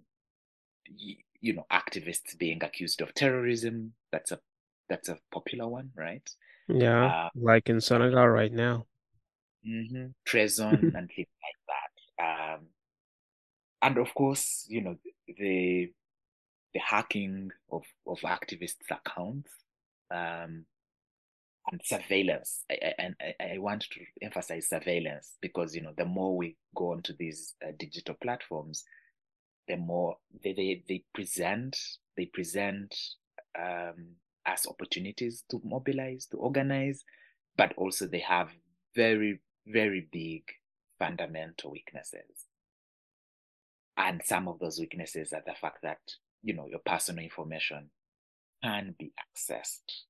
you 1.41 1.53
know 1.53 1.65
activists 1.71 2.37
being 2.37 2.63
accused 2.63 3.01
of 3.01 3.13
terrorism. 3.13 3.93
That's 4.11 4.31
a 4.31 4.39
that's 4.89 5.09
a 5.09 5.17
popular 5.31 5.67
one 5.67 5.91
right? 5.95 6.27
Yeah 6.67 7.05
uh, 7.05 7.29
like 7.35 7.69
in 7.69 7.81
senegal 7.81 8.27
right 8.27 8.51
now. 8.53 8.85
Mm-hmm, 9.67 10.07
treason 10.25 10.67
and 10.95 11.09
things 11.09 11.27
like 11.43 11.59
that. 11.67 12.23
Um, 12.23 12.67
and 13.81 13.97
of 13.97 14.13
course 14.13 14.65
you 14.69 14.81
know 14.81 14.97
the 15.27 15.91
the 16.73 16.79
hacking 16.79 17.51
of 17.71 17.83
of 18.07 18.19
activists 18.21 18.89
accounts 18.89 19.51
um, 20.11 20.65
and 21.71 21.81
surveillance. 21.83 22.63
I, 22.69 22.93
I, 22.99 23.53
I, 23.53 23.57
want 23.57 23.85
to 23.91 24.01
emphasize 24.21 24.67
surveillance 24.67 25.37
because 25.41 25.75
you 25.75 25.81
know 25.81 25.93
the 25.97 26.05
more 26.05 26.35
we 26.35 26.57
go 26.75 26.91
onto 26.91 27.13
these 27.17 27.53
uh, 27.65 27.71
digital 27.77 28.15
platforms 28.21 28.83
the 29.67 29.77
more 29.77 30.17
they, 30.43 30.53
they, 30.53 30.83
they 30.87 31.03
present 31.13 31.77
they 32.17 32.25
present 32.25 32.95
um, 33.57 34.15
as 34.45 34.65
opportunities 34.67 35.43
to 35.49 35.61
mobilize 35.63 36.25
to 36.25 36.37
organize 36.37 37.03
but 37.57 37.73
also 37.77 38.07
they 38.07 38.19
have 38.19 38.49
very 38.95 39.39
very 39.67 40.07
big 40.11 40.43
fundamental 41.01 41.71
weaknesses. 41.71 42.45
And 43.97 44.21
some 44.23 44.47
of 44.47 44.59
those 44.59 44.79
weaknesses 44.79 45.33
are 45.33 45.43
the 45.45 45.55
fact 45.59 45.79
that 45.83 45.99
you 46.43 46.53
know 46.53 46.67
your 46.67 46.79
personal 46.85 47.23
information 47.23 47.89
can 48.63 48.95
be 48.97 49.11
accessed 49.19 50.05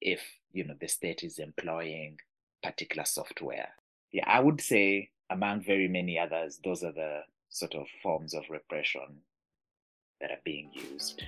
if 0.00 0.20
you 0.52 0.64
know 0.64 0.74
the 0.80 0.88
state 0.88 1.22
is 1.22 1.38
employing 1.38 2.16
particular 2.62 3.04
software. 3.04 3.68
Yeah 4.12 4.24
i 4.26 4.40
would 4.40 4.60
say 4.60 5.10
among 5.30 5.62
very 5.62 5.88
many 5.88 6.18
others 6.18 6.60
those 6.64 6.82
are 6.84 6.92
the 6.92 7.20
sort 7.54 7.76
of 7.76 7.86
forms 8.02 8.34
of 8.34 8.42
repression 8.50 9.20
that 10.20 10.32
are 10.32 10.40
being 10.44 10.68
used. 10.72 11.22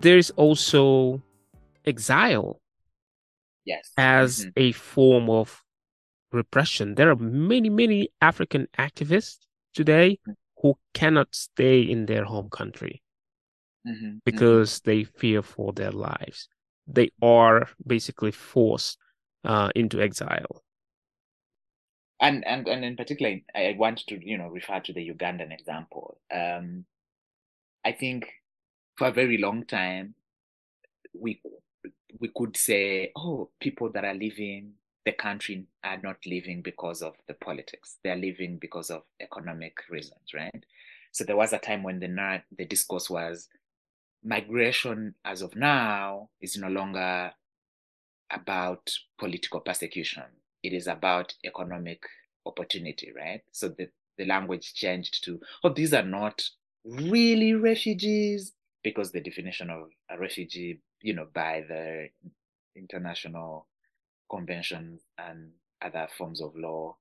There's 0.00 0.30
also 0.30 1.22
exile 1.84 2.60
yes. 3.64 3.92
as 3.96 4.40
mm-hmm. 4.40 4.50
a 4.56 4.72
form 4.72 5.30
of 5.30 5.62
repression. 6.32 6.94
There 6.94 7.10
are 7.10 7.16
many, 7.16 7.70
many 7.70 8.10
African 8.20 8.68
activists 8.78 9.38
today 9.74 10.18
who 10.62 10.78
cannot 10.94 11.34
stay 11.34 11.82
in 11.82 12.06
their 12.06 12.24
home 12.24 12.50
country 12.50 13.02
Mhm. 13.86 14.20
because 14.24 14.80
they 14.80 15.04
fear 15.04 15.42
for 15.42 15.72
their 15.72 15.92
lives. 15.92 16.48
They 16.86 17.10
are 17.22 17.68
basically 17.86 18.32
forced 18.32 18.98
uh, 19.44 19.70
into 19.74 20.00
exile. 20.00 20.64
and 22.20 22.44
and 22.46 22.66
and 22.68 22.84
in 22.84 22.96
particular 22.96 23.36
i 23.54 23.74
want 23.78 23.98
to 24.06 24.18
you 24.24 24.36
know 24.36 24.48
refer 24.48 24.80
to 24.80 24.92
the 24.92 25.08
ugandan 25.10 25.52
example 25.52 26.18
um 26.34 26.84
i 27.84 27.92
think 27.92 28.26
for 28.96 29.08
a 29.08 29.12
very 29.12 29.38
long 29.38 29.64
time 29.64 30.14
we 31.14 31.40
we 32.20 32.28
could 32.34 32.56
say 32.56 33.12
oh 33.16 33.50
people 33.60 33.90
that 33.92 34.04
are 34.04 34.14
leaving 34.14 34.72
the 35.08 35.12
country 35.12 35.66
are 35.82 36.00
not 36.02 36.16
leaving 36.26 36.60
because 36.62 37.00
of 37.02 37.14
the 37.28 37.34
politics 37.34 37.96
they're 38.04 38.16
leaving 38.16 38.58
because 38.58 38.90
of 38.90 39.02
economic 39.20 39.74
reasons 39.90 40.34
right 40.34 40.64
so 41.12 41.24
there 41.24 41.36
was 41.36 41.52
a 41.52 41.58
time 41.58 41.82
when 41.82 41.98
the 42.00 42.42
the 42.58 42.64
discourse 42.64 43.08
was 43.08 43.48
migration 44.24 45.14
as 45.24 45.42
of 45.42 45.54
now 45.56 46.28
is 46.40 46.56
no 46.56 46.68
longer 46.68 47.32
about 48.30 48.90
political 49.18 49.60
persecution. 49.60 50.24
It 50.62 50.72
is 50.72 50.86
about 50.86 51.34
economic 51.44 52.02
opportunity, 52.46 53.12
right? 53.16 53.42
So 53.52 53.68
the, 53.68 53.88
the 54.16 54.26
language 54.26 54.74
changed 54.74 55.24
to, 55.24 55.40
oh, 55.64 55.72
these 55.72 55.94
are 55.94 56.04
not 56.04 56.42
really 56.84 57.54
refugees, 57.54 58.52
because 58.82 59.12
the 59.12 59.20
definition 59.20 59.70
of 59.70 59.88
a 60.10 60.18
refugee, 60.18 60.80
you 61.02 61.14
know, 61.14 61.26
by 61.32 61.64
the 61.68 62.08
international 62.76 63.66
conventions 64.30 65.02
and 65.18 65.50
other 65.82 66.08
forms 66.16 66.40
of 66.40 66.56
law, 66.56 66.96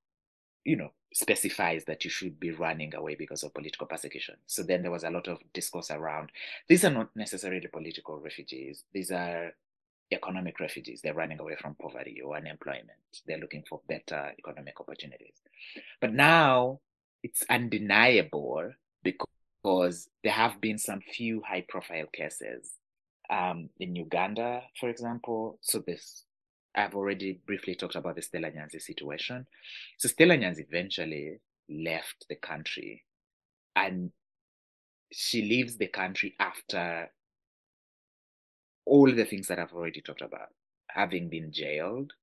you 0.63 0.75
know, 0.75 0.91
specifies 1.13 1.85
that 1.85 2.03
you 2.03 2.09
should 2.09 2.39
be 2.39 2.51
running 2.51 2.93
away 2.93 3.15
because 3.15 3.43
of 3.43 3.53
political 3.53 3.87
persecution. 3.87 4.35
So 4.45 4.63
then 4.63 4.81
there 4.81 4.91
was 4.91 5.03
a 5.03 5.09
lot 5.09 5.27
of 5.27 5.39
discourse 5.53 5.89
around 5.89 6.31
these 6.67 6.83
are 6.83 6.91
not 6.91 7.09
necessarily 7.15 7.67
political 7.67 8.19
refugees. 8.19 8.83
These 8.93 9.11
are 9.11 9.53
economic 10.11 10.59
refugees. 10.59 11.01
They're 11.01 11.13
running 11.13 11.39
away 11.39 11.55
from 11.59 11.75
poverty 11.75 12.21
or 12.21 12.37
unemployment. 12.37 12.91
They're 13.25 13.39
looking 13.39 13.63
for 13.67 13.81
better 13.87 14.31
economic 14.37 14.79
opportunities. 14.79 15.35
But 15.99 16.13
now 16.13 16.79
it's 17.23 17.43
undeniable 17.49 18.71
because 19.03 20.09
there 20.23 20.33
have 20.33 20.61
been 20.61 20.77
some 20.77 21.01
few 21.01 21.41
high 21.45 21.65
profile 21.67 22.07
cases 22.13 22.73
um, 23.29 23.69
in 23.79 23.95
Uganda, 23.95 24.61
for 24.79 24.89
example. 24.89 25.59
So 25.61 25.79
this 25.79 26.23
I've 26.77 26.95
already 26.95 27.41
briefly 27.45 27.75
talked 27.75 27.95
about 27.95 28.15
the 28.15 28.21
Stella 28.21 28.51
Nyanzi 28.51 28.81
situation. 28.81 29.47
So 29.97 30.07
Stella 30.07 30.37
Nyanzi 30.37 30.65
eventually 30.67 31.39
left 31.67 32.25
the 32.29 32.35
country 32.35 33.03
and 33.75 34.11
she 35.11 35.41
leaves 35.41 35.77
the 35.77 35.87
country 35.87 36.35
after 36.39 37.09
all 38.85 39.11
the 39.11 39.25
things 39.25 39.47
that 39.47 39.59
I've 39.59 39.73
already 39.73 40.01
talked 40.01 40.21
about, 40.21 40.49
having 40.89 41.29
been 41.29 41.51
jailed, 41.51 42.13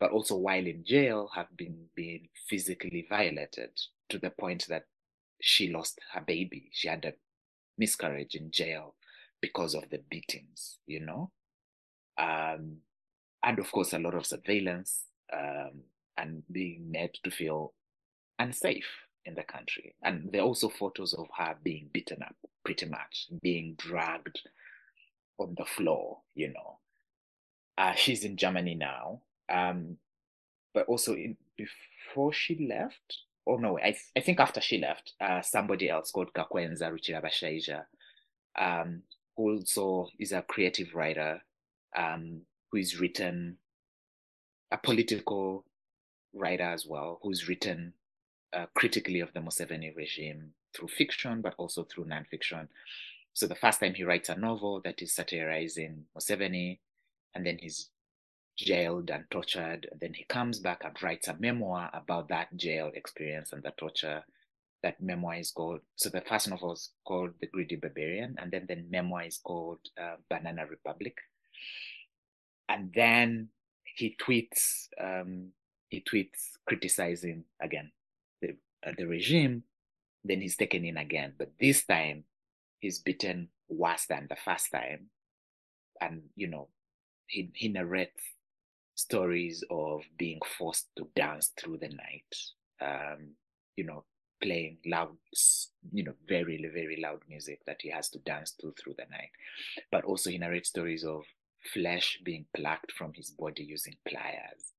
but 0.00 0.12
also 0.12 0.36
while 0.36 0.66
in 0.66 0.84
jail 0.84 1.30
have 1.34 1.54
been 1.56 1.86
being 1.94 2.28
physically 2.48 3.06
violated 3.08 3.70
to 4.10 4.18
the 4.18 4.30
point 4.30 4.66
that 4.68 4.84
she 5.40 5.70
lost 5.72 6.00
her 6.12 6.20
baby. 6.20 6.70
She 6.72 6.88
had 6.88 7.04
a 7.04 7.14
miscarriage 7.76 8.34
in 8.36 8.50
jail 8.50 8.94
because 9.40 9.74
of 9.74 9.90
the 9.90 9.98
beatings, 10.10 10.78
you 10.86 11.00
know? 11.00 11.30
Um, 12.18 12.78
and 13.44 13.58
of 13.58 13.70
course, 13.70 13.92
a 13.92 13.98
lot 13.98 14.14
of 14.14 14.26
surveillance 14.26 15.04
um, 15.32 15.82
and 16.16 16.42
being 16.50 16.90
made 16.90 17.14
to 17.24 17.30
feel 17.30 17.72
unsafe 18.38 18.88
in 19.24 19.34
the 19.34 19.42
country. 19.42 19.94
And 20.02 20.30
there 20.32 20.42
are 20.42 20.46
also 20.46 20.68
photos 20.68 21.12
of 21.14 21.26
her 21.36 21.56
being 21.62 21.90
beaten 21.92 22.22
up, 22.22 22.34
pretty 22.64 22.86
much, 22.86 23.28
being 23.42 23.74
dragged 23.76 24.40
on 25.38 25.54
the 25.56 25.64
floor, 25.64 26.18
you 26.34 26.48
know. 26.48 26.78
Uh, 27.76 27.94
she's 27.94 28.24
in 28.24 28.36
Germany 28.36 28.74
now. 28.74 29.20
Um, 29.48 29.98
but 30.74 30.86
also 30.86 31.14
in, 31.14 31.36
before 31.56 32.32
she 32.32 32.66
left, 32.68 33.18
oh 33.46 33.56
no, 33.56 33.78
I, 33.78 33.96
I 34.16 34.20
think 34.20 34.40
after 34.40 34.60
she 34.60 34.78
left, 34.78 35.12
uh, 35.20 35.40
somebody 35.42 35.88
else 35.88 36.10
called 36.10 36.32
Kakwenza 36.32 36.90
Rukirabashaija, 36.90 37.84
um, 38.58 39.02
who 39.36 39.52
also 39.56 40.08
is 40.18 40.32
a 40.32 40.42
creative 40.42 40.94
writer, 40.94 41.40
um, 41.96 42.42
who's 42.70 43.00
written 43.00 43.58
a 44.70 44.78
political 44.78 45.64
writer 46.34 46.64
as 46.64 46.86
well, 46.86 47.18
who's 47.22 47.48
written 47.48 47.94
uh, 48.52 48.66
critically 48.74 49.20
of 49.20 49.32
the 49.32 49.40
Museveni 49.40 49.94
regime 49.96 50.52
through 50.74 50.88
fiction, 50.88 51.40
but 51.40 51.54
also 51.58 51.84
through 51.84 52.04
nonfiction. 52.04 52.68
So 53.32 53.46
the 53.46 53.54
first 53.54 53.80
time 53.80 53.94
he 53.94 54.04
writes 54.04 54.28
a 54.28 54.34
novel 54.34 54.80
that 54.84 55.00
is 55.00 55.12
satirizing 55.12 56.04
Museveni, 56.16 56.78
and 57.34 57.46
then 57.46 57.58
he's 57.58 57.90
jailed 58.56 59.10
and 59.10 59.24
tortured. 59.30 59.86
And 59.90 60.00
then 60.00 60.14
he 60.14 60.24
comes 60.24 60.58
back 60.58 60.82
and 60.84 61.00
writes 61.02 61.28
a 61.28 61.36
memoir 61.38 61.90
about 61.94 62.28
that 62.28 62.56
jail 62.56 62.90
experience 62.94 63.52
and 63.52 63.62
the 63.62 63.72
torture. 63.76 64.24
That 64.82 65.00
memoir 65.00 65.36
is 65.36 65.50
called, 65.50 65.80
so 65.96 66.08
the 66.08 66.20
first 66.20 66.48
novel 66.48 66.72
is 66.72 66.90
called 67.04 67.32
The 67.40 67.48
Greedy 67.48 67.74
Barbarian, 67.76 68.36
and 68.38 68.52
then 68.52 68.66
the 68.68 68.76
memoir 68.88 69.24
is 69.24 69.38
called 69.38 69.80
uh, 70.00 70.16
Banana 70.30 70.66
Republic. 70.66 71.16
And 72.68 72.92
then 72.94 73.48
he 73.96 74.16
tweets, 74.20 74.88
um, 75.00 75.48
he 75.88 76.02
tweets 76.02 76.56
criticizing 76.66 77.44
again 77.60 77.90
the, 78.42 78.56
uh, 78.86 78.92
the 78.96 79.06
regime. 79.06 79.64
Then 80.24 80.40
he's 80.40 80.56
taken 80.56 80.84
in 80.84 80.96
again, 80.96 81.34
but 81.38 81.52
this 81.58 81.84
time 81.84 82.24
he's 82.80 82.98
beaten 82.98 83.48
worse 83.68 84.06
than 84.06 84.26
the 84.28 84.36
first 84.36 84.70
time. 84.70 85.06
And, 86.00 86.22
you 86.36 86.48
know, 86.48 86.68
he, 87.26 87.50
he 87.54 87.68
narrates 87.68 88.22
stories 88.94 89.64
of 89.70 90.02
being 90.18 90.40
forced 90.58 90.88
to 90.96 91.08
dance 91.14 91.52
through 91.58 91.78
the 91.78 91.88
night, 91.88 92.36
um, 92.80 93.30
you 93.76 93.84
know, 93.84 94.04
playing 94.42 94.78
loud, 94.86 95.16
you 95.92 96.04
know, 96.04 96.14
very, 96.28 96.56
very 96.72 97.00
loud 97.00 97.20
music 97.28 97.60
that 97.66 97.78
he 97.80 97.90
has 97.90 98.08
to 98.10 98.18
dance 98.20 98.54
through 98.60 98.74
through 98.82 98.94
the 98.98 99.06
night. 99.10 99.30
But 99.90 100.04
also 100.04 100.30
he 100.30 100.38
narrates 100.38 100.68
stories 100.68 101.04
of 101.04 101.24
flesh 101.72 102.18
being 102.24 102.46
plucked 102.56 102.92
from 102.92 103.12
his 103.14 103.30
body 103.30 103.64
using 103.64 103.94
pliers. 104.06 104.72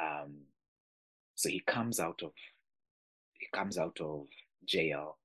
Um, 0.00 0.36
so 1.34 1.48
he 1.48 1.60
comes 1.60 2.00
out 2.00 2.20
of 2.22 2.32
he 3.34 3.46
comes 3.54 3.78
out 3.78 4.00
of 4.00 4.26
jail 4.64 5.18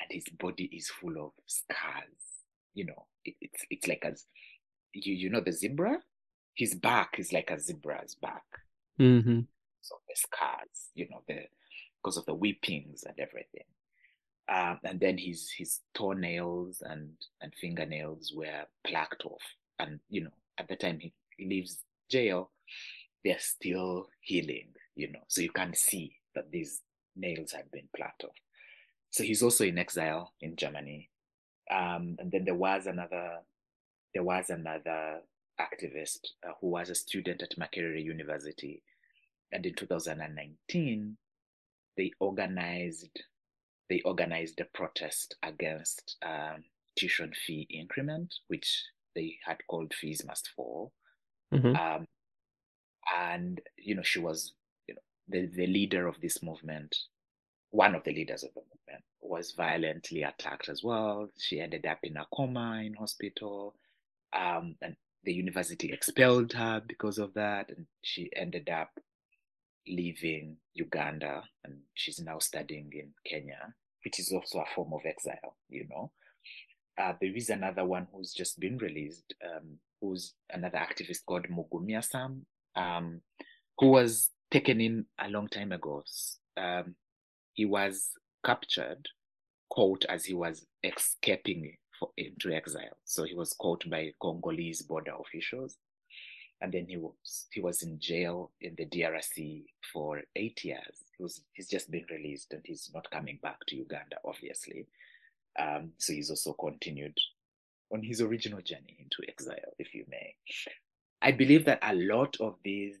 and 0.00 0.08
his 0.10 0.24
body 0.38 0.68
is 0.72 0.90
full 0.90 1.16
of 1.24 1.32
scars. 1.46 2.44
You 2.74 2.86
know, 2.86 3.06
it, 3.24 3.34
it's 3.40 3.64
it's 3.70 3.86
like 3.86 4.04
as 4.04 4.26
you 4.92 5.14
you 5.14 5.30
know 5.30 5.40
the 5.40 5.52
zebra, 5.52 5.98
his 6.54 6.74
back 6.74 7.18
is 7.18 7.32
like 7.32 7.50
a 7.50 7.60
zebra's 7.60 8.14
back. 8.14 8.44
Mm-hmm. 9.00 9.40
So 9.80 9.94
the 10.08 10.14
scars, 10.16 10.90
you 10.94 11.08
know, 11.10 11.22
the 11.26 11.44
because 12.02 12.16
of 12.16 12.26
the 12.26 12.34
whippings 12.34 13.04
and 13.04 13.18
everything. 13.18 13.64
Um, 14.48 14.80
and 14.84 14.98
then 14.98 15.16
his 15.16 15.50
his 15.56 15.80
toenails 15.94 16.82
and 16.84 17.10
and 17.40 17.52
fingernails 17.60 18.32
were 18.34 18.64
plucked 18.84 19.24
off, 19.24 19.42
and 19.80 20.00
you 20.08 20.24
know, 20.24 20.30
at 20.58 20.68
the 20.68 20.76
time 20.76 20.98
he, 21.00 21.12
leaves 21.38 21.78
jail, 22.10 22.50
they're 23.24 23.38
still 23.38 24.08
healing. 24.20 24.68
You 24.94 25.12
know, 25.12 25.20
so 25.28 25.40
you 25.40 25.50
can 25.50 25.74
see 25.74 26.16
that 26.34 26.50
these 26.50 26.82
nails 27.16 27.52
have 27.52 27.70
been 27.72 27.88
plucked 27.96 28.24
off. 28.24 28.36
So 29.10 29.24
he's 29.24 29.42
also 29.42 29.64
in 29.64 29.78
exile 29.78 30.32
in 30.40 30.56
Germany. 30.56 31.08
Um, 31.70 32.16
and 32.18 32.30
then 32.30 32.44
there 32.44 32.54
was 32.54 32.86
another, 32.86 33.38
there 34.12 34.22
was 34.22 34.50
another 34.50 35.20
activist 35.60 36.20
uh, 36.46 36.52
who 36.60 36.68
was 36.68 36.90
a 36.90 36.94
student 36.94 37.42
at 37.42 37.56
Makerere 37.58 38.02
University, 38.02 38.82
and 39.52 39.64
in 39.66 39.74
2019, 39.74 41.16
they 41.96 42.12
organized, 42.20 43.20
they 43.88 44.00
organized 44.04 44.60
a 44.60 44.64
protest 44.64 45.36
against 45.42 46.16
um, 46.22 46.64
tuition 46.96 47.32
fee 47.46 47.66
increment, 47.70 48.34
which 48.48 48.84
they 49.14 49.38
had 49.44 49.58
called 49.68 49.94
"Fees 49.94 50.24
Must 50.26 50.48
Fall." 50.56 50.92
Mm-hmm. 51.52 51.76
Um, 51.76 52.06
and 53.16 53.60
you 53.76 53.94
know, 53.94 54.02
she 54.02 54.20
was, 54.20 54.54
you 54.86 54.94
know, 54.94 55.00
the 55.28 55.46
the 55.46 55.66
leader 55.66 56.06
of 56.06 56.20
this 56.20 56.42
movement 56.42 56.96
one 57.70 57.94
of 57.94 58.04
the 58.04 58.12
leaders 58.12 58.42
of 58.42 58.52
the 58.54 58.60
movement 58.60 59.04
was 59.20 59.52
violently 59.52 60.22
attacked 60.22 60.68
as 60.68 60.82
well. 60.82 61.30
She 61.38 61.60
ended 61.60 61.86
up 61.86 61.98
in 62.02 62.16
a 62.16 62.26
coma 62.34 62.82
in 62.84 62.94
hospital, 62.94 63.76
um, 64.32 64.76
and 64.82 64.96
the 65.24 65.32
university 65.32 65.92
expelled 65.92 66.52
her 66.54 66.82
because 66.86 67.18
of 67.18 67.34
that, 67.34 67.70
and 67.70 67.86
she 68.02 68.30
ended 68.34 68.68
up 68.68 68.90
leaving 69.86 70.56
Uganda, 70.74 71.44
and 71.64 71.80
she's 71.94 72.20
now 72.20 72.38
studying 72.38 72.90
in 72.92 73.12
Kenya, 73.24 73.74
which 74.04 74.18
is 74.18 74.32
also 74.32 74.60
a 74.60 74.74
form 74.74 74.92
of 74.92 75.06
exile, 75.06 75.56
you 75.68 75.86
know. 75.88 76.10
Uh, 76.98 77.12
there 77.20 77.34
is 77.34 77.50
another 77.50 77.84
one 77.84 78.06
who's 78.12 78.32
just 78.32 78.58
been 78.60 78.78
released, 78.78 79.34
um, 79.44 79.78
who's 80.00 80.34
another 80.50 80.78
activist 80.78 81.24
called 81.26 81.46
Mugumya 81.48 82.04
Sam, 82.04 82.46
um, 82.76 83.20
who 83.78 83.88
was 83.88 84.30
taken 84.50 84.80
in 84.80 85.06
a 85.18 85.28
long 85.28 85.48
time 85.48 85.72
ago. 85.72 86.02
Um, 86.56 86.94
he 87.54 87.64
was 87.64 88.10
captured, 88.44 89.08
caught 89.70 90.04
as 90.08 90.24
he 90.24 90.34
was 90.34 90.66
escaping 90.82 91.76
for, 91.98 92.10
into 92.16 92.50
exile. 92.52 92.96
So 93.04 93.24
he 93.24 93.34
was 93.34 93.52
caught 93.54 93.88
by 93.88 94.12
Congolese 94.20 94.82
border 94.82 95.12
officials, 95.20 95.76
and 96.60 96.72
then 96.72 96.86
he 96.88 96.96
was 96.96 97.46
he 97.52 97.60
was 97.60 97.82
in 97.82 97.98
jail 97.98 98.50
in 98.60 98.74
the 98.76 98.86
DRC 98.86 99.64
for 99.92 100.22
eight 100.36 100.62
years. 100.64 101.04
He 101.16 101.22
was 101.22 101.42
he's 101.52 101.68
just 101.68 101.90
been 101.90 102.04
released, 102.10 102.52
and 102.52 102.62
he's 102.64 102.90
not 102.92 103.10
coming 103.10 103.38
back 103.42 103.58
to 103.68 103.76
Uganda, 103.76 104.16
obviously. 104.24 104.86
Um, 105.58 105.92
so 105.98 106.12
he's 106.12 106.30
also 106.30 106.52
continued 106.52 107.16
on 107.92 108.02
his 108.02 108.20
original 108.20 108.60
journey 108.60 108.96
into 108.98 109.28
exile, 109.28 109.74
if 109.78 109.94
you 109.94 110.04
may. 110.08 110.34
I 111.22 111.32
believe 111.32 111.64
that 111.66 111.80
a 111.82 111.94
lot 111.94 112.36
of 112.40 112.56
these 112.64 112.96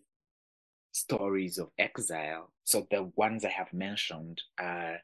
stories 0.92 1.58
of 1.58 1.70
exile, 1.78 2.50
so 2.64 2.86
the 2.90 3.10
ones 3.16 3.44
I 3.44 3.50
have 3.50 3.72
mentioned, 3.72 4.42
are 4.58 4.98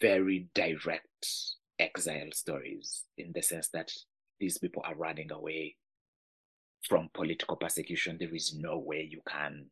very 0.00 0.48
direct 0.54 1.26
exile 1.78 2.30
stories 2.32 3.04
in 3.18 3.32
the 3.34 3.42
sense 3.42 3.68
that 3.68 3.92
these 4.38 4.58
people 4.58 4.82
are 4.86 4.94
running 4.94 5.32
away 5.32 5.76
from 6.88 7.10
political 7.12 7.56
persecution. 7.56 8.16
There 8.18 8.34
is 8.34 8.54
no 8.54 8.78
way 8.78 9.06
you 9.10 9.20
can 9.28 9.66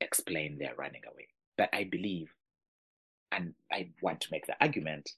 explain 0.00 0.58
their 0.58 0.74
running 0.76 1.02
away. 1.10 1.28
But 1.56 1.70
I 1.72 1.84
believe, 1.84 2.30
and 3.32 3.54
I 3.72 3.90
want 4.02 4.20
to 4.22 4.28
make 4.30 4.46
the 4.46 4.56
argument 4.60 5.10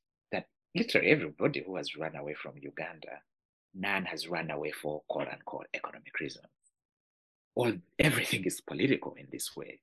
literally 0.77 1.09
everybody 1.09 1.62
who 1.64 1.77
has 1.77 1.97
run 1.97 2.16
away 2.16 2.35
from 2.35 2.53
Uganda, 2.61 3.20
none 3.74 4.05
has 4.05 4.29
run 4.29 4.51
away 4.51 4.72
for 4.72 5.03
quote 5.09 5.29
unquote 5.29 5.66
economic 5.74 6.18
reasons. 6.20 6.47
All 7.55 7.72
everything 7.99 8.45
is 8.45 8.61
political 8.61 9.14
in 9.14 9.27
this 9.33 9.57
way. 9.57 9.81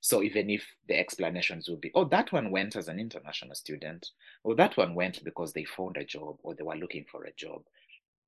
So 0.00 0.22
even 0.22 0.48
if 0.50 0.64
the 0.88 0.98
explanations 0.98 1.68
will 1.68 1.76
be, 1.76 1.90
oh, 1.94 2.04
that 2.06 2.32
one 2.32 2.50
went 2.50 2.76
as 2.76 2.88
an 2.88 2.98
international 2.98 3.54
student, 3.54 4.10
or 4.44 4.54
that 4.54 4.76
one 4.76 4.94
went 4.94 5.22
because 5.24 5.52
they 5.52 5.64
found 5.64 5.96
a 5.96 6.04
job 6.04 6.36
or 6.42 6.54
they 6.54 6.62
were 6.62 6.76
looking 6.76 7.04
for 7.10 7.24
a 7.24 7.32
job, 7.32 7.62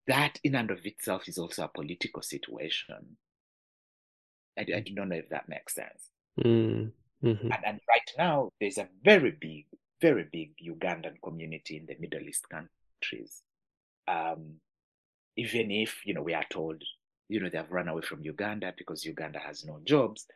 that 0.07 0.39
in 0.45 0.55
and 0.55 0.71
of 0.71 0.85
itself 0.85 1.29
is 1.29 1.39
also 1.39 1.65
a 1.65 1.69
political 1.69 2.23
situation. 2.23 3.17
I, 4.59 4.67
I 4.77 4.81
do 4.81 4.93
not 4.95 5.09
know 5.09 5.17
if 5.17 5.31
that 5.31 5.49
makes 5.49 5.75
sense. 5.75 6.11
Mm. 6.39 6.93
Mm-hmm. 7.25 7.53
And, 7.53 7.65
and 7.65 7.81
right 7.89 8.11
now, 8.19 8.51
there's 8.61 8.79
a 8.79 8.89
very 9.05 9.31
big, 9.31 9.67
very 10.03 10.27
big 10.31 10.51
Ugandan 10.59 11.15
community 11.23 11.77
in 11.79 11.87
the 11.87 11.97
Middle 11.99 12.29
East 12.29 12.45
countries. 12.51 13.43
Um, 14.09 14.57
even 15.37 15.71
if, 15.71 16.05
you 16.05 16.13
know, 16.13 16.23
we 16.23 16.35
are 16.35 16.45
told, 16.51 16.83
you 17.29 17.41
know, 17.41 17.49
they 17.49 17.57
have 17.57 17.71
run 17.71 17.89
away 17.89 18.03
from 18.03 18.23
Uganda 18.23 18.75
because 18.77 19.07
Uganda 19.07 19.39
has 19.39 19.65
no 19.65 19.81
jobs, 19.87 20.27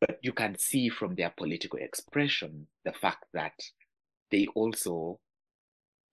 but 0.00 0.18
you 0.22 0.32
can 0.32 0.58
see 0.58 0.88
from 0.88 1.14
their 1.14 1.32
political 1.34 1.78
expression 1.78 2.66
the 2.84 2.92
fact 2.92 3.24
that 3.32 3.54
they 4.30 4.46
also 4.54 5.20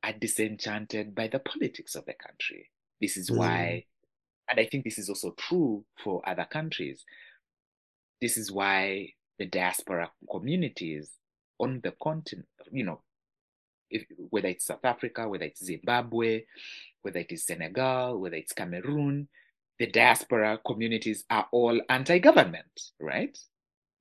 are 0.03 0.13
disenchanted 0.13 1.15
by 1.15 1.27
the 1.27 1.39
politics 1.39 1.95
of 1.95 2.05
the 2.05 2.13
country. 2.13 2.69
This 3.01 3.17
is 3.17 3.31
why, 3.31 3.83
mm. 3.83 4.51
and 4.51 4.59
I 4.59 4.65
think 4.69 4.83
this 4.83 4.99
is 4.99 5.09
also 5.09 5.33
true 5.37 5.83
for 6.03 6.21
other 6.29 6.47
countries. 6.49 7.03
This 8.21 8.37
is 8.37 8.51
why 8.51 9.13
the 9.39 9.47
diaspora 9.47 10.11
communities 10.29 11.11
on 11.59 11.81
the 11.83 11.93
continent, 12.01 12.47
you 12.71 12.83
know, 12.85 13.01
if, 13.89 14.05
whether 14.29 14.47
it's 14.47 14.65
South 14.65 14.83
Africa, 14.85 15.27
whether 15.27 15.45
it's 15.45 15.65
Zimbabwe, 15.65 16.43
whether 17.01 17.19
it 17.19 17.31
is 17.31 17.45
Senegal, 17.45 18.19
whether 18.19 18.35
it's 18.35 18.53
Cameroon, 18.53 19.27
the 19.79 19.87
diaspora 19.87 20.59
communities 20.65 21.23
are 21.29 21.47
all 21.51 21.79
anti-government, 21.89 22.81
right? 22.99 23.37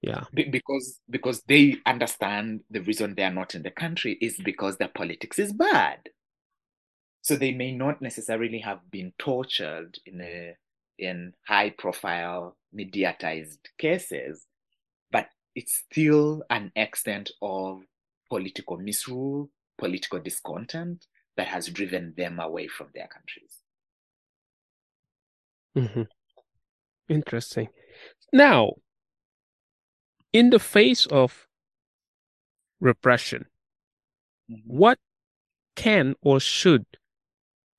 Yeah. 0.03 0.25
Be- 0.33 0.49
because 0.51 1.01
because 1.11 1.43
they 1.49 1.77
understand 1.87 2.61
the 2.71 2.81
reason 2.83 3.15
they 3.15 3.25
are 3.25 3.33
not 3.33 3.55
in 3.55 3.63
the 3.63 3.71
country 3.71 4.19
is 4.21 4.37
because 4.45 4.77
the 4.77 4.89
politics 4.89 5.39
is 5.39 5.53
bad. 5.53 6.01
So 7.23 7.37
they 7.37 7.53
may 7.53 7.73
not 7.73 8.01
necessarily 8.01 8.61
have 8.61 8.81
been 8.91 9.13
tortured 9.19 9.99
in 10.07 10.21
a 10.21 10.55
in 10.99 11.33
high 11.47 11.71
profile 11.71 12.57
mediatized 12.77 13.59
cases, 13.79 14.47
it's 15.55 15.83
still 15.91 16.43
an 16.51 16.73
extent 16.77 17.31
of 17.43 17.83
political 18.29 18.77
misrule, 18.77 19.51
political 19.79 20.19
discontent 20.19 21.07
that 21.37 21.47
has 21.47 21.69
driven 21.69 22.15
them 22.17 22.39
away 22.41 22.67
from 22.67 22.89
their 22.95 23.09
countries. 23.09 23.63
Mm-hmm. 25.77 26.03
Interesting. 27.09 27.69
Now, 28.33 28.73
in 30.33 30.51
the 30.51 30.59
face 30.59 31.07
of 31.07 31.47
repression, 32.81 33.47
mm-hmm. 34.51 34.61
what 34.67 34.99
can 35.77 36.15
or 36.21 36.41
should 36.41 36.85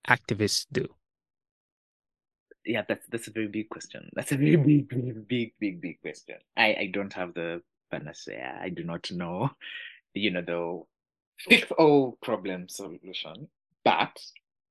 activists 0.07 0.65
do? 0.71 0.87
Yeah, 2.69 2.83
that's 2.87 3.07
that's 3.07 3.27
a 3.27 3.31
very 3.31 3.47
big 3.47 3.67
question. 3.69 4.11
That's 4.13 4.31
a 4.31 4.37
very 4.37 4.55
big, 4.55 4.89
big, 4.89 5.27
big, 5.27 5.53
big, 5.59 5.81
big 5.81 6.01
question. 6.01 6.35
I, 6.55 6.75
I 6.81 6.91
don't 6.93 7.11
have 7.13 7.33
the 7.33 7.63
panacea. 7.89 8.59
I 8.61 8.69
do 8.69 8.83
not 8.83 9.09
know, 9.09 9.49
you 10.13 10.29
know, 10.29 10.41
the 10.43 10.83
fix 11.49 11.71
all 11.79 12.19
problem 12.21 12.69
solution. 12.69 13.47
But 13.83 14.15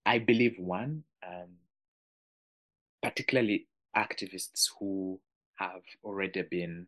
I 0.07 0.21
believe 0.21 0.55
one, 0.59 1.03
um, 1.27 1.49
particularly 3.03 3.67
activists 3.97 4.69
who 4.79 5.19
have 5.57 5.83
already 6.05 6.43
been 6.43 6.87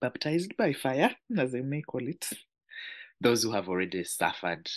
baptized 0.00 0.56
by 0.56 0.72
fire, 0.72 1.14
as 1.38 1.54
I 1.54 1.60
may 1.60 1.82
call 1.82 2.08
it, 2.08 2.28
those 3.20 3.44
who 3.44 3.52
have 3.52 3.68
already 3.68 4.02
suffered 4.02 4.68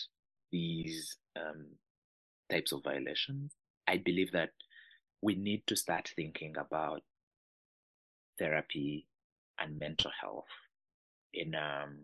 these 0.51 1.17
um, 1.35 1.65
types 2.51 2.71
of 2.71 2.83
violations, 2.83 3.55
I 3.87 3.97
believe 3.97 4.31
that 4.33 4.51
we 5.23 5.35
need 5.35 5.63
to 5.67 5.75
start 5.75 6.11
thinking 6.15 6.55
about 6.57 7.01
therapy 8.39 9.07
and 9.59 9.79
mental 9.79 10.11
health 10.21 10.45
in 11.33 11.55
um, 11.55 11.97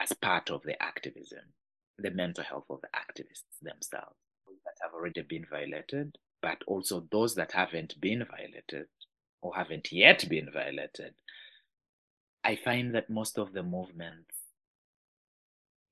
as 0.00 0.12
part 0.12 0.50
of 0.50 0.62
the 0.64 0.80
activism, 0.82 1.44
the 1.98 2.10
mental 2.10 2.44
health 2.44 2.66
of 2.70 2.80
the 2.80 2.88
activists 2.88 3.58
themselves 3.62 4.16
that 4.64 4.74
have 4.82 4.94
already 4.94 5.22
been 5.22 5.46
violated, 5.50 6.16
but 6.42 6.62
also 6.66 7.06
those 7.12 7.34
that 7.34 7.52
haven't 7.52 8.00
been 8.00 8.24
violated 8.30 8.86
or 9.42 9.56
haven't 9.56 9.92
yet 9.92 10.28
been 10.28 10.50
violated 10.52 11.14
I 12.44 12.56
find 12.56 12.94
that 12.94 13.10
most 13.10 13.38
of 13.38 13.52
the 13.52 13.62
movements 13.62 14.34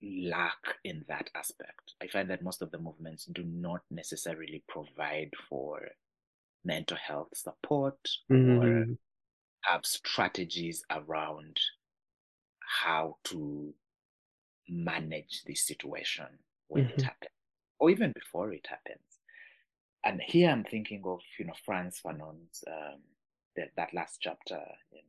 lack 0.03 0.79
in 0.85 1.05
that 1.09 1.31
aspect. 1.35 1.95
I 2.03 2.07
find 2.09 2.31
that 2.31 2.43
most 2.43 2.63
of 2.63 2.71
the 2.71 2.79
movements 2.79 3.27
do 3.27 3.43
not 3.45 3.83
necessarily 3.91 4.65
provide 4.69 5.33
for 5.49 5.89
mental 6.67 6.97
health 6.97 7.29
support 7.35 7.99
mm-hmm. 8.31 8.59
or 8.59 8.87
have 9.63 9.87
strategies 9.87 10.83
around 10.91 11.59
how 12.83 13.17
to 13.25 13.73
manage 14.69 15.43
this 15.47 15.65
situation 15.65 16.27
when 16.69 16.85
mm-hmm. 16.85 16.99
it 16.99 17.03
happens 17.03 17.31
or 17.79 17.91
even 17.91 18.13
before 18.13 18.53
it 18.53 18.67
happens. 18.69 18.99
And 20.05 20.21
here 20.25 20.51
I'm 20.51 20.65
thinking 20.65 21.03
of, 21.05 21.21
you 21.39 21.47
know, 21.47 21.55
Frantz 21.65 22.01
Fanon's 22.01 22.63
um, 22.67 23.01
that, 23.57 23.71
that 23.77 23.95
last 23.95 24.19
chapter 24.21 24.61
in 24.93 25.01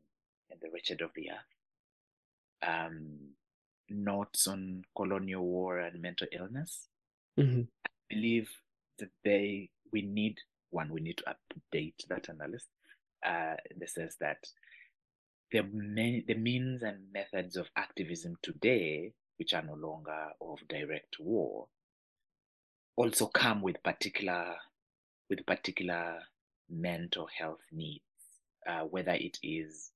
in 0.49 0.57
the 0.61 0.69
wretched 0.73 1.01
of 1.01 1.11
the 1.15 1.29
earth. 1.31 2.67
Um, 2.67 3.33
notes 3.89 4.47
on 4.47 4.83
colonial 4.95 5.43
war 5.43 5.79
and 5.79 6.01
mental 6.01 6.27
illness. 6.31 6.87
Mm-hmm. 7.39 7.61
I 7.85 7.89
believe 8.09 8.49
that 8.99 9.11
they 9.23 9.69
we 9.91 10.01
need 10.01 10.37
one 10.69 10.91
we 10.91 11.01
need 11.01 11.17
to 11.17 11.23
update 11.25 12.07
that 12.09 12.29
analysis 12.29 12.67
uh, 13.25 13.55
in 13.71 13.79
the 13.79 13.87
sense 13.87 14.15
that 14.19 14.45
the 15.51 15.61
the 16.27 16.35
means 16.35 16.83
and 16.83 17.11
methods 17.13 17.55
of 17.55 17.67
activism 17.75 18.35
today, 18.41 19.13
which 19.37 19.53
are 19.53 19.61
no 19.63 19.73
longer 19.75 20.29
of 20.41 20.59
direct 20.67 21.17
war, 21.19 21.67
also 22.95 23.27
come 23.27 23.61
with 23.61 23.81
particular 23.83 24.55
with 25.29 25.45
particular 25.45 26.19
mental 26.69 27.27
health 27.37 27.61
needs, 27.71 28.03
uh, 28.69 28.81
whether 28.81 29.11
it 29.13 29.37
is 29.41 29.91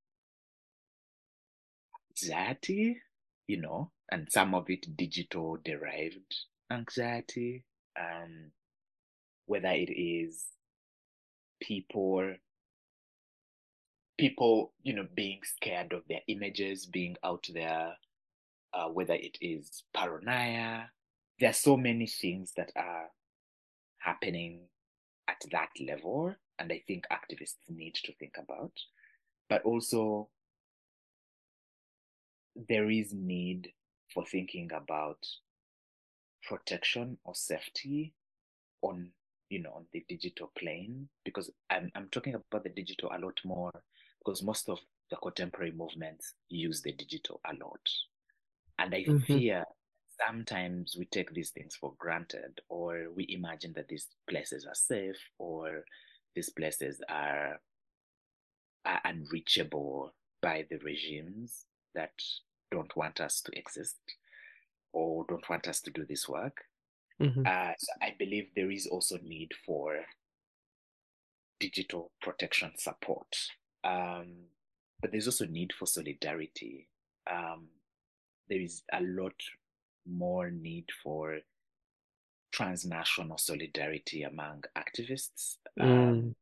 anxiety, 2.12 3.02
you 3.48 3.60
know, 3.60 3.92
and 4.12 4.28
some 4.32 4.54
of 4.54 4.70
it 4.70 4.86
digital 4.96 5.58
derived 5.64 6.36
anxiety, 6.72 7.64
um, 8.00 8.52
whether 9.46 9.70
it 9.70 9.92
is 9.92 10.44
people 11.62 12.34
people 14.18 14.74
you 14.84 14.94
know 14.94 15.08
being 15.16 15.40
scared 15.44 15.94
of 15.94 16.02
their 16.10 16.22
images 16.28 16.86
being 16.86 17.16
out 17.24 17.48
there 17.54 17.94
uh, 18.74 18.88
whether 18.88 19.14
it 19.14 19.38
is 19.42 19.84
paranoia 19.94 20.90
there 21.40 21.50
are 21.50 21.54
so 21.54 21.76
many 21.76 22.06
things 22.06 22.54
that 22.56 22.72
are 22.76 23.10
happening 23.98 24.62
at 25.28 25.44
that 25.52 25.70
level, 25.88 26.36
and 26.60 26.72
I 26.72 26.84
think 26.88 27.06
activists 27.12 27.58
need 27.70 27.96
to 28.04 28.14
think 28.14 28.36
about. 28.38 28.72
But 29.50 29.64
also, 29.64 30.30
there 32.56 32.90
is 32.90 33.14
need 33.14 33.72
for 34.14 34.26
thinking 34.26 34.70
about 34.74 35.18
protection 36.44 37.18
or 37.24 37.34
safety 37.34 38.14
on 38.82 39.10
you 39.52 39.62
know 39.62 39.74
on 39.76 39.86
the 39.92 40.04
digital 40.08 40.52
plane 40.58 41.08
because 41.26 41.52
I'm 41.70 41.92
I'm 41.96 42.08
talking 42.10 42.36
about 42.36 42.64
the 42.64 42.70
digital 42.70 43.10
a 43.14 43.20
lot 43.20 43.40
more 43.44 43.72
because 44.24 44.42
most 44.42 44.70
of 44.70 44.80
the 45.10 45.18
contemporary 45.18 45.72
movements 45.72 46.34
use 46.50 46.82
the 46.82 46.94
digital 46.94 47.42
a 47.46 47.54
lot. 47.64 47.82
And 48.80 48.96
I 48.96 49.04
mm-hmm. 49.04 49.20
fear 49.20 49.66
sometimes 50.28 50.96
we 50.98 51.06
take 51.06 51.34
these 51.34 51.50
things 51.50 51.76
for 51.76 51.94
granted 51.98 52.62
or 52.70 53.08
we 53.16 53.26
imagine 53.30 53.74
that 53.76 53.88
these 53.88 54.08
places 54.30 54.66
are 54.66 54.76
safe 54.76 55.18
or 55.38 55.84
these 56.36 56.50
places 56.50 57.02
are, 57.10 57.60
are 58.86 59.02
unreachable 59.04 60.14
by 60.42 60.66
the 60.70 60.78
regimes 60.78 61.66
that 61.94 62.12
don't 62.72 62.96
want 62.96 63.20
us 63.20 63.42
to 63.42 63.58
exist 63.58 63.98
or 64.94 65.26
don't 65.28 65.50
want 65.50 65.68
us 65.68 65.82
to 65.82 65.92
do 65.92 66.06
this 66.08 66.28
work. 66.30 66.58
Mm-hmm. 67.22 67.44
Uh, 67.46 67.74
so 67.78 67.92
I 68.02 68.16
believe 68.18 68.48
there 68.56 68.72
is 68.72 68.88
also 68.88 69.18
need 69.24 69.52
for 69.66 70.00
digital 71.60 72.12
protection 72.22 72.72
support. 72.78 73.36
Um, 73.84 74.34
but 75.02 75.12
there's 75.12 75.28
also 75.28 75.46
need 75.46 75.74
for 75.78 75.86
solidarity. 75.86 76.88
Um, 77.32 77.68
there 78.50 78.62
is 78.62 78.84
a 78.92 79.02
lot 79.02 79.34
more 80.06 80.50
need 80.50 80.86
for 81.04 81.40
transnational 82.52 83.38
solidarity 83.38 84.24
among 84.24 84.64
activists. 84.78 85.58
Um, 85.80 85.88
mm. 85.88 86.10
Um, 86.10 86.36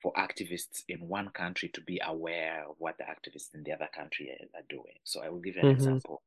for 0.00 0.12
activists 0.14 0.84
in 0.88 1.08
one 1.08 1.28
country 1.30 1.68
to 1.74 1.80
be 1.80 2.00
aware 2.06 2.64
of 2.68 2.76
what 2.78 2.96
the 2.98 3.04
activists 3.04 3.54
in 3.54 3.64
the 3.64 3.72
other 3.72 3.88
country 3.92 4.30
are, 4.30 4.62
doing. 4.70 4.94
So 5.04 5.20
I 5.22 5.28
will 5.28 5.40
give 5.40 5.56
you 5.56 5.62
an 5.62 5.68
mm-hmm. 5.68 5.76
example. 5.76 6.22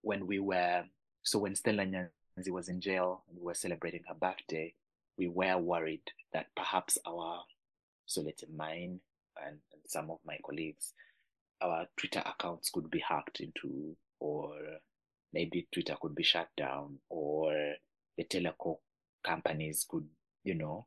When 0.00 0.26
we 0.26 0.38
were, 0.38 0.84
so 1.22 1.38
when 1.38 1.54
Stella 1.54 1.84
Nyanzi 2.36 2.50
was 2.50 2.68
in 2.68 2.80
jail 2.80 3.22
and 3.28 3.38
we 3.38 3.44
were 3.44 3.54
celebrating 3.54 4.02
her 4.08 4.14
birthday, 4.14 4.74
we 5.18 5.28
were 5.28 5.56
worried 5.58 6.02
that 6.32 6.48
perhaps 6.54 6.98
our, 7.06 7.42
so 8.04 8.20
let's 8.20 8.44
mine 8.54 9.00
and, 9.44 9.58
and 9.72 9.82
some 9.86 10.10
of 10.10 10.18
my 10.24 10.38
colleagues, 10.44 10.92
our 11.60 11.86
Twitter 11.96 12.22
accounts 12.26 12.70
could 12.70 12.90
be 12.90 12.98
hacked 12.98 13.40
into, 13.40 13.96
or 14.20 14.54
maybe 15.32 15.66
Twitter 15.72 15.96
could 16.00 16.14
be 16.14 16.22
shut 16.22 16.48
down, 16.56 16.98
or 17.08 17.74
the 18.16 18.24
telecom 18.24 18.76
companies 19.24 19.86
could, 19.88 20.06
you 20.44 20.54
know, 20.54 20.86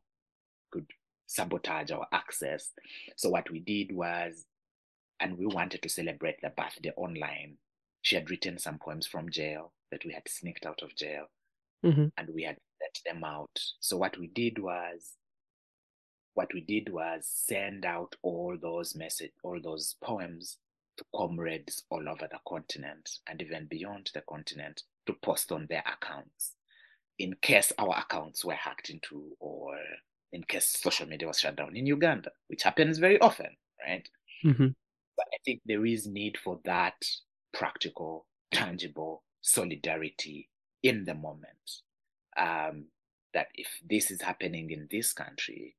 could 0.71 0.85
sabotage 1.25 1.91
our 1.91 2.07
access. 2.11 2.71
So 3.15 3.29
what 3.29 3.49
we 3.49 3.59
did 3.59 3.95
was, 3.95 4.45
and 5.19 5.37
we 5.37 5.47
wanted 5.47 5.81
to 5.81 5.89
celebrate 5.89 6.41
the 6.41 6.49
birthday 6.49 6.91
online. 6.95 7.57
She 8.01 8.15
had 8.15 8.29
written 8.29 8.57
some 8.57 8.77
poems 8.77 9.07
from 9.07 9.29
jail 9.29 9.73
that 9.91 10.05
we 10.05 10.13
had 10.13 10.27
sneaked 10.27 10.65
out 10.65 10.81
of 10.81 10.95
jail, 10.95 11.25
mm-hmm. 11.85 12.07
and 12.17 12.29
we 12.33 12.43
had 12.43 12.57
let 12.81 12.99
them 13.05 13.23
out. 13.23 13.59
So 13.79 13.97
what 13.97 14.17
we 14.17 14.27
did 14.27 14.59
was 14.59 15.13
what 16.33 16.53
we 16.53 16.61
did 16.61 16.91
was 16.91 17.27
send 17.27 17.85
out 17.85 18.15
all 18.23 18.57
those 18.61 18.95
message, 18.95 19.31
all 19.43 19.59
those 19.61 19.95
poems 20.01 20.57
to 20.97 21.05
comrades 21.15 21.83
all 21.89 22.07
over 22.07 22.27
the 22.29 22.39
continent 22.47 23.09
and 23.27 23.41
even 23.41 23.67
beyond 23.67 24.09
the 24.13 24.21
continent 24.29 24.83
to 25.07 25.13
post 25.21 25.51
on 25.51 25.65
their 25.69 25.83
accounts 25.85 26.55
in 27.17 27.35
case 27.41 27.73
our 27.77 27.97
accounts 27.97 28.45
were 28.45 28.53
hacked 28.53 28.89
into 28.89 29.35
or 29.39 29.75
in 30.31 30.43
case 30.43 30.77
social 30.81 31.07
media 31.07 31.27
was 31.27 31.39
shut 31.39 31.55
down 31.55 31.75
in 31.75 31.85
Uganda, 31.85 32.31
which 32.47 32.63
happens 32.63 32.97
very 32.97 33.19
often, 33.19 33.49
right? 33.85 34.07
Mm-hmm. 34.45 34.67
But 35.17 35.25
I 35.33 35.37
think 35.43 35.61
there 35.65 35.85
is 35.85 36.07
need 36.07 36.37
for 36.37 36.59
that 36.65 36.95
practical, 37.53 38.25
tangible 38.51 39.23
solidarity 39.41 40.49
in 40.83 41.05
the 41.05 41.15
moment. 41.15 41.81
Um, 42.37 42.85
that 43.33 43.47
if 43.53 43.67
this 43.87 44.11
is 44.11 44.21
happening 44.21 44.71
in 44.71 44.87
this 44.89 45.13
country, 45.13 45.75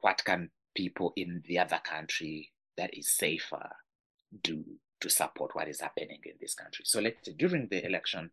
what 0.00 0.22
can 0.24 0.50
people 0.74 1.12
in 1.16 1.42
the 1.46 1.58
other 1.58 1.80
country 1.82 2.52
that 2.76 2.96
is 2.96 3.10
safer 3.10 3.70
do 4.42 4.64
to 5.00 5.10
support 5.10 5.54
what 5.54 5.68
is 5.68 5.80
happening 5.80 6.20
in 6.24 6.34
this 6.40 6.54
country? 6.54 6.84
So 6.86 7.00
let's 7.00 7.26
say 7.26 7.32
during 7.36 7.68
the 7.68 7.84
election, 7.84 8.30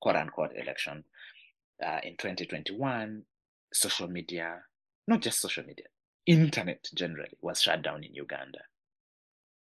quote 0.00 0.16
unquote 0.16 0.52
election, 0.56 1.04
uh, 1.84 2.00
in 2.02 2.16
2021, 2.16 3.22
social 3.72 4.08
media, 4.08 4.62
not 5.06 5.20
just 5.20 5.40
social 5.40 5.64
media, 5.64 5.86
internet 6.26 6.88
generally 6.94 7.36
was 7.40 7.62
shut 7.62 7.82
down 7.82 8.04
in 8.04 8.14
Uganda. 8.14 8.60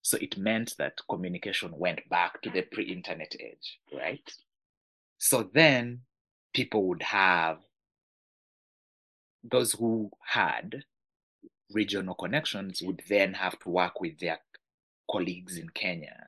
So 0.01 0.17
it 0.21 0.37
meant 0.37 0.75
that 0.77 1.01
communication 1.09 1.71
went 1.77 2.07
back 2.09 2.41
to 2.41 2.49
the 2.49 2.63
pre 2.63 2.85
internet 2.85 3.35
age, 3.39 3.79
right? 3.93 4.31
So 5.19 5.49
then 5.53 6.01
people 6.53 6.87
would 6.87 7.03
have 7.03 7.59
those 9.43 9.73
who 9.73 10.09
had 10.25 10.83
regional 11.71 12.15
connections 12.15 12.81
would 12.81 13.03
then 13.07 13.33
have 13.33 13.59
to 13.59 13.69
work 13.69 14.01
with 14.01 14.17
their 14.19 14.39
colleagues 15.11 15.57
in 15.57 15.69
Kenya 15.69 16.27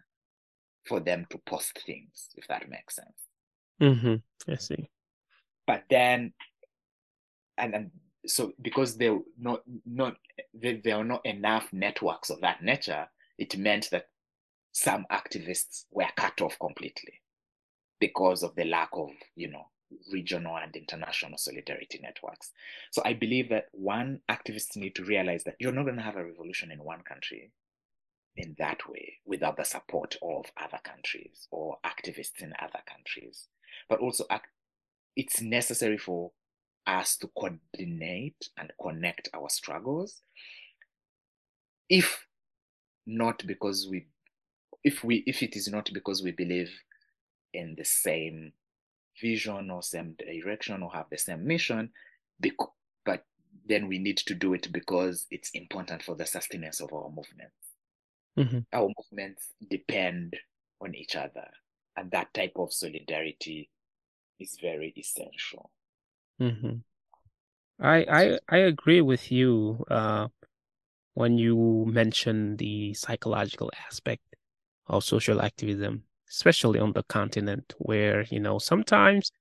for 0.86 1.00
them 1.00 1.26
to 1.30 1.38
post 1.40 1.80
things, 1.86 2.30
if 2.36 2.48
that 2.48 2.70
makes 2.70 2.96
sense. 2.96 3.08
Mm-hmm. 3.82 4.52
I 4.52 4.56
see. 4.56 4.90
But 5.66 5.86
then, 5.90 6.34
and, 7.58 7.74
and 7.74 7.92
so 8.26 8.54
because 8.62 8.98
there 8.98 9.18
not 9.40 9.62
not 9.86 10.16
there, 10.54 10.80
there 10.84 10.98
are 10.98 11.04
not 11.04 11.26
enough 11.26 11.72
networks 11.72 12.30
of 12.30 12.42
that 12.42 12.64
nature, 12.64 13.08
it 13.38 13.58
meant 13.58 13.90
that 13.92 14.10
some 14.74 15.06
activists 15.12 15.86
were 15.92 16.08
cut 16.16 16.42
off 16.42 16.58
completely 16.60 17.21
because 18.02 18.44
of 18.44 18.54
the 18.56 18.66
lack 18.66 18.90
of 18.94 19.12
you 19.36 19.50
know 19.50 19.68
regional 20.12 20.58
and 20.58 20.76
international 20.76 21.38
solidarity 21.38 22.00
networks. 22.02 22.52
So 22.92 23.02
I 23.06 23.14
believe 23.14 23.50
that 23.50 23.66
one, 23.72 24.20
activists 24.30 24.76
need 24.76 24.96
to 24.96 25.04
realize 25.04 25.44
that 25.46 25.56
you're 25.60 25.72
not 25.72 25.84
going 25.84 25.98
to 25.98 26.02
have 26.02 26.16
a 26.16 26.26
revolution 26.26 26.72
in 26.72 26.84
one 26.84 27.02
country 27.02 27.52
in 28.38 28.56
that 28.58 28.88
way 28.88 29.18
without 29.26 29.58
the 29.58 29.66
support 29.66 30.16
of 30.22 30.46
other 30.62 30.80
countries 30.84 31.48
or 31.52 31.78
activists 31.86 32.42
in 32.42 32.54
other 32.60 32.80
countries. 32.90 33.48
But 33.90 34.00
also, 34.00 34.26
it's 35.16 35.42
necessary 35.42 35.98
for 35.98 36.32
us 36.88 37.18
to 37.18 37.30
coordinate 37.38 38.50
and 38.58 38.72
connect 38.82 39.30
our 39.34 39.50
struggles. 39.50 40.22
If 41.90 42.26
not 43.06 43.46
because 43.46 43.88
we, 43.90 44.08
if 44.84 45.04
we, 45.04 45.24
if 45.28 45.44
it 45.44 45.56
is 45.56 45.68
not 45.68 45.90
because 45.94 46.24
we 46.24 46.32
believe 46.32 46.72
in 47.54 47.76
the 47.78 47.86
same 47.86 48.54
vision 49.20 49.70
or 49.70 49.84
same 49.84 50.16
direction 50.18 50.84
or 50.84 50.92
have 50.92 51.08
the 51.10 51.18
same 51.18 51.46
mission, 51.46 51.92
but 53.06 53.26
then 53.68 53.88
we 53.88 54.00
need 54.00 54.18
to 54.18 54.34
do 54.34 54.54
it 54.54 54.72
because 54.72 55.28
it's 55.30 55.52
important 55.52 56.04
for 56.04 56.16
the 56.16 56.26
sustenance 56.26 56.80
of 56.80 56.94
our 56.94 57.10
movements. 57.10 57.56
Mm-hmm. 58.38 58.60
Our 58.74 58.90
movements 58.98 59.50
depend 59.70 60.38
on 60.80 60.96
each 60.96 61.16
other, 61.16 61.48
and 61.98 62.10
that 62.12 62.34
type 62.34 62.54
of 62.56 62.74
solidarity 62.74 63.70
is 64.40 64.58
very 64.62 64.94
essential. 64.96 65.70
Mm-hmm. 66.42 66.78
I, 67.80 68.06
I 68.10 68.40
I 68.48 68.58
agree 68.60 69.02
with 69.02 69.32
you 69.32 69.84
uh, 69.90 70.28
when 71.14 71.38
you 71.38 71.86
mention 71.88 72.58
the 72.58 72.94
psychological 72.94 73.72
aspect 73.88 74.24
of 74.88 75.04
social 75.04 75.42
activism 75.42 76.04
especially 76.32 76.80
on 76.80 76.94
the 76.94 77.04
continent 77.04 77.74
where, 77.78 78.24
you 78.24 78.40
know, 78.40 78.58
sometimes 78.58 79.32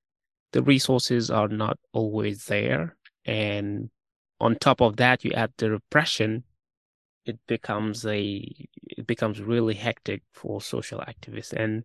the 0.53 0.63
resources 0.63 1.31
are 1.31 1.49
not 1.49 1.79
always 1.93 2.47
there. 2.47 2.97
And 3.25 3.91
on 4.41 4.57
top 4.57 4.81
of 4.83 4.97
that, 4.97 5.25
you 5.25 5.33
add 5.33 5.53
the 5.57 5.71
repression, 5.71 6.45
it 7.25 7.39
becomes 7.47 8.05
a 8.07 8.45
it 8.99 9.07
becomes 9.07 9.41
really 9.41 9.75
hectic 9.75 10.23
for 10.33 10.61
social 10.61 11.01
activists. 11.01 11.53
And 11.53 11.85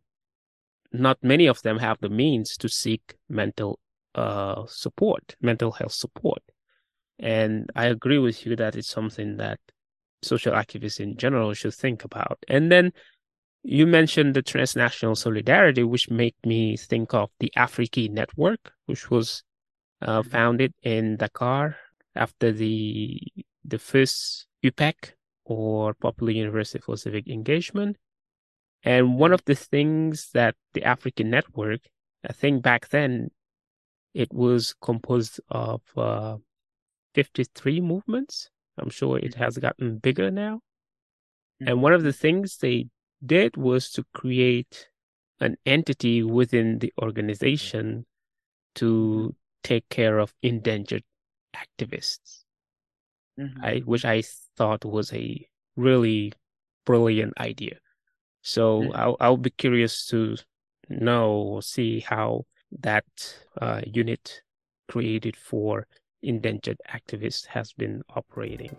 not 0.91 1.17
many 1.21 1.45
of 1.45 1.61
them 1.61 1.77
have 1.77 1.99
the 1.99 2.09
means 2.09 2.57
to 2.57 2.69
seek 2.69 3.15
mental 3.29 3.79
uh, 4.15 4.63
support, 4.67 5.35
mental 5.41 5.71
health 5.71 5.91
support. 5.91 6.41
And 7.19 7.69
I 7.75 7.85
agree 7.85 8.17
with 8.17 8.45
you 8.45 8.55
that 8.55 8.75
it's 8.75 8.87
something 8.89 9.37
that 9.37 9.59
social 10.23 10.53
activists 10.53 10.99
in 10.99 11.17
general 11.17 11.53
should 11.53 11.75
think 11.75 12.03
about. 12.03 12.39
And 12.47 12.71
then 12.71 12.91
you 13.67 13.87
mentioned 13.87 14.35
the 14.35 14.43
transnational 14.43 15.15
solidarity, 15.15 15.83
which 15.83 16.11
made 16.11 16.35
me 16.45 16.77
think 16.77 17.15
of 17.15 17.31
the 17.39 17.51
Afrikki 17.57 18.11
Network, 18.11 18.71
which 18.85 19.09
was 19.09 19.41
uh, 20.03 20.21
mm-hmm. 20.21 20.29
founded 20.29 20.73
in 20.83 21.17
Dakar 21.17 21.75
after 22.15 22.51
the 22.51 23.19
the 23.63 23.79
first 23.79 24.45
UPEC 24.63 25.13
or 25.45 25.95
Popular 25.95 26.31
University 26.31 26.79
for 26.79 26.95
Civic 26.95 27.27
Engagement. 27.27 27.97
And 28.83 29.17
one 29.17 29.33
of 29.33 29.43
the 29.45 29.55
things 29.55 30.29
that 30.33 30.53
the 30.73 30.81
Afrikki 30.81 31.25
Network, 31.25 31.81
I 32.23 32.33
think 32.33 32.61
back 32.61 32.89
then, 32.89 33.31
it 34.13 34.31
was 34.31 34.75
composed 34.79 35.39
of 35.49 35.81
uh, 35.97 36.37
53 37.15 37.81
movements. 37.81 38.51
I'm 38.77 38.91
sure 38.91 39.17
it 39.17 39.33
has 39.33 39.57
gotten 39.57 39.97
bigger 39.97 40.29
now. 40.29 40.59
And 41.65 41.81
one 41.81 41.93
of 41.93 42.03
the 42.03 42.13
things 42.13 42.57
they 42.57 42.89
did 43.23 43.57
was 43.57 43.91
to 43.91 44.05
create 44.13 44.89
an 45.39 45.57
entity 45.65 46.23
within 46.23 46.79
the 46.79 46.93
organization 47.01 48.05
to 48.75 49.35
take 49.63 49.87
care 49.89 50.19
of 50.19 50.33
endangered 50.41 51.03
activists, 51.55 52.43
Mhm. 53.37 53.63
I, 53.63 53.79
which 53.79 54.05
I 54.05 54.21
thought 54.55 54.85
was 54.85 55.11
a 55.13 55.47
really 55.75 56.33
brilliant 56.85 57.33
idea. 57.39 57.79
So 58.41 58.83
Mhm. 58.83 58.95
I'll, 58.95 59.17
I'll 59.19 59.37
be 59.37 59.49
curious 59.49 60.05
to 60.07 60.37
know 60.89 61.31
or 61.31 61.61
see 61.61 62.01
how 62.01 62.45
that 62.71 63.05
uh, 63.59 63.81
unit 63.85 64.41
created 64.87 65.35
for 65.35 65.87
endangered 66.21 66.79
activists 66.89 67.45
has 67.47 67.73
been 67.73 68.03
operating. 68.09 68.75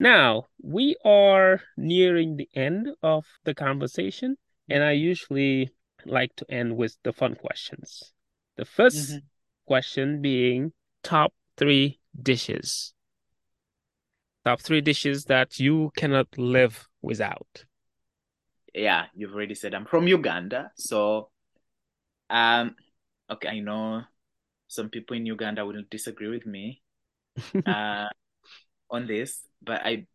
Now, 0.00 0.48
we 0.60 0.96
are 1.04 1.62
nearing 1.76 2.36
the 2.36 2.48
end 2.54 2.88
of 3.02 3.24
the 3.44 3.54
conversation, 3.54 4.36
and 4.68 4.82
I 4.82 4.92
usually 4.92 5.70
like 6.04 6.34
to 6.36 6.50
end 6.50 6.76
with 6.76 6.96
the 7.04 7.12
fun 7.12 7.36
questions. 7.36 8.12
The 8.56 8.64
1st 8.64 9.20
Mhm. 9.20 9.22
question 9.66 10.20
being 10.20 10.72
top 11.04 11.32
three 11.56 12.00
dishes. 12.20 12.94
Top 14.44 14.60
three 14.60 14.82
dishes 14.82 15.24
that 15.26 15.58
you 15.58 15.92
cannot 15.96 16.36
live 16.36 16.88
without. 17.00 17.64
Yeah, 18.74 19.06
you've 19.14 19.34
already 19.34 19.54
said 19.54 19.74
I'm 19.74 19.86
from 19.86 20.06
Uganda, 20.06 20.70
so 20.76 21.30
um, 22.30 22.76
okay, 23.30 23.48
I 23.48 23.60
know 23.60 24.02
some 24.68 24.90
people 24.90 25.16
in 25.16 25.26
Uganda 25.26 25.66
will 25.66 25.82
disagree 25.90 26.28
with 26.28 26.46
me 26.46 26.82
uh, 27.66 28.08
on 28.90 29.06
this, 29.06 29.46
but 29.62 29.80
I 29.84 30.06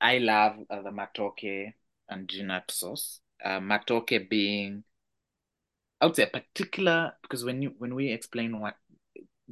I 0.00 0.18
love 0.18 0.58
uh, 0.70 0.82
the 0.82 0.90
matoke 0.90 1.72
and 2.08 2.28
g-nut 2.28 2.70
sauce. 2.70 3.20
Uh, 3.44 3.60
matoke 3.60 4.28
being, 4.30 4.84
I 6.00 6.06
would 6.06 6.16
say, 6.16 6.26
particular 6.26 7.12
because 7.22 7.44
when 7.44 7.62
you 7.62 7.74
when 7.78 7.94
we 7.94 8.10
explain 8.12 8.58
what 8.60 8.74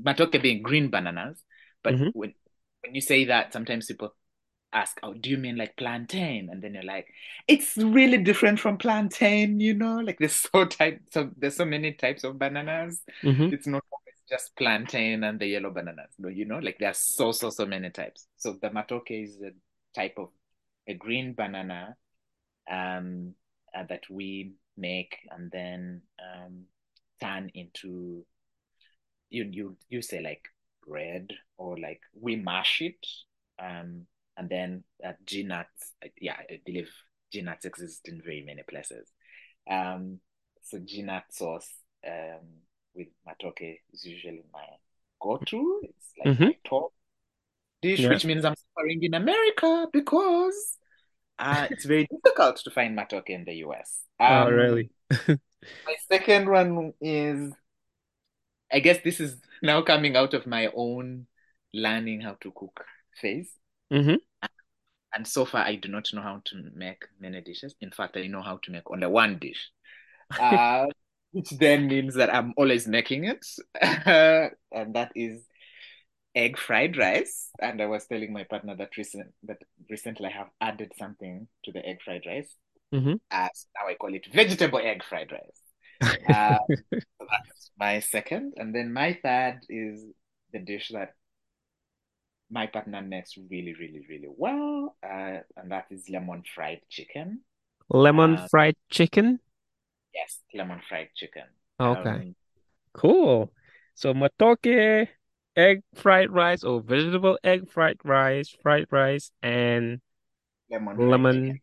matoke 0.01 0.41
being 0.43 0.63
green 0.63 0.91
bananas, 0.91 1.43
but 1.83 1.99
Mhm. 1.99 2.11
when 2.13 2.35
when 2.83 2.95
you 2.95 3.01
say 3.01 3.27
that, 3.27 3.53
sometimes 3.53 3.87
people 3.87 4.15
ask, 4.73 4.99
"Oh, 5.03 5.15
do 5.15 5.31
you 5.31 5.39
mean 5.39 5.57
like 5.57 5.77
plantain?" 5.77 6.51
And 6.51 6.63
then 6.63 6.75
you're 6.75 6.83
like, 6.85 7.09
"It's 7.49 7.77
really 7.79 8.19
different 8.19 8.61
from 8.61 8.79
plantain, 8.79 9.61
you 9.61 9.75
know? 9.75 9.97
Like 10.01 10.19
there's 10.19 10.35
so 10.37 10.65
type, 10.67 11.03
so 11.13 11.31
there's 11.37 11.57
so 11.57 11.67
many 11.67 11.93
types 11.95 12.25
of 12.25 12.39
bananas. 12.39 13.03
Mhm. 13.23 13.51
It's 13.51 13.67
not 13.67 13.85
just 14.31 14.55
plantain 14.57 15.25
and 15.25 15.41
the 15.41 15.47
yellow 15.47 15.71
bananas, 15.71 16.13
you 16.19 16.45
know? 16.45 16.59
Like 16.59 16.79
there 16.79 16.91
are 16.91 16.95
so 16.95 17.33
so 17.33 17.51
so 17.51 17.67
many 17.67 17.91
types. 17.91 18.27
So 18.37 18.57
the 18.61 18.69
matoke 18.71 19.11
is 19.11 19.41
a 19.43 19.51
type 19.99 20.15
of 20.19 20.29
a 20.87 20.95
green 20.95 21.35
banana 21.35 21.97
um 22.71 23.35
uh, 23.75 23.85
that 23.89 24.03
we 24.09 24.53
make 24.77 25.17
and 25.31 25.51
then 25.51 26.03
um 26.21 26.65
turn 27.21 27.51
into 27.55 28.25
you 29.29 29.45
you 29.51 29.77
you 29.89 30.03
say 30.03 30.21
like 30.21 30.43
bread 30.87 31.29
or 31.59 31.79
like 31.79 32.01
we 32.19 32.37
mash 32.37 32.81
it 32.81 33.07
um 33.63 34.07
and 34.37 34.49
then 34.49 34.85
uh, 35.05 35.13
nuts 35.45 35.93
yeah 36.21 36.37
I 36.49 36.61
believe 36.65 36.91
nuts 37.35 37.65
exist 37.65 38.09
in 38.09 38.23
very 38.25 38.43
many 38.45 38.63
places 38.69 39.09
um 39.71 40.19
so 40.63 40.79
nut 41.03 41.25
sauce 41.31 41.69
um 42.07 42.47
with 42.95 43.09
matoke 43.27 43.79
is 43.93 44.05
usually 44.05 44.45
my 44.53 44.65
go-to 45.21 45.81
it's 45.85 46.13
like 46.19 46.33
Mhm. 46.33 46.51
my 46.51 46.57
top 46.65 46.93
dish 47.83 48.09
Yeah. 48.09 48.11
which 48.11 48.25
means 48.25 48.45
I'm 48.45 48.57
suffering 48.57 49.03
in 49.03 49.15
America 49.15 49.89
because 49.93 50.79
uh 51.39 51.69
it's 51.71 51.85
very 51.87 52.07
difficult 52.11 52.59
to 52.59 52.71
find 52.71 52.99
matoke 52.99 53.29
in 53.31 53.45
the 53.45 53.55
US 53.57 54.05
Oh, 54.29 54.49
um 54.49 54.51
really? 54.51 54.91
my 55.87 55.95
second 56.09 56.49
one 56.49 56.93
is 57.01 57.53
I 58.73 58.81
guess 58.81 58.99
this 59.03 59.21
is 59.21 59.41
now 59.63 59.83
coming 59.83 60.17
out 60.17 60.35
of 60.35 60.47
my 60.47 60.69
own 60.75 61.27
learning 61.73 62.21
how 62.23 62.35
to 62.41 62.51
cook 62.53 62.85
phase. 63.21 63.59
Mhm. 63.91 64.21
And 65.15 65.27
so 65.27 65.45
far, 65.45 65.63
I 65.65 65.77
do 65.77 65.89
not 65.89 66.13
know 66.13 66.23
how 66.23 66.41
to 66.47 66.71
make 66.75 67.05
many 67.19 67.41
dishes. 67.41 67.75
In 67.81 67.91
fact, 67.91 68.17
I 68.17 68.27
know 68.27 68.43
how 68.43 68.59
to 68.59 68.71
make 68.71 68.91
only 68.91 69.07
one 69.09 69.39
dish, 69.39 69.71
uh, 70.39 70.87
which 71.33 71.51
then 71.51 71.87
means 71.87 72.15
that 72.15 72.35
I'm 72.35 72.53
always 72.57 72.87
making 72.89 73.25
it. 73.25 73.45
and 73.81 74.95
that 74.95 75.13
is 75.15 75.45
egg 76.35 76.59
fried 76.59 76.97
rice. 76.97 77.51
And 77.61 77.81
I 77.83 77.87
was 77.87 78.07
telling 78.07 78.33
my 78.33 78.45
partner 78.45 78.77
that 78.77 78.97
recent 78.97 79.33
that 79.45 79.59
recently 79.89 80.27
I 80.27 80.33
have 80.33 80.51
added 80.61 80.93
something 80.99 81.49
to 81.65 81.73
the 81.73 81.85
egg 81.87 81.99
fried 82.05 82.23
rice. 82.27 82.55
Mhm. 82.93 83.21
As 83.31 83.67
now 83.77 83.89
I 83.89 83.95
call 83.95 84.15
it 84.15 84.27
vegetable 84.33 84.81
egg 84.81 85.03
fried 85.05 85.33
rice. 85.33 85.63
Uh, 86.29 86.59
so 87.19 87.27
that's 87.31 87.71
my 87.79 88.01
second. 88.01 88.55
And 88.57 88.75
then 88.75 88.93
my 88.93 89.19
third 89.23 89.61
is 89.69 90.05
the 90.53 90.59
dish 90.61 90.91
that 90.93 91.15
my 92.51 92.67
partner 92.67 93.01
makes 93.01 93.37
really, 93.51 93.75
really, 93.75 94.05
really 94.09 94.29
well. 94.29 94.97
Uh, 95.03 95.39
and 95.57 95.71
that 95.71 95.87
is 95.91 96.09
lemon 96.09 96.43
fried 96.55 96.81
chicken. 96.89 97.41
Lemon 97.91 98.37
Uh, 98.37 98.49
fried 98.51 98.77
chicken? 98.89 99.39
Yes, 100.15 100.41
lemon 100.55 100.81
fried 100.89 101.09
chicken. 101.15 101.45
Okay. 101.81 102.11
Um, 102.11 102.35
Cool. 102.93 103.53
So 103.95 104.15
matoke, 104.15 105.09
egg 105.57 105.83
fried 105.95 106.31
rice 106.31 106.65
or 106.65 106.81
vegetable 106.81 107.39
egg 107.45 107.71
fried 107.71 107.99
rice, 108.05 108.55
fried 108.63 108.87
rice, 108.91 109.31
and 109.43 110.01
lemon 110.71 110.97
fried 110.97 111.09
lemon 111.11 111.35
chicken. 111.45 111.61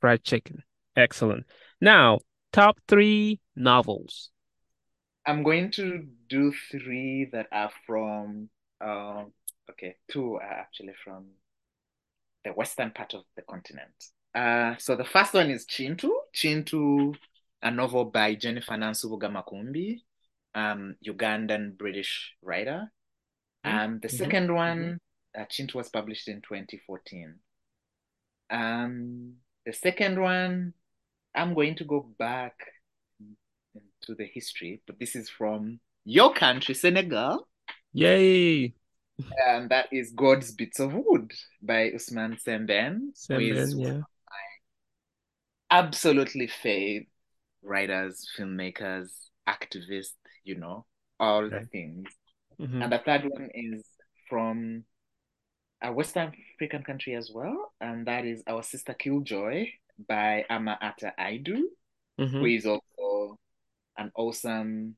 fried 0.00 0.24
chicken. 0.24 0.62
Excellent. 0.96 1.46
Now, 1.80 2.20
top 2.52 2.78
three 2.88 3.40
novels. 3.56 4.30
I'm 5.26 5.42
going 5.42 5.70
to 5.72 6.06
do 6.28 6.52
three 6.70 7.28
that 7.32 7.46
are 7.50 7.70
from, 7.86 8.48
um, 8.80 9.32
okay, 9.70 9.96
two 10.10 10.34
are 10.34 10.42
actually 10.42 10.94
from 11.02 11.26
the 12.44 12.52
western 12.52 12.90
part 12.90 13.14
of 13.14 13.22
the 13.36 13.42
continent. 13.42 13.94
Uh, 14.34 14.76
so 14.78 14.96
the 14.96 15.04
first 15.04 15.34
one 15.34 15.50
is 15.50 15.64
Kintu. 15.64 16.10
Kintu, 16.36 17.16
a 17.64 17.70
novel 17.70 18.04
by 18.04 18.34
Jennifer 18.34 18.74
Nansubuga 18.74 19.30
Makumbi, 19.32 20.02
um, 20.54 20.96
Ugandan 21.04 21.76
British 21.76 22.36
writer. 22.42 22.92
Um, 23.64 23.98
the 24.00 24.08
Mhm. 24.08 24.18
second 24.18 24.54
one, 24.54 25.00
uh, 25.34 25.46
Kintu 25.46 25.74
was 25.74 25.88
published 25.88 26.28
in 26.28 26.42
2014. 26.42 27.40
Um, 28.50 29.40
the 29.64 29.72
second 29.72 30.20
one, 30.20 30.74
I'm 31.34 31.54
going 31.54 31.74
to 31.76 31.84
go 31.84 32.00
back 32.00 32.54
into 33.74 34.14
the 34.14 34.26
history, 34.26 34.82
but 34.86 34.98
this 34.98 35.16
is 35.16 35.30
from 35.30 35.80
your 36.04 36.34
country, 36.34 36.74
Senegal. 36.74 37.48
Yay. 37.94 38.74
And 39.46 39.70
that 39.70 39.88
is 39.90 40.12
God's 40.12 40.52
Bits 40.52 40.80
of 40.80 40.92
Wood 40.92 41.32
by 41.62 41.90
Ousmane 41.90 42.36
Sembène, 42.42 43.14
who 43.28 43.38
is 43.38 43.74
Sembène, 43.74 43.78
one 43.78 43.86
yeah. 43.86 43.88
of 43.94 44.04
my 44.30 44.44
absolutely 45.70 46.48
fave 46.48 47.06
writers, 47.64 48.28
filmmakers, 48.38 49.08
activists, 49.48 50.14
you 50.44 50.56
know, 50.56 50.86
all 51.18 51.44
the 51.50 51.50
Right. 51.50 51.68
things. 51.72 52.08
Mhm. 52.60 52.82
And 52.82 52.92
the 52.92 52.98
third 52.98 53.24
one 53.24 53.50
is 53.54 53.84
from 54.28 54.84
a 55.82 55.92
West 55.92 56.16
African 56.16 56.82
country 56.82 57.14
as 57.14 57.30
well, 57.32 57.72
and 57.80 58.06
that 58.06 58.24
is 58.24 58.42
Our 58.46 58.62
Sister 58.62 58.94
Killjoy 58.94 59.66
by 60.08 60.44
Ama 60.50 60.78
Ata 60.80 61.12
Aidoo, 61.18 61.62
who 62.38 62.46
Mhm. 62.46 62.56
is 62.56 62.66
also 62.66 63.38
an 63.96 64.10
awesome 64.14 64.96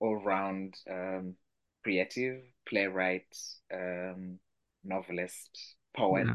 all-round 0.00 0.74
um, 0.90 1.36
creative 1.84 2.42
playwright, 2.68 3.36
um, 3.72 4.40
novelist, 4.84 5.76
poet. 5.96 6.26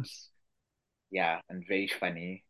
Yeah, 1.11 1.41
and 1.49 1.65
very 1.67 1.87
funny 1.87 2.43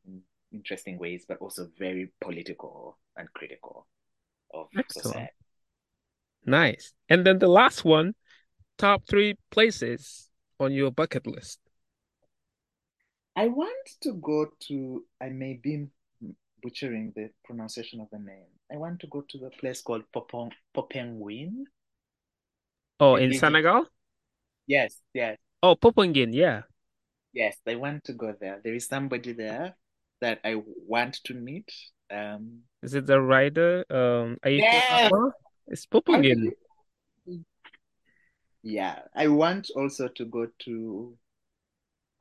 interesting 0.58 0.98
ways, 0.98 1.26
but 1.28 1.38
also 1.40 1.68
very 1.78 2.12
political 2.22 2.98
and 3.16 3.28
critical 3.34 3.88
of 4.54 4.68
Excellent. 4.78 5.06
society. 5.08 5.34
Nice. 6.46 6.94
And 7.10 7.26
then 7.26 7.40
the 7.40 7.48
last 7.48 7.84
one, 7.86 8.16
top 8.78 9.04
three 9.10 9.36
places 9.52 10.30
on 10.60 10.72
your 10.74 10.92
bucket 10.92 11.28
list. 11.28 11.60
I 13.36 13.48
want 13.48 13.86
to 14.02 14.14
go 14.14 14.48
to, 14.68 15.06
I 15.22 15.30
may 15.30 15.60
be 15.62 15.88
butchering 16.64 17.14
the 17.16 17.30
pronunciation 17.46 18.02
of 18.02 18.08
the 18.12 18.20
name. 18.20 18.50
I 18.72 18.78
want 18.78 19.00
to 19.02 19.08
go 19.08 19.22
to 19.30 19.38
the 19.38 19.52
place 19.60 19.82
called 19.82 20.04
Popong 20.16 20.52
Popenguine. 20.76 21.66
Oh, 23.00 23.16
It 23.16 23.24
in 23.26 23.32
is- 23.34 23.40
Senegal? 23.40 23.86
Yes, 24.66 25.00
yes, 25.14 25.38
Oh, 25.64 25.76
Popenguine, 25.76 26.34
yeah. 26.34 26.64
yes. 27.34 27.58
I 27.68 27.76
want 27.76 28.04
to 28.06 28.14
go 28.14 28.34
there. 28.40 28.60
There 28.64 28.76
is 28.76 28.86
somebody 28.88 29.34
there 29.34 29.76
that 30.22 30.40
I 30.44 30.62
want 30.88 31.20
to 31.26 31.34
meet. 31.34 31.72
Um, 32.12 32.62
Is 32.84 32.94
it 32.94 33.06
the 33.06 33.20
rider? 33.20 33.86
Um, 33.90 34.38
Yes! 34.46 35.10
Sama? 35.10 35.32
It's 35.68 35.86
Popenguine. 35.86 36.54
yeah, 38.64 39.00
I 39.16 39.28
want 39.28 39.70
also 39.76 40.08
to 40.08 40.26
go 40.26 40.48
to. 40.66 41.18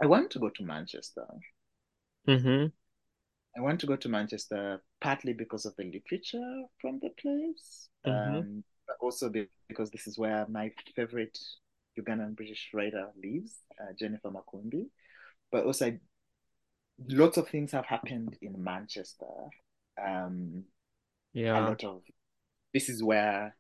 I 0.03 0.07
want 0.07 0.31
to 0.33 0.39
go 0.39 0.51
to 0.51 0.63
Manchester. 0.65 1.27
Mm-hmm. 2.29 2.67
I 3.57 3.61
want 3.61 3.81
to 3.81 3.87
go 3.87 3.97
to 3.97 4.09
Manchester 4.09 4.83
partly 5.01 5.33
because 5.33 5.65
of 5.65 5.75
the 5.77 5.85
literature 5.85 6.65
from 6.81 6.99
the 7.01 7.11
place, 7.21 7.89
Mhm. 8.07 8.39
um, 8.39 8.65
but 8.87 8.97
also 9.01 9.31
because 9.69 9.91
this 9.91 10.07
is 10.07 10.19
where 10.19 10.47
my 10.49 10.71
favorite 10.95 11.39
Ugandan 11.99 12.35
British 12.37 12.69
writer 12.75 13.11
lives, 13.17 13.63
uh, 13.81 13.93
Jennifer 13.99 14.31
Makumbi. 14.31 14.91
But 15.51 15.65
also, 15.65 15.87
I, 15.87 16.01
lots 17.09 17.37
of 17.37 17.49
things 17.49 17.73
have 17.73 17.87
happened 17.87 18.37
in 18.41 18.63
Manchester. 18.63 19.27
Um, 20.05 20.65
yeah, 21.33 21.59
a 21.59 21.63
lot 21.69 21.85
of 21.85 22.03
this 22.73 22.89
is 22.89 23.03
where 23.03 23.57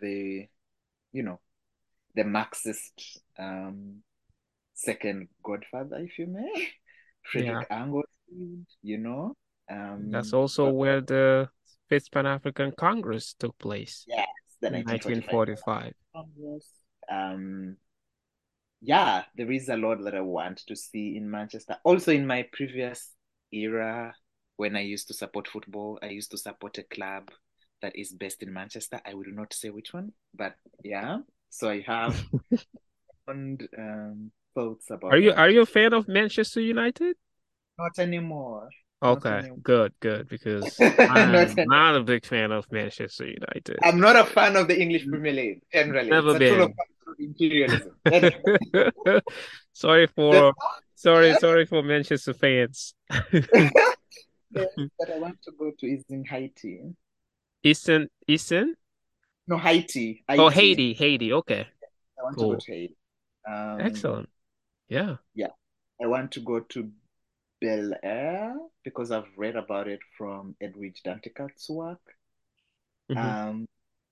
the, 0.00 0.46
you 1.12 1.22
know, 1.22 1.40
the 2.14 2.24
Marxist 2.24 3.20
um, 3.38 4.02
second 4.74 5.28
godfather, 5.42 5.98
if 5.98 6.18
you 6.18 6.26
may, 6.26 6.68
Frederick 7.22 7.68
lived, 7.70 8.66
you 8.82 8.98
know. 8.98 9.34
Um, 9.70 10.10
That's 10.10 10.32
also 10.32 10.66
but- 10.66 10.74
where 10.74 11.00
the 11.00 11.48
Fifth 11.88 12.10
Pan 12.10 12.26
African 12.26 12.72
Congress 12.72 13.34
took 13.38 13.56
place 13.58 14.04
Yes, 14.08 14.26
the 14.60 14.70
1945 14.70 15.32
1945. 15.32 15.94
Congress. 16.14 16.66
Um, 17.10 17.76
yeah, 18.80 19.24
there 19.36 19.50
is 19.50 19.68
a 19.68 19.76
lot 19.76 20.02
that 20.04 20.14
I 20.14 20.20
want 20.20 20.58
to 20.68 20.76
see 20.76 21.16
in 21.16 21.30
Manchester. 21.30 21.76
Also, 21.84 22.12
in 22.12 22.26
my 22.26 22.46
previous 22.52 23.12
era, 23.52 24.14
when 24.56 24.76
I 24.76 24.80
used 24.80 25.08
to 25.08 25.14
support 25.14 25.48
football, 25.48 25.98
I 26.02 26.06
used 26.08 26.30
to 26.32 26.38
support 26.38 26.78
a 26.78 26.82
club 26.84 27.30
that 27.82 27.96
is 27.96 28.12
based 28.12 28.42
in 28.42 28.52
Manchester. 28.52 29.00
I 29.06 29.14
will 29.14 29.32
not 29.32 29.52
say 29.52 29.70
which 29.70 29.92
one, 29.92 30.12
but 30.34 30.54
yeah. 30.84 31.18
So 31.50 31.70
I 31.70 31.80
have 31.86 32.22
and 33.28 33.68
um, 33.78 34.30
thoughts 34.54 34.90
about 34.90 35.10
Are 35.10 35.18
you 35.18 35.32
that. 35.32 35.34
are 35.34 35.50
you 35.50 35.60
a 35.60 35.66
fan 35.66 35.92
of 35.92 36.08
Manchester 36.08 36.60
United? 36.62 37.16
Not 37.78 37.98
anymore. 37.98 38.68
Not 39.10 39.26
Okay, 39.26 39.42
anymore. 39.42 39.58
good, 39.62 39.94
good, 40.00 40.28
because 40.28 40.84
I'm 41.06 41.30
anymore. 41.32 41.66
not 41.66 41.94
a 41.96 42.02
big 42.02 42.24
fan 42.26 42.50
of 42.52 42.70
Manchester 42.72 43.26
United. 43.26 43.84
I'm 43.84 44.00
not 44.00 44.16
a 44.16 44.24
fan 44.24 44.56
of 44.56 44.68
the 44.68 44.80
English 44.80 45.06
Premier 45.08 45.32
League 45.32 45.62
generally. 45.72 46.10
Never 46.10 46.34
it's 46.34 46.34
been. 46.34 46.74
Imperialism. 47.18 47.94
Sorry 49.72 50.06
for 50.08 50.54
sorry, 50.94 51.34
sorry 51.34 51.66
for 51.66 51.82
Manchester 51.82 52.34
fans. 52.34 52.94
but 53.10 53.48
I 53.54 55.18
want 55.18 55.38
to 55.42 55.52
go 55.58 55.70
to 55.78 55.86
is 55.86 56.04
in 56.08 56.24
Haiti. 56.24 56.80
Eastern 57.62 58.08
Eastern? 58.26 58.74
No, 59.46 59.56
Haiti. 59.56 60.24
Oh, 60.28 60.48
Haiti, 60.48 60.94
Haiti. 60.94 61.32
Okay. 61.32 61.66
I 62.18 62.22
want 62.22 62.36
Cool. 62.36 62.50
to 62.50 62.54
go 62.54 62.60
to 62.60 62.72
Haiti. 62.72 62.96
Um, 63.48 63.80
Excellent. 63.80 64.28
Yeah. 64.88 65.16
Yeah. 65.34 65.52
I 66.02 66.06
want 66.06 66.32
to 66.32 66.40
go 66.40 66.60
to 66.60 66.90
Bel 67.60 67.92
Air 68.02 68.54
because 68.84 69.10
I've 69.10 69.30
read 69.36 69.56
about 69.56 69.88
it 69.88 70.00
from 70.16 70.54
Edwidge 70.60 71.02
Danticat's 71.04 71.68
work. 71.70 72.00
Mhm. 73.10 73.16
Um, 73.16 73.68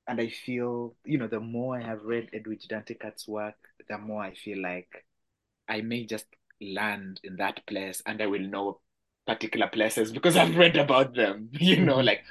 and 0.08 0.20
I 0.20 0.28
feel, 0.28 0.94
you 1.04 1.18
know, 1.18 1.28
the 1.28 1.40
more 1.40 1.78
I 1.78 1.82
have 1.82 2.02
read 2.04 2.30
Edwidge 2.32 2.68
Danticat's 2.68 3.26
work, 3.28 3.56
the 3.88 3.98
more 3.98 4.22
I 4.22 4.34
feel 4.34 4.62
like 4.62 5.04
I 5.68 5.80
may 5.82 6.04
just 6.06 6.26
land 6.60 7.20
in 7.24 7.36
that 7.36 7.66
place 7.66 8.02
and 8.06 8.22
I 8.22 8.26
will 8.26 8.40
know 8.42 8.80
particular 9.26 9.68
places 9.68 10.12
because 10.12 10.36
I've 10.36 10.56
read 10.56 10.76
about 10.76 11.14
them. 11.14 11.50
You 11.60 11.82
know, 11.82 11.98
Mhm. 11.98 12.00
like 12.00 12.24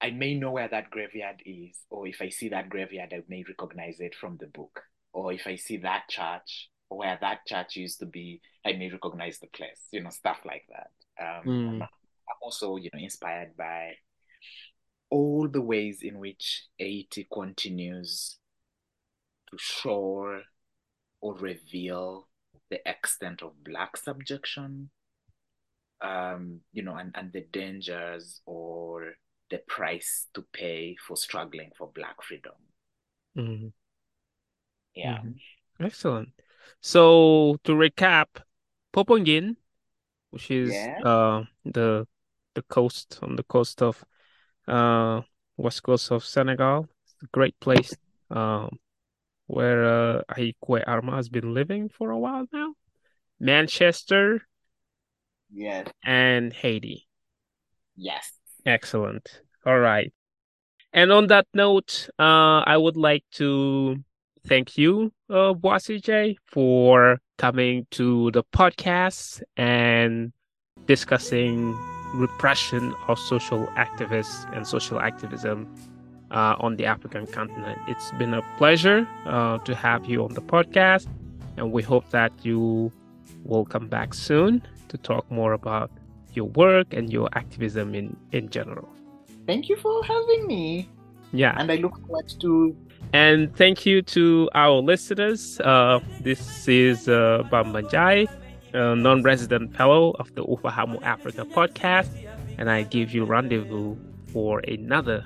I 0.00 0.10
may 0.10 0.34
know 0.34 0.52
where 0.52 0.68
that 0.68 0.90
graveyard 0.90 1.42
is, 1.46 1.78
or 1.90 2.06
if 2.06 2.20
I 2.20 2.28
see 2.28 2.48
that 2.50 2.68
graveyard, 2.68 3.12
I 3.14 3.22
may 3.28 3.44
recognize 3.48 4.00
it 4.00 4.14
from 4.14 4.36
the 4.38 4.46
book. 4.46 4.82
Or 5.12 5.32
if 5.32 5.46
I 5.46 5.56
see 5.56 5.78
that 5.78 6.08
church, 6.08 6.70
or 6.90 6.98
where 6.98 7.18
that 7.20 7.46
church 7.46 7.76
used 7.76 7.98
to 8.00 8.06
be, 8.06 8.40
I 8.64 8.72
may 8.74 8.90
recognize 8.90 9.38
the 9.38 9.46
place, 9.48 9.88
you 9.92 10.02
know, 10.02 10.10
stuff 10.10 10.38
like 10.44 10.66
that. 10.70 10.90
Um, 11.22 11.46
Mm. 11.46 11.88
I'm 12.28 12.36
also, 12.42 12.76
you 12.76 12.90
know, 12.92 13.00
inspired 13.00 13.56
by 13.56 13.94
all 15.10 15.48
the 15.48 15.60
ways 15.60 16.02
in 16.02 16.18
which 16.18 16.64
Haiti 16.78 17.26
continues 17.32 18.38
to 19.50 19.56
show 19.58 20.42
or 21.20 21.34
reveal 21.36 22.28
the 22.70 22.80
extent 22.88 23.42
of 23.42 23.62
Black 23.64 23.96
subjection, 23.96 24.90
um, 26.00 26.60
you 26.72 26.82
know, 26.82 26.96
and, 26.96 27.12
and 27.14 27.32
the 27.32 27.42
dangers 27.52 28.40
or 28.44 29.14
the 29.50 29.58
price 29.68 30.26
to 30.34 30.42
pay 30.52 30.96
for 31.06 31.16
struggling 31.16 31.70
for 31.78 31.88
Black 31.94 32.22
freedom. 32.22 32.54
Mm-hmm. 33.36 33.68
Yeah. 34.94 35.18
Mhm. 35.18 35.38
Excellent. 35.78 36.30
So 36.80 37.58
to 37.64 37.72
recap, 37.72 38.26
Popenguine, 38.92 39.56
which 40.30 40.50
is 40.50 40.72
Yeah. 40.72 41.00
uh 41.04 41.44
the 41.64 42.08
the 42.54 42.62
coast 42.62 43.18
on 43.22 43.36
the 43.36 43.44
coast 43.44 43.82
of 43.82 44.04
uh 44.68 45.22
west 45.56 45.82
coast 45.82 46.10
of 46.10 46.24
Senegal, 46.24 46.88
it's 47.04 47.14
a 47.22 47.26
great 47.32 47.58
place 47.60 47.94
um 48.30 48.78
where 49.46 49.84
uh 49.84 50.22
Ayi 50.34 50.54
Kwei 50.60 50.82
Armah 50.82 51.16
has 51.16 51.28
been 51.28 51.54
living 51.54 51.88
for 51.88 52.10
a 52.10 52.18
while 52.18 52.46
now. 52.52 52.74
Manchester 53.38 54.42
Yes. 55.52 55.86
and 56.04 56.52
Haiti. 56.52 57.06
Yes. 57.96 58.32
Excellent. 58.64 59.40
All 59.64 59.78
right. 59.78 60.12
And 60.92 61.12
on 61.12 61.28
that 61.28 61.46
note, 61.54 62.08
uh, 62.18 62.64
I 62.66 62.76
would 62.76 62.96
like 62.96 63.24
to 63.32 63.96
thank 64.46 64.76
you, 64.76 65.12
uh, 65.30 65.52
Bwesigye, 65.54 66.36
for 66.46 67.20
coming 67.38 67.86
to 67.92 68.30
the 68.32 68.42
podcast 68.44 69.42
and 69.56 70.32
discussing 70.86 71.76
repression 72.14 72.94
of 73.08 73.18
social 73.18 73.66
activists 73.76 74.50
and 74.54 74.66
social 74.66 75.00
activism 75.00 75.66
uh, 76.30 76.56
on 76.60 76.76
the 76.76 76.86
African 76.86 77.26
continent. 77.26 77.78
It's 77.88 78.10
been 78.12 78.34
a 78.34 78.42
pleasure 78.58 79.06
uh, 79.26 79.58
to 79.58 79.74
have 79.74 80.06
you 80.06 80.24
on 80.24 80.34
the 80.34 80.42
podcast, 80.42 81.06
and 81.56 81.72
we 81.72 81.82
hope 81.82 82.08
that 82.10 82.32
you 82.42 82.92
will 83.44 83.64
come 83.64 83.88
back 83.88 84.14
soon 84.14 84.62
to 84.88 84.98
talk 84.98 85.30
more 85.30 85.52
about 85.52 85.90
your 86.34 86.46
work 86.46 86.92
and 86.92 87.12
your 87.12 87.28
activism 87.34 87.94
in, 87.94 88.16
in 88.32 88.48
general. 88.50 88.88
Thank 89.46 89.68
you 89.68 89.76
for 89.76 90.02
having 90.04 90.46
me. 90.46 90.88
Yeah. 91.32 91.54
And 91.58 91.70
I 91.70 91.76
look 91.76 91.98
forward 92.06 92.28
to 92.40 92.76
And 93.12 93.54
thank 93.56 93.86
you 93.86 94.02
to 94.02 94.48
our 94.54 94.80
listeners. 94.80 95.60
Uh, 95.60 96.00
this 96.22 96.66
is 96.68 97.08
uh, 97.08 97.44
Bamba 97.50 97.82
Ndiaye, 97.82 98.28
Uh, 98.74 98.92
a 98.92 98.96
non 98.96 99.22
resident 99.22 99.74
fellow 99.76 100.12
of 100.18 100.34
the 100.34 100.44
Ufahamu 100.44 101.02
Africa 101.02 101.44
podcast. 101.44 102.08
And 102.58 102.70
I 102.70 102.82
give 102.82 103.12
you 103.12 103.24
rendezvous 103.24 103.96
for 104.32 104.60
another 104.60 105.24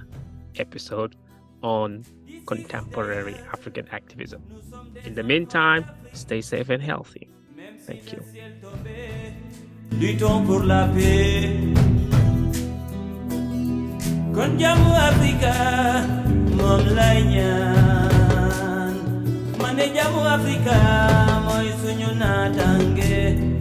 episode 0.57 1.17
on 1.63 2.05
contemporary 2.47 3.35
African 3.53 3.87
activism. 3.93 4.43
In 5.05 5.15
the 5.15 5.23
meantime, 5.23 5.85
stay 6.13 6.41
safe 6.41 6.69
and 6.69 6.83
healthy. 6.83 7.29
Thank 7.87 8.13
you. 8.13 8.23
Pour 10.47 10.65
la 10.65 10.87
maneja 19.63 20.05
mu 20.11 20.21
Afrika 20.25 20.75
Moisunyu 21.45 22.11
na 22.19 22.51
Tange. 22.51 23.60